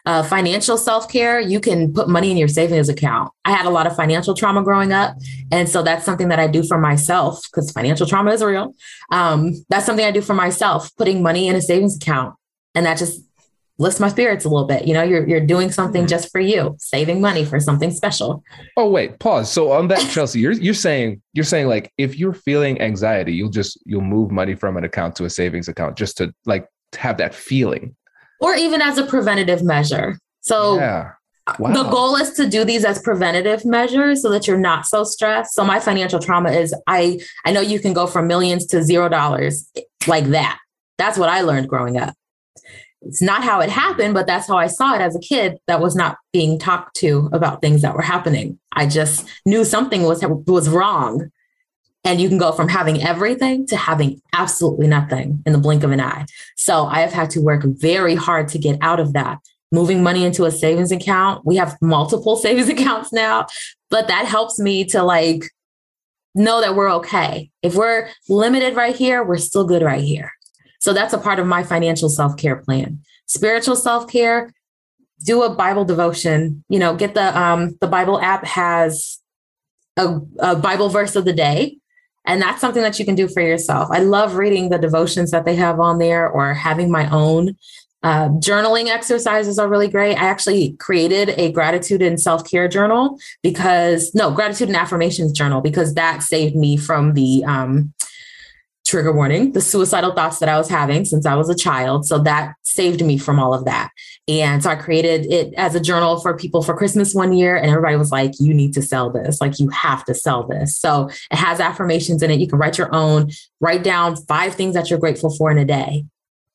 Uh, 0.05 0.23
financial 0.23 0.77
self 0.77 1.09
care, 1.09 1.41
you 1.41 1.61
can 1.61 1.93
put 1.93 2.09
money 2.09 2.31
in 2.31 2.37
your 2.37 2.49
savings 2.49 2.89
account. 2.89 3.31
I 3.45 3.53
had 3.53 3.67
a 3.67 3.71
lot 3.71 3.87
of 3.87 3.97
financial 3.97 4.35
trauma 4.35 4.63
growing 4.63 4.93
up. 4.93 5.17
And 5.51 5.69
so 5.69 5.83
that's 5.83 6.05
something 6.05 6.29
that 6.29 6.39
I 6.39 6.47
do 6.47 6.63
for 6.63 6.79
myself 6.79 7.43
because 7.51 7.71
financial 7.71 8.07
trauma 8.07 8.33
is 8.33 8.43
real. 8.43 8.75
Um, 9.13 9.53
that's 9.69 9.87
something 9.87 10.05
I 10.05 10.11
do 10.11 10.23
for 10.23 10.35
myself, 10.35 10.95
putting 10.97 11.23
money 11.23 11.49
in 11.49 11.57
a 11.57 11.61
savings 11.61 11.97
account. 11.97 12.35
And 12.75 12.87
that 12.87 12.99
just 12.99 13.23
lifts 13.79 14.01
my 14.01 14.09
spirits 14.09 14.45
a 14.45 14.49
little 14.49 14.67
bit. 14.67 14.87
You 14.87 14.95
know, 14.95 15.03
you're, 15.03 15.27
you're 15.29 15.45
doing 15.45 15.71
something 15.71 16.03
mm-hmm. 16.03 16.09
just 16.09 16.31
for 16.33 16.41
you, 16.41 16.77
saving 16.79 17.21
money 17.21 17.45
for 17.45 17.61
something 17.61 17.91
special. 17.91 18.43
Oh, 18.77 18.89
wait, 18.89 19.19
pause. 19.19 19.51
So 19.51 19.73
on 19.73 19.89
that, 19.89 20.09
Chelsea, 20.11 20.41
you're, 20.41 20.53
you're 20.53 20.75
saying, 20.75 21.23
you're 21.33 21.45
saying 21.45 21.69
like, 21.69 21.93
if 21.99 22.19
you're 22.19 22.33
feeling 22.33 22.81
anxiety, 22.81 23.35
you'll 23.35 23.51
just, 23.51 23.79
you'll 23.85 24.01
move 24.01 24.31
money 24.31 24.55
from 24.55 24.77
an 24.77 24.85
account 24.85 25.17
to 25.17 25.25
a 25.25 25.31
savings 25.31 25.69
account 25.69 25.97
just 25.97 26.17
to 26.19 26.35
like 26.47 26.67
have 26.95 27.19
that 27.19 27.35
feeling 27.35 27.95
or 28.41 28.55
even 28.55 28.81
as 28.81 28.99
a 28.99 29.07
preventative 29.07 29.63
measure. 29.63 30.19
So 30.41 30.79
yeah. 30.79 31.13
Wow. 31.61 31.73
The 31.73 31.89
goal 31.91 32.17
is 32.17 32.33
to 32.33 32.49
do 32.49 32.65
these 32.65 32.85
as 32.85 33.01
preventative 33.01 33.65
measures 33.65 34.21
so 34.23 34.31
that 34.31 34.49
you're 34.49 34.59
not 34.59 34.85
so 34.85 35.05
stressed. 35.05 35.55
So 35.55 35.65
my 35.65 35.79
financial 35.79 36.19
trauma 36.19 36.51
is 36.51 36.75
I 36.89 37.21
I 37.45 37.53
know 37.53 37.61
you 37.61 37.79
can 37.79 37.93
go 37.93 38.09
from 38.09 38.27
millions 38.27 38.67
to 38.67 38.83
zero 38.83 39.09
dollars 39.09 39.71
like 40.09 40.25
that. 40.27 40.59
That's 40.99 41.17
what 41.17 41.29
I 41.29 41.43
learned 41.43 41.69
growing 41.69 41.99
up. 41.99 42.15
It's 43.03 43.23
not 43.23 43.45
how 43.45 43.61
it 43.61 43.71
happened, 43.71 44.15
but 44.15 44.27
that's 44.27 44.49
how 44.49 44.57
I 44.57 44.67
saw 44.67 44.95
it 44.95 45.01
as 45.01 45.15
a 45.15 45.21
kid 45.21 45.59
that 45.69 45.81
was 45.81 45.95
not 45.95 46.17
being 46.33 46.59
talked 46.59 46.97
to 46.97 47.29
about 47.33 47.61
things 47.61 47.83
that 47.83 47.95
were 47.95 48.03
happening. 48.03 48.59
I 48.73 48.89
just 48.89 49.29
knew 49.45 49.65
something 49.65 50.03
was 50.03 50.25
was 50.47 50.69
wrong 50.69 51.31
and 52.07 52.21
you 52.21 52.29
can 52.29 52.39
go 52.39 52.53
from 52.53 52.69
having 52.69 53.03
everything 53.03 53.67
to 53.67 53.77
having 53.77 54.23
absolutely 54.33 54.87
nothing 54.87 55.43
in 55.45 55.53
the 55.53 55.59
blink 55.59 55.83
of 55.83 55.91
an 55.91 56.01
eye. 56.01 56.25
So 56.57 56.87
I 56.87 57.01
have 57.01 57.13
had 57.13 57.31
to 57.31 57.41
work 57.41 57.65
very 57.65 58.15
hard 58.15 58.47
to 58.49 58.59
get 58.59 58.79
out 58.81 59.01
of 59.01 59.13
that. 59.13 59.39
moving 59.73 60.01
money 60.01 60.25
into 60.25 60.45
a 60.45 60.51
savings 60.51 60.93
account. 60.93 61.45
We 61.45 61.57
have 61.57 61.77
multiple 61.83 62.37
savings 62.45 62.69
accounts 62.69 63.13
now, 63.13 63.47
but 63.91 64.07
that 64.07 64.25
helps 64.25 64.61
me 64.61 64.85
to 64.87 65.03
like 65.03 65.51
know 66.37 66.61
that 66.61 66.77
we're 66.77 66.91
okay. 66.93 67.51
If 67.63 67.75
we're 67.75 68.09
limited 68.29 68.77
right 68.77 68.95
here, 68.95 69.25
we're 69.25 69.39
still 69.39 69.67
good 69.67 69.83
right 69.83 70.05
here. 70.05 70.31
So 70.79 70.93
that's 70.93 71.13
a 71.13 71.19
part 71.19 71.41
of 71.41 71.47
my 71.49 71.65
financial 71.65 72.09
self 72.09 72.37
care 72.37 72.57
plan. 72.57 73.01
Spiritual 73.27 73.75
self 73.75 74.07
care, 74.09 74.53
do 75.25 75.43
a 75.43 75.53
Bible 75.53 75.85
devotion. 75.85 76.63
You 76.69 76.79
know, 76.79 76.95
get 76.95 77.15
the 77.15 77.37
um, 77.37 77.77
the 77.81 77.89
Bible 77.89 78.21
app 78.21 78.45
has 78.45 79.19
a, 79.97 80.21
a 80.39 80.55
Bible 80.55 80.89
verse 80.89 81.17
of 81.17 81.25
the 81.25 81.33
day. 81.33 81.79
And 82.27 82.43
that's 82.43 82.61
something 82.61 82.83
that 82.83 82.99
you 82.99 83.05
can 83.05 83.15
do 83.15 83.29
for 83.29 83.41
yourself. 83.41 83.89
I 83.91 84.01
love 84.01 84.35
reading 84.35 84.69
the 84.69 84.79
devotions 84.79 85.31
that 85.31 85.45
they 85.45 85.57
have 85.57 85.81
on 85.81 85.99
there 85.99 86.29
or 86.29 86.55
having 86.55 86.91
my 86.91 87.09
own. 87.11 87.57
Uh, 88.03 88.29
journaling 88.29 88.87
exercises 88.87 89.59
are 89.59 89.69
really 89.69 89.89
great. 89.89 90.17
I 90.17 90.27
actually 90.27 90.73
created 90.75 91.31
a 91.31 91.51
gratitude 91.51 92.03
and 92.03 92.21
self 92.21 92.49
care 92.49 92.69
journal 92.69 93.19
because, 93.43 94.15
no, 94.15 94.31
gratitude 94.31 94.69
and 94.69 94.77
affirmations 94.77 95.33
journal 95.33 95.61
because 95.61 95.95
that 95.95 96.23
saved 96.23 96.55
me 96.55 96.77
from 96.77 97.15
the 97.15 97.43
um, 97.45 97.93
trigger 98.87 99.13
warning, 99.13 99.53
the 99.53 99.61
suicidal 99.61 100.13
thoughts 100.13 100.39
that 100.39 100.49
I 100.49 100.59
was 100.59 100.69
having 100.69 101.05
since 101.05 101.27
I 101.27 101.35
was 101.35 101.49
a 101.49 101.57
child. 101.57 102.07
So 102.07 102.19
that 102.21 102.55
saved 102.63 103.05
me 103.05 103.19
from 103.19 103.41
all 103.41 103.53
of 103.53 103.65
that. 103.65 103.91
And 104.29 104.63
so 104.63 104.71
I 104.71 104.75
created 104.75 105.33
it 105.33 105.55
as 105.55 105.77
a 105.77 105.81
journal 105.81 106.19
for 106.19 106.37
people 106.37 106.63
for 106.63 106.77
Christmas 106.77 107.15
one 107.15 107.33
year. 107.33 107.57
And 107.57 107.71
everybody 107.71 107.97
was 107.97 108.11
like, 108.11 108.33
you 108.41 108.53
need 108.53 108.75
to 108.75 108.83
sell 108.83 109.11
this. 109.11 109.41
Like, 109.41 109.61
you 109.61 109.69
have 109.69 110.05
to 110.07 110.15
sell 110.15 110.47
this. 110.47 110.77
So 110.77 111.09
it 111.31 111.37
has 111.37 111.61
affirmations 111.61 112.23
in 112.23 112.31
it. 112.33 112.41
You 112.41 112.49
can 112.49 112.59
write 112.59 112.77
your 112.77 112.93
own, 112.93 113.31
write 113.61 113.85
down 113.85 114.17
five 114.17 114.55
things 114.55 114.75
that 114.75 114.91
you're 114.91 114.99
grateful 114.99 115.31
for 115.31 115.51
in 115.51 115.59
a 115.59 115.65
day. 115.65 116.07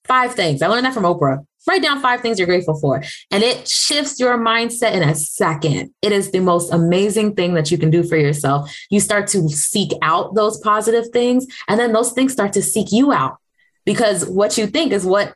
Five 0.04 0.34
things. 0.34 0.62
I 0.62 0.68
learned 0.68 0.86
that 0.86 0.94
from 0.94 1.04
Oprah. 1.04 1.46
Write 1.68 1.84
down 1.84 2.02
five 2.02 2.22
things 2.22 2.40
you're 2.40 2.48
grateful 2.48 2.78
for. 2.80 3.04
And 3.30 3.44
it 3.44 3.68
shifts 3.68 4.20
your 4.20 4.38
mindset 4.38 4.94
in 4.94 5.04
a 5.04 5.14
second. 5.14 5.94
It 6.02 6.12
is 6.12 6.32
the 6.32 6.40
most 6.40 6.74
amazing 6.74 7.36
thing 7.36 7.54
that 7.54 7.70
you 7.70 7.78
can 7.78 7.92
do 7.92 8.04
for 8.04 8.18
yourself. 8.18 8.76
You 8.90 9.00
start 9.00 9.28
to 9.28 9.48
seek 9.48 9.92
out 10.02 10.34
those 10.34 10.60
positive 10.60 11.10
things, 11.10 11.46
and 11.68 11.80
then 11.80 11.94
those 11.94 12.14
things 12.14 12.34
start 12.34 12.54
to 12.54 12.64
seek 12.64 12.92
you 12.92 13.14
out 13.14 13.38
because 13.86 14.28
what 14.28 14.58
you 14.58 14.66
think 14.68 14.92
is 14.92 15.06
what 15.06 15.36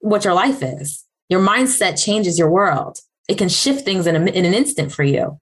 what 0.00 0.24
your 0.24 0.34
life 0.34 0.60
is. 0.60 1.04
Your 1.28 1.40
mindset 1.40 2.02
changes 2.02 2.38
your 2.38 2.50
world. 2.50 2.98
It 3.28 3.38
can 3.38 3.48
shift 3.48 3.84
things 3.84 4.06
in, 4.06 4.16
a, 4.16 4.24
in 4.30 4.44
an 4.44 4.54
instant 4.54 4.92
for 4.92 5.02
you. 5.02 5.40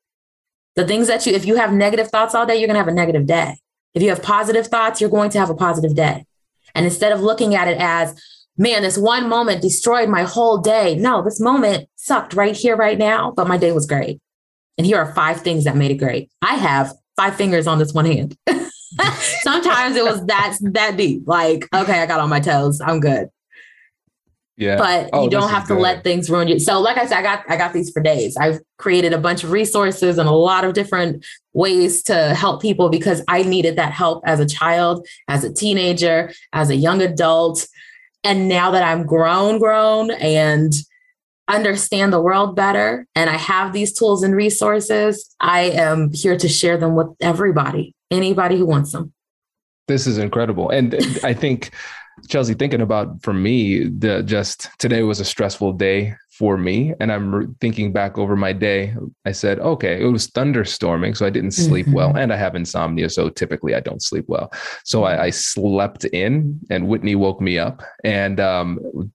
The 0.77 0.87
things 0.87 1.09
that 1.09 1.27
you, 1.27 1.33
if 1.33 1.45
you 1.45 1.57
have 1.57 1.73
negative 1.73 2.09
thoughts 2.09 2.35
all 2.35 2.47
day, 2.47 2.57
you're 2.57 2.69
going 2.69 2.75
to 2.75 2.81
have 2.81 2.89
a 2.89 2.93
negative 2.93 3.27
day. 3.27 3.57
If 3.95 4.03
you 4.03 4.09
have 4.09 4.23
positive 4.23 4.69
thoughts, 4.69 5.01
you're 5.01 5.11
going 5.11 5.31
to 5.31 5.39
have 5.39 5.51
a 5.51 5.55
positive 5.55 5.95
day. 5.95 6.25
And 6.75 6.87
instead 6.87 7.13
of 7.13 7.21
looking 7.21 7.55
at 7.55 7.69
it 7.69 7.77
as, 7.79 8.19
man, 8.57 8.83
this 8.83 8.97
one 8.97 9.29
moment 9.29 9.61
destroyed 9.61 10.09
my 10.09 10.23
whole 10.23 10.59
day. 10.59 10.95
No, 10.95 11.23
this 11.23 11.41
moment 11.41 11.89
sucked 11.97 12.35
right 12.35 12.57
here, 12.57 12.77
right 12.77 12.97
now, 12.97 13.33
but 13.33 13.49
my 13.49 13.59
day 13.59 13.73
was 13.73 13.87
great. 13.87 14.21
And 14.79 14.87
here 14.87 14.99
are 14.99 15.15
five 15.15 15.43
things 15.43 15.65
that 15.65 15.77
made 15.77 15.91
it 15.91 15.99
great. 15.99 16.31
I 16.41 16.55
have 16.55 16.95
five 17.17 17.37
fingers 17.37 17.67
on 17.67 17.79
this 17.79 17.93
one 17.93 18.07
hand. 18.07 18.37
Sometimes 19.43 19.97
it 19.97 20.05
was 20.05 20.25
that 20.27 20.57
that 20.63 20.97
deep. 20.97 21.23
Like, 21.27 21.69
okay, 21.75 22.01
I 22.01 22.07
got 22.07 22.21
on 22.21 22.31
my 22.31 22.41
toes. 22.41 22.81
I'm 22.81 23.01
good. 23.01 23.29
Yeah. 24.63 24.77
But 24.77 25.11
oh, 25.13 25.25
you 25.25 25.31
don't 25.31 25.51
have 25.51 25.67
to 25.69 25.75
good. 25.75 25.83
let 25.83 26.05
things 26.05 26.31
ruin 26.31 26.47
you. 26.47 26.61
So, 26.61 26.81
like 26.81 26.97
I 26.97 27.07
said, 27.07 27.19
I 27.19 27.23
got 27.23 27.45
I 27.49 27.57
got 27.57 27.73
these 27.73 27.91
for 27.91 28.01
days. 28.01 28.37
I've 28.37 28.61
created 28.79 29.13
a 29.13 29.19
bunch 29.19 29.43
of 29.43 29.51
resources 29.51 30.19
and 30.19 30.29
a 30.29 30.33
lot 30.33 30.65
of 30.65 30.75
different 30.75 31.25
ways 31.53 32.03
to 32.05 32.35
help 32.35 32.63
people 32.63 32.89
because 32.89 33.23
I 33.27 33.43
needed 33.43 33.77
that 33.77 33.93
help 33.93 34.23
as 34.25 34.39
a 34.39 34.47
child, 34.47 35.07
as 35.27 35.43
a 35.43 35.53
teenager, 35.53 36.33
as 36.53 36.71
a 36.71 36.77
young 36.77 37.03
adult. 37.03 37.67
And 38.23 38.49
now 38.49 38.71
that 38.71 38.85
I'm 38.85 39.05
grown, 39.05 39.59
grown 39.59 40.13
and 40.13 40.73
understand 41.49 42.13
the 42.13 42.21
world 42.21 42.55
better 42.55 43.07
and 43.17 43.29
I 43.29 43.37
have 43.37 43.73
these 43.73 43.93
tools 43.93 44.23
and 44.23 44.35
resources, 44.35 45.35
I 45.41 45.63
am 45.63 46.13
here 46.13 46.37
to 46.39 46.49
share 46.49 46.77
them 46.77 46.95
with 46.95 47.09
everybody, 47.21 47.97
anybody 48.13 48.57
who 48.57 48.67
wants 48.67 48.93
them. 48.93 49.13
This 49.89 50.07
is 50.07 50.19
incredible. 50.19 50.71
And 50.71 50.95
I 51.25 51.35
think 51.35 51.73
Chelsea, 52.29 52.55
thinking 52.55 52.83
about 52.83 53.23
for 53.23 53.33
me, 53.33 53.85
the 53.85 54.23
just 54.23 54.69
today 54.79 55.03
was 55.03 55.21
a 55.21 55.25
stressful 55.25 55.73
day 55.75 56.15
for 56.31 56.57
me. 56.57 56.95
And 56.99 57.13
I'm 57.13 57.35
re- 57.35 57.47
thinking 57.61 57.93
back 57.93 58.19
over 58.19 58.37
my 58.37 58.53
day. 58.53 58.95
I 59.25 59.33
said, 59.33 59.61
okay, 59.61 60.03
it 60.03 60.07
was 60.07 60.29
thunderstorming. 60.29 61.17
So 61.17 61.27
I 61.27 61.31
didn't 61.31 61.53
sleep 61.53 61.87
mm-hmm. 61.87 61.95
well. 61.95 62.17
And 62.17 62.33
I 62.33 62.37
have 62.37 62.55
insomnia. 62.55 63.11
So 63.11 63.29
typically 63.29 63.75
I 63.75 63.81
don't 63.81 64.03
sleep 64.03 64.25
well. 64.29 64.51
So 64.85 65.05
I, 65.05 65.25
I 65.25 65.31
slept 65.31 66.05
in 66.07 66.61
and 66.71 66.89
Whitney 66.89 67.17
woke 67.17 67.41
me 67.41 67.59
up. 67.59 67.83
And 68.05 68.41
um, 68.41 69.13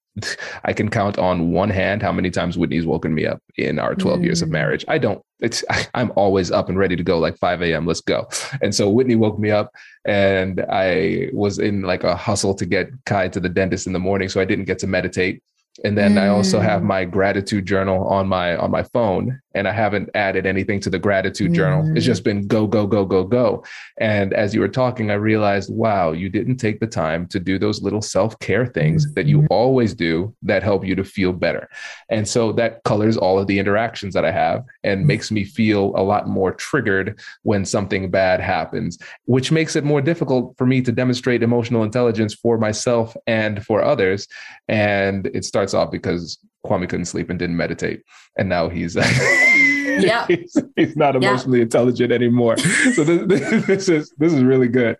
I 0.63 0.73
can 0.73 0.89
count 0.89 1.17
on 1.17 1.51
one 1.51 1.69
hand 1.69 2.01
how 2.01 2.11
many 2.11 2.29
times 2.29 2.57
Whitney's 2.57 2.85
woken 2.85 3.13
me 3.13 3.25
up 3.25 3.41
in 3.57 3.79
our 3.79 3.95
12 3.95 4.19
mm. 4.19 4.23
years 4.23 4.41
of 4.41 4.49
mm. 4.49 4.53
marriage. 4.53 4.85
I 4.87 4.97
don't, 4.97 5.23
it's, 5.39 5.63
I'm 5.93 6.11
always 6.15 6.51
up 6.51 6.69
and 6.69 6.77
ready 6.77 6.95
to 6.95 7.03
go 7.03 7.19
like 7.19 7.37
5 7.37 7.61
a.m. 7.61 7.85
Let's 7.85 8.01
go. 8.01 8.27
And 8.61 8.73
so 8.73 8.89
Whitney 8.89 9.15
woke 9.15 9.39
me 9.39 9.51
up 9.51 9.71
and 10.05 10.65
I 10.69 11.29
was 11.33 11.59
in 11.59 11.81
like 11.81 12.03
a 12.03 12.15
hustle 12.15 12.55
to 12.55 12.65
get 12.65 12.89
Kai 13.05 13.27
to 13.29 13.39
the 13.39 13.49
dentist 13.49 13.87
in 13.87 13.93
the 13.93 13.99
morning. 13.99 14.29
So 14.29 14.41
I 14.41 14.45
didn't 14.45 14.65
get 14.65 14.79
to 14.79 14.87
meditate 14.87 15.43
and 15.83 15.97
then 15.97 16.15
mm. 16.15 16.21
i 16.21 16.27
also 16.27 16.59
have 16.59 16.81
mm. 16.81 16.85
my 16.85 17.05
gratitude 17.05 17.65
journal 17.65 18.07
on 18.07 18.27
my 18.27 18.55
on 18.57 18.71
my 18.71 18.83
phone 18.83 19.39
and 19.53 19.67
i 19.67 19.71
haven't 19.71 20.09
added 20.15 20.45
anything 20.45 20.79
to 20.79 20.89
the 20.89 20.99
gratitude 20.99 21.51
mm. 21.51 21.55
journal 21.55 21.95
it's 21.95 22.05
just 22.05 22.23
been 22.23 22.47
go 22.47 22.65
go 22.67 22.87
go 22.87 23.05
go 23.05 23.23
go 23.23 23.63
and 23.99 24.33
as 24.33 24.53
you 24.53 24.61
were 24.61 24.67
talking 24.67 25.11
i 25.11 25.13
realized 25.13 25.73
wow 25.73 26.11
you 26.11 26.29
didn't 26.29 26.57
take 26.57 26.79
the 26.79 26.87
time 26.87 27.27
to 27.27 27.39
do 27.39 27.59
those 27.59 27.81
little 27.81 28.01
self-care 28.01 28.65
things 28.65 29.05
mm. 29.05 29.13
that 29.15 29.25
you 29.25 29.39
mm-hmm. 29.39 29.47
always 29.53 29.93
do 29.93 30.33
that 30.41 30.63
help 30.63 30.85
you 30.85 30.95
to 30.95 31.03
feel 31.03 31.33
better 31.33 31.69
and 32.09 32.27
so 32.27 32.51
that 32.51 32.83
colors 32.83 33.17
all 33.17 33.37
of 33.39 33.47
the 33.47 33.59
interactions 33.59 34.13
that 34.13 34.25
i 34.25 34.31
have 34.31 34.63
and 34.83 35.03
mm. 35.03 35.07
makes 35.07 35.31
me 35.31 35.43
feel 35.43 35.93
a 35.95 36.01
lot 36.01 36.27
more 36.27 36.53
triggered 36.53 37.19
when 37.43 37.65
something 37.65 38.09
bad 38.09 38.39
happens 38.39 38.97
which 39.25 39.51
makes 39.51 39.75
it 39.75 39.83
more 39.83 40.01
difficult 40.01 40.55
for 40.57 40.65
me 40.65 40.81
to 40.81 40.91
demonstrate 40.91 41.43
emotional 41.43 41.83
intelligence 41.83 42.33
for 42.33 42.57
myself 42.57 43.15
and 43.27 43.65
for 43.65 43.83
others 43.83 44.27
and 44.67 45.27
it 45.27 45.45
starts 45.45 45.66
starts 45.67 45.85
off 45.85 45.91
because 45.91 46.37
Kwame 46.65 46.89
couldn't 46.89 47.05
sleep 47.05 47.29
and 47.29 47.37
didn't 47.37 47.57
meditate, 47.57 48.03
and 48.37 48.49
now 48.49 48.69
he's 48.69 48.95
yeah 48.95 50.25
he's, 50.27 50.57
he's, 50.75 50.95
not 50.95 51.15
emotionally 51.15 51.59
yeah. 51.59 51.63
intelligent 51.63 52.11
anymore. 52.11 52.55
So 52.93 53.03
this, 53.03 53.65
this 53.65 53.89
is 53.89 54.13
this 54.17 54.33
is 54.33 54.43
really 54.43 54.67
good. 54.67 54.97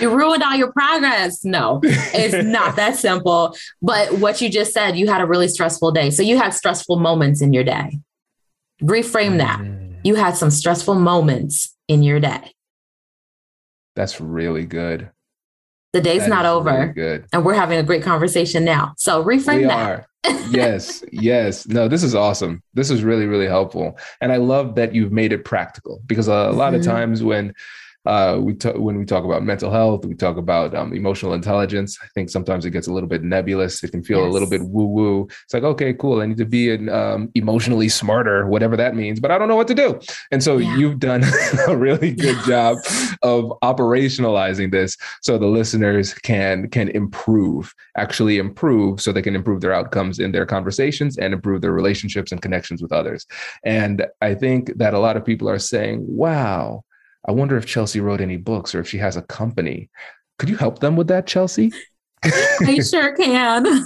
You 0.00 0.14
ruined 0.14 0.42
all 0.42 0.56
your 0.56 0.72
progress. 0.72 1.44
No, 1.44 1.80
it's 1.82 2.44
not 2.46 2.76
that 2.76 2.96
simple. 2.96 3.54
But 3.82 4.18
what 4.18 4.40
you 4.40 4.48
just 4.48 4.72
said, 4.72 4.96
you 4.96 5.06
had 5.06 5.20
a 5.20 5.26
really 5.26 5.48
stressful 5.48 5.92
day. 5.92 6.10
So 6.10 6.22
you 6.22 6.38
had 6.38 6.50
stressful 6.50 6.98
moments 6.98 7.42
in 7.42 7.52
your 7.52 7.64
day. 7.64 7.98
Reframe 8.82 9.38
that. 9.38 9.60
Mm. 9.60 9.98
You 10.04 10.14
had 10.14 10.36
some 10.36 10.50
stressful 10.50 10.94
moments 10.94 11.76
in 11.86 12.02
your 12.02 12.18
day. 12.18 12.52
That's 13.94 14.20
really 14.20 14.64
good. 14.64 15.10
The 15.98 16.04
day's 16.04 16.22
that 16.22 16.28
not 16.28 16.46
over. 16.46 16.70
Really 16.70 16.92
good. 16.92 17.26
And 17.32 17.44
we're 17.44 17.54
having 17.54 17.76
a 17.76 17.82
great 17.82 18.04
conversation 18.04 18.64
now. 18.64 18.94
So 18.96 19.24
reframe 19.24 19.56
we 19.56 19.64
that. 19.64 19.90
Are 19.90 20.06
yes, 20.50 21.02
yes. 21.10 21.66
No, 21.66 21.88
this 21.88 22.04
is 22.04 22.14
awesome. 22.14 22.62
This 22.72 22.88
is 22.88 23.02
really, 23.02 23.26
really 23.26 23.48
helpful. 23.48 23.98
And 24.20 24.30
I 24.30 24.36
love 24.36 24.76
that 24.76 24.94
you've 24.94 25.10
made 25.10 25.32
it 25.32 25.44
practical 25.44 26.00
because 26.06 26.28
a, 26.28 26.32
a 26.32 26.52
lot 26.52 26.72
mm-hmm. 26.72 26.76
of 26.76 26.86
times 26.86 27.24
when 27.24 27.52
uh, 28.06 28.38
we 28.40 28.54
t- 28.54 28.70
when 28.70 28.96
we 28.96 29.04
talk 29.04 29.24
about 29.24 29.42
mental 29.42 29.70
health, 29.70 30.04
we 30.04 30.14
talk 30.14 30.36
about 30.36 30.74
um, 30.74 30.92
emotional 30.92 31.34
intelligence. 31.34 31.98
I 32.02 32.06
think 32.14 32.30
sometimes 32.30 32.64
it 32.64 32.70
gets 32.70 32.86
a 32.86 32.92
little 32.92 33.08
bit 33.08 33.22
nebulous. 33.22 33.82
It 33.82 33.90
can 33.90 34.02
feel 34.02 34.20
yes. 34.20 34.28
a 34.28 34.30
little 34.30 34.48
bit 34.48 34.62
woo 34.62 34.86
woo. 34.86 35.28
It's 35.44 35.52
like, 35.52 35.64
okay, 35.64 35.92
cool. 35.92 36.20
I 36.20 36.26
need 36.26 36.38
to 36.38 36.46
be 36.46 36.70
an 36.70 36.88
um, 36.88 37.30
emotionally 37.34 37.88
smarter, 37.88 38.46
whatever 38.46 38.76
that 38.76 38.94
means, 38.94 39.20
but 39.20 39.30
I 39.30 39.38
don't 39.38 39.48
know 39.48 39.56
what 39.56 39.68
to 39.68 39.74
do. 39.74 40.00
And 40.30 40.42
so 40.42 40.58
yeah. 40.58 40.76
you've 40.76 41.00
done 41.00 41.24
a 41.68 41.76
really 41.76 42.12
good 42.12 42.38
job 42.46 42.78
of 43.22 43.52
operationalizing 43.62 44.70
this, 44.70 44.96
so 45.22 45.36
the 45.36 45.46
listeners 45.46 46.14
can 46.14 46.70
can 46.70 46.88
improve, 46.88 47.74
actually 47.96 48.38
improve, 48.38 49.00
so 49.00 49.12
they 49.12 49.22
can 49.22 49.36
improve 49.36 49.60
their 49.60 49.72
outcomes 49.72 50.18
in 50.18 50.32
their 50.32 50.46
conversations 50.46 51.18
and 51.18 51.34
improve 51.34 51.60
their 51.60 51.72
relationships 51.72 52.32
and 52.32 52.40
connections 52.40 52.80
with 52.80 52.92
others. 52.92 53.26
And 53.64 54.06
I 54.22 54.34
think 54.34 54.72
that 54.76 54.94
a 54.94 54.98
lot 54.98 55.16
of 55.16 55.24
people 55.24 55.48
are 55.48 55.58
saying, 55.58 56.04
"Wow." 56.08 56.84
I 57.28 57.32
wonder 57.32 57.58
if 57.58 57.66
Chelsea 57.66 58.00
wrote 58.00 58.22
any 58.22 58.38
books 58.38 58.74
or 58.74 58.80
if 58.80 58.88
she 58.88 58.96
has 58.98 59.16
a 59.16 59.22
company. 59.22 59.90
Could 60.38 60.48
you 60.48 60.56
help 60.56 60.78
them 60.78 60.96
with 60.96 61.08
that, 61.08 61.26
Chelsea? 61.26 61.72
I 62.24 62.80
sure 62.90 63.14
can. 63.14 63.84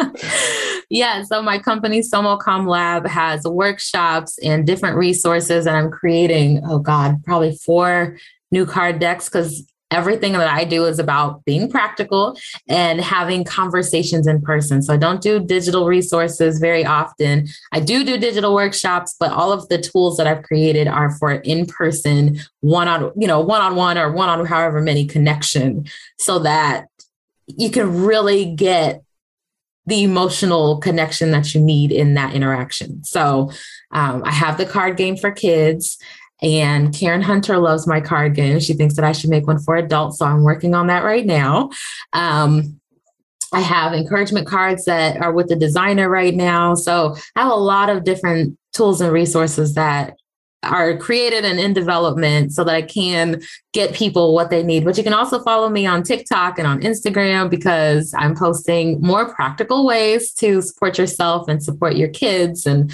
yeah, 0.90 1.22
so 1.22 1.42
my 1.42 1.58
company 1.58 2.00
SomoCom 2.00 2.66
Lab 2.66 3.06
has 3.06 3.44
workshops 3.44 4.38
and 4.42 4.66
different 4.66 4.96
resources, 4.96 5.66
and 5.66 5.76
I'm 5.76 5.90
creating, 5.90 6.62
oh 6.64 6.78
God, 6.78 7.22
probably 7.24 7.54
four 7.56 8.16
new 8.50 8.64
card 8.64 8.98
decks 8.98 9.28
because 9.28 9.66
everything 9.92 10.32
that 10.32 10.48
I 10.48 10.64
do 10.64 10.86
is 10.86 10.98
about 10.98 11.44
being 11.44 11.70
practical 11.70 12.36
and 12.68 13.00
having 13.00 13.44
conversations 13.44 14.26
in 14.26 14.40
person. 14.40 14.82
So 14.82 14.94
I 14.94 14.96
don't 14.96 15.20
do 15.20 15.38
digital 15.38 15.86
resources 15.86 16.58
very 16.58 16.84
often. 16.84 17.46
I 17.72 17.80
do 17.80 18.04
do 18.04 18.16
digital 18.18 18.54
workshops, 18.54 19.14
but 19.20 19.30
all 19.30 19.52
of 19.52 19.68
the 19.68 19.78
tools 19.78 20.16
that 20.16 20.26
I've 20.26 20.42
created 20.42 20.88
are 20.88 21.10
for 21.10 21.32
in-person, 21.32 22.40
one 22.60 22.88
on, 22.88 23.12
you 23.16 23.28
know, 23.28 23.40
one-on-one 23.40 23.98
or 23.98 24.10
one 24.10 24.28
on 24.28 24.46
however 24.46 24.80
many 24.80 25.06
connection 25.06 25.86
so 26.18 26.38
that 26.40 26.86
you 27.46 27.70
can 27.70 28.04
really 28.04 28.54
get 28.54 29.02
the 29.86 30.04
emotional 30.04 30.78
connection 30.78 31.32
that 31.32 31.54
you 31.54 31.60
need 31.60 31.90
in 31.90 32.14
that 32.14 32.34
interaction. 32.34 33.02
So 33.04 33.50
um, 33.90 34.22
I 34.24 34.30
have 34.30 34.56
the 34.56 34.64
card 34.64 34.96
game 34.96 35.16
for 35.16 35.32
kids. 35.32 35.98
And 36.42 36.94
Karen 36.94 37.22
Hunter 37.22 37.58
loves 37.58 37.86
my 37.86 38.00
card 38.00 38.34
game. 38.34 38.58
She 38.60 38.74
thinks 38.74 38.96
that 38.96 39.04
I 39.04 39.12
should 39.12 39.30
make 39.30 39.46
one 39.46 39.60
for 39.60 39.76
adults. 39.76 40.18
So 40.18 40.26
I'm 40.26 40.42
working 40.42 40.74
on 40.74 40.88
that 40.88 41.04
right 41.04 41.24
now. 41.24 41.70
Um, 42.12 42.80
I 43.52 43.60
have 43.60 43.92
encouragement 43.92 44.46
cards 44.46 44.86
that 44.86 45.20
are 45.20 45.32
with 45.32 45.48
the 45.48 45.56
designer 45.56 46.08
right 46.08 46.34
now. 46.34 46.74
So 46.74 47.16
I 47.36 47.42
have 47.42 47.52
a 47.52 47.56
lot 47.56 47.90
of 47.90 48.04
different 48.04 48.58
tools 48.72 49.00
and 49.00 49.12
resources 49.12 49.74
that 49.74 50.16
are 50.62 50.96
created 50.96 51.44
and 51.44 51.58
in 51.58 51.72
development 51.72 52.52
so 52.52 52.62
that 52.64 52.74
I 52.74 52.82
can 52.82 53.42
get 53.72 53.94
people 53.94 54.32
what 54.32 54.50
they 54.50 54.62
need. 54.62 54.84
But 54.84 54.96
you 54.96 55.02
can 55.02 55.12
also 55.12 55.42
follow 55.42 55.68
me 55.68 55.86
on 55.86 56.02
TikTok 56.02 56.58
and 56.58 56.66
on 56.66 56.80
Instagram 56.82 57.50
because 57.50 58.14
I'm 58.16 58.36
posting 58.36 59.00
more 59.00 59.34
practical 59.34 59.84
ways 59.84 60.32
to 60.34 60.62
support 60.62 60.98
yourself 60.98 61.48
and 61.48 61.62
support 61.62 61.96
your 61.96 62.08
kids 62.08 62.64
and 62.64 62.92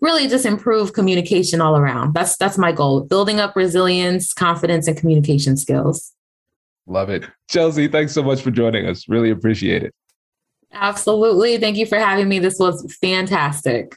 really 0.00 0.28
just 0.28 0.46
improve 0.46 0.92
communication 0.92 1.60
all 1.60 1.76
around. 1.76 2.14
That's 2.14 2.36
that's 2.36 2.58
my 2.58 2.72
goal, 2.72 3.02
building 3.02 3.40
up 3.40 3.56
resilience, 3.56 4.32
confidence 4.32 4.86
and 4.86 4.96
communication 4.96 5.56
skills. 5.56 6.12
Love 6.86 7.10
it. 7.10 7.28
Chelsea, 7.48 7.88
thanks 7.88 8.12
so 8.12 8.22
much 8.22 8.42
for 8.42 8.50
joining 8.50 8.86
us. 8.86 9.08
Really 9.08 9.30
appreciate 9.30 9.82
it. 9.82 9.92
Absolutely. 10.72 11.58
Thank 11.58 11.76
you 11.76 11.86
for 11.86 11.98
having 11.98 12.28
me. 12.28 12.38
This 12.38 12.58
was 12.58 12.94
fantastic. 13.00 13.96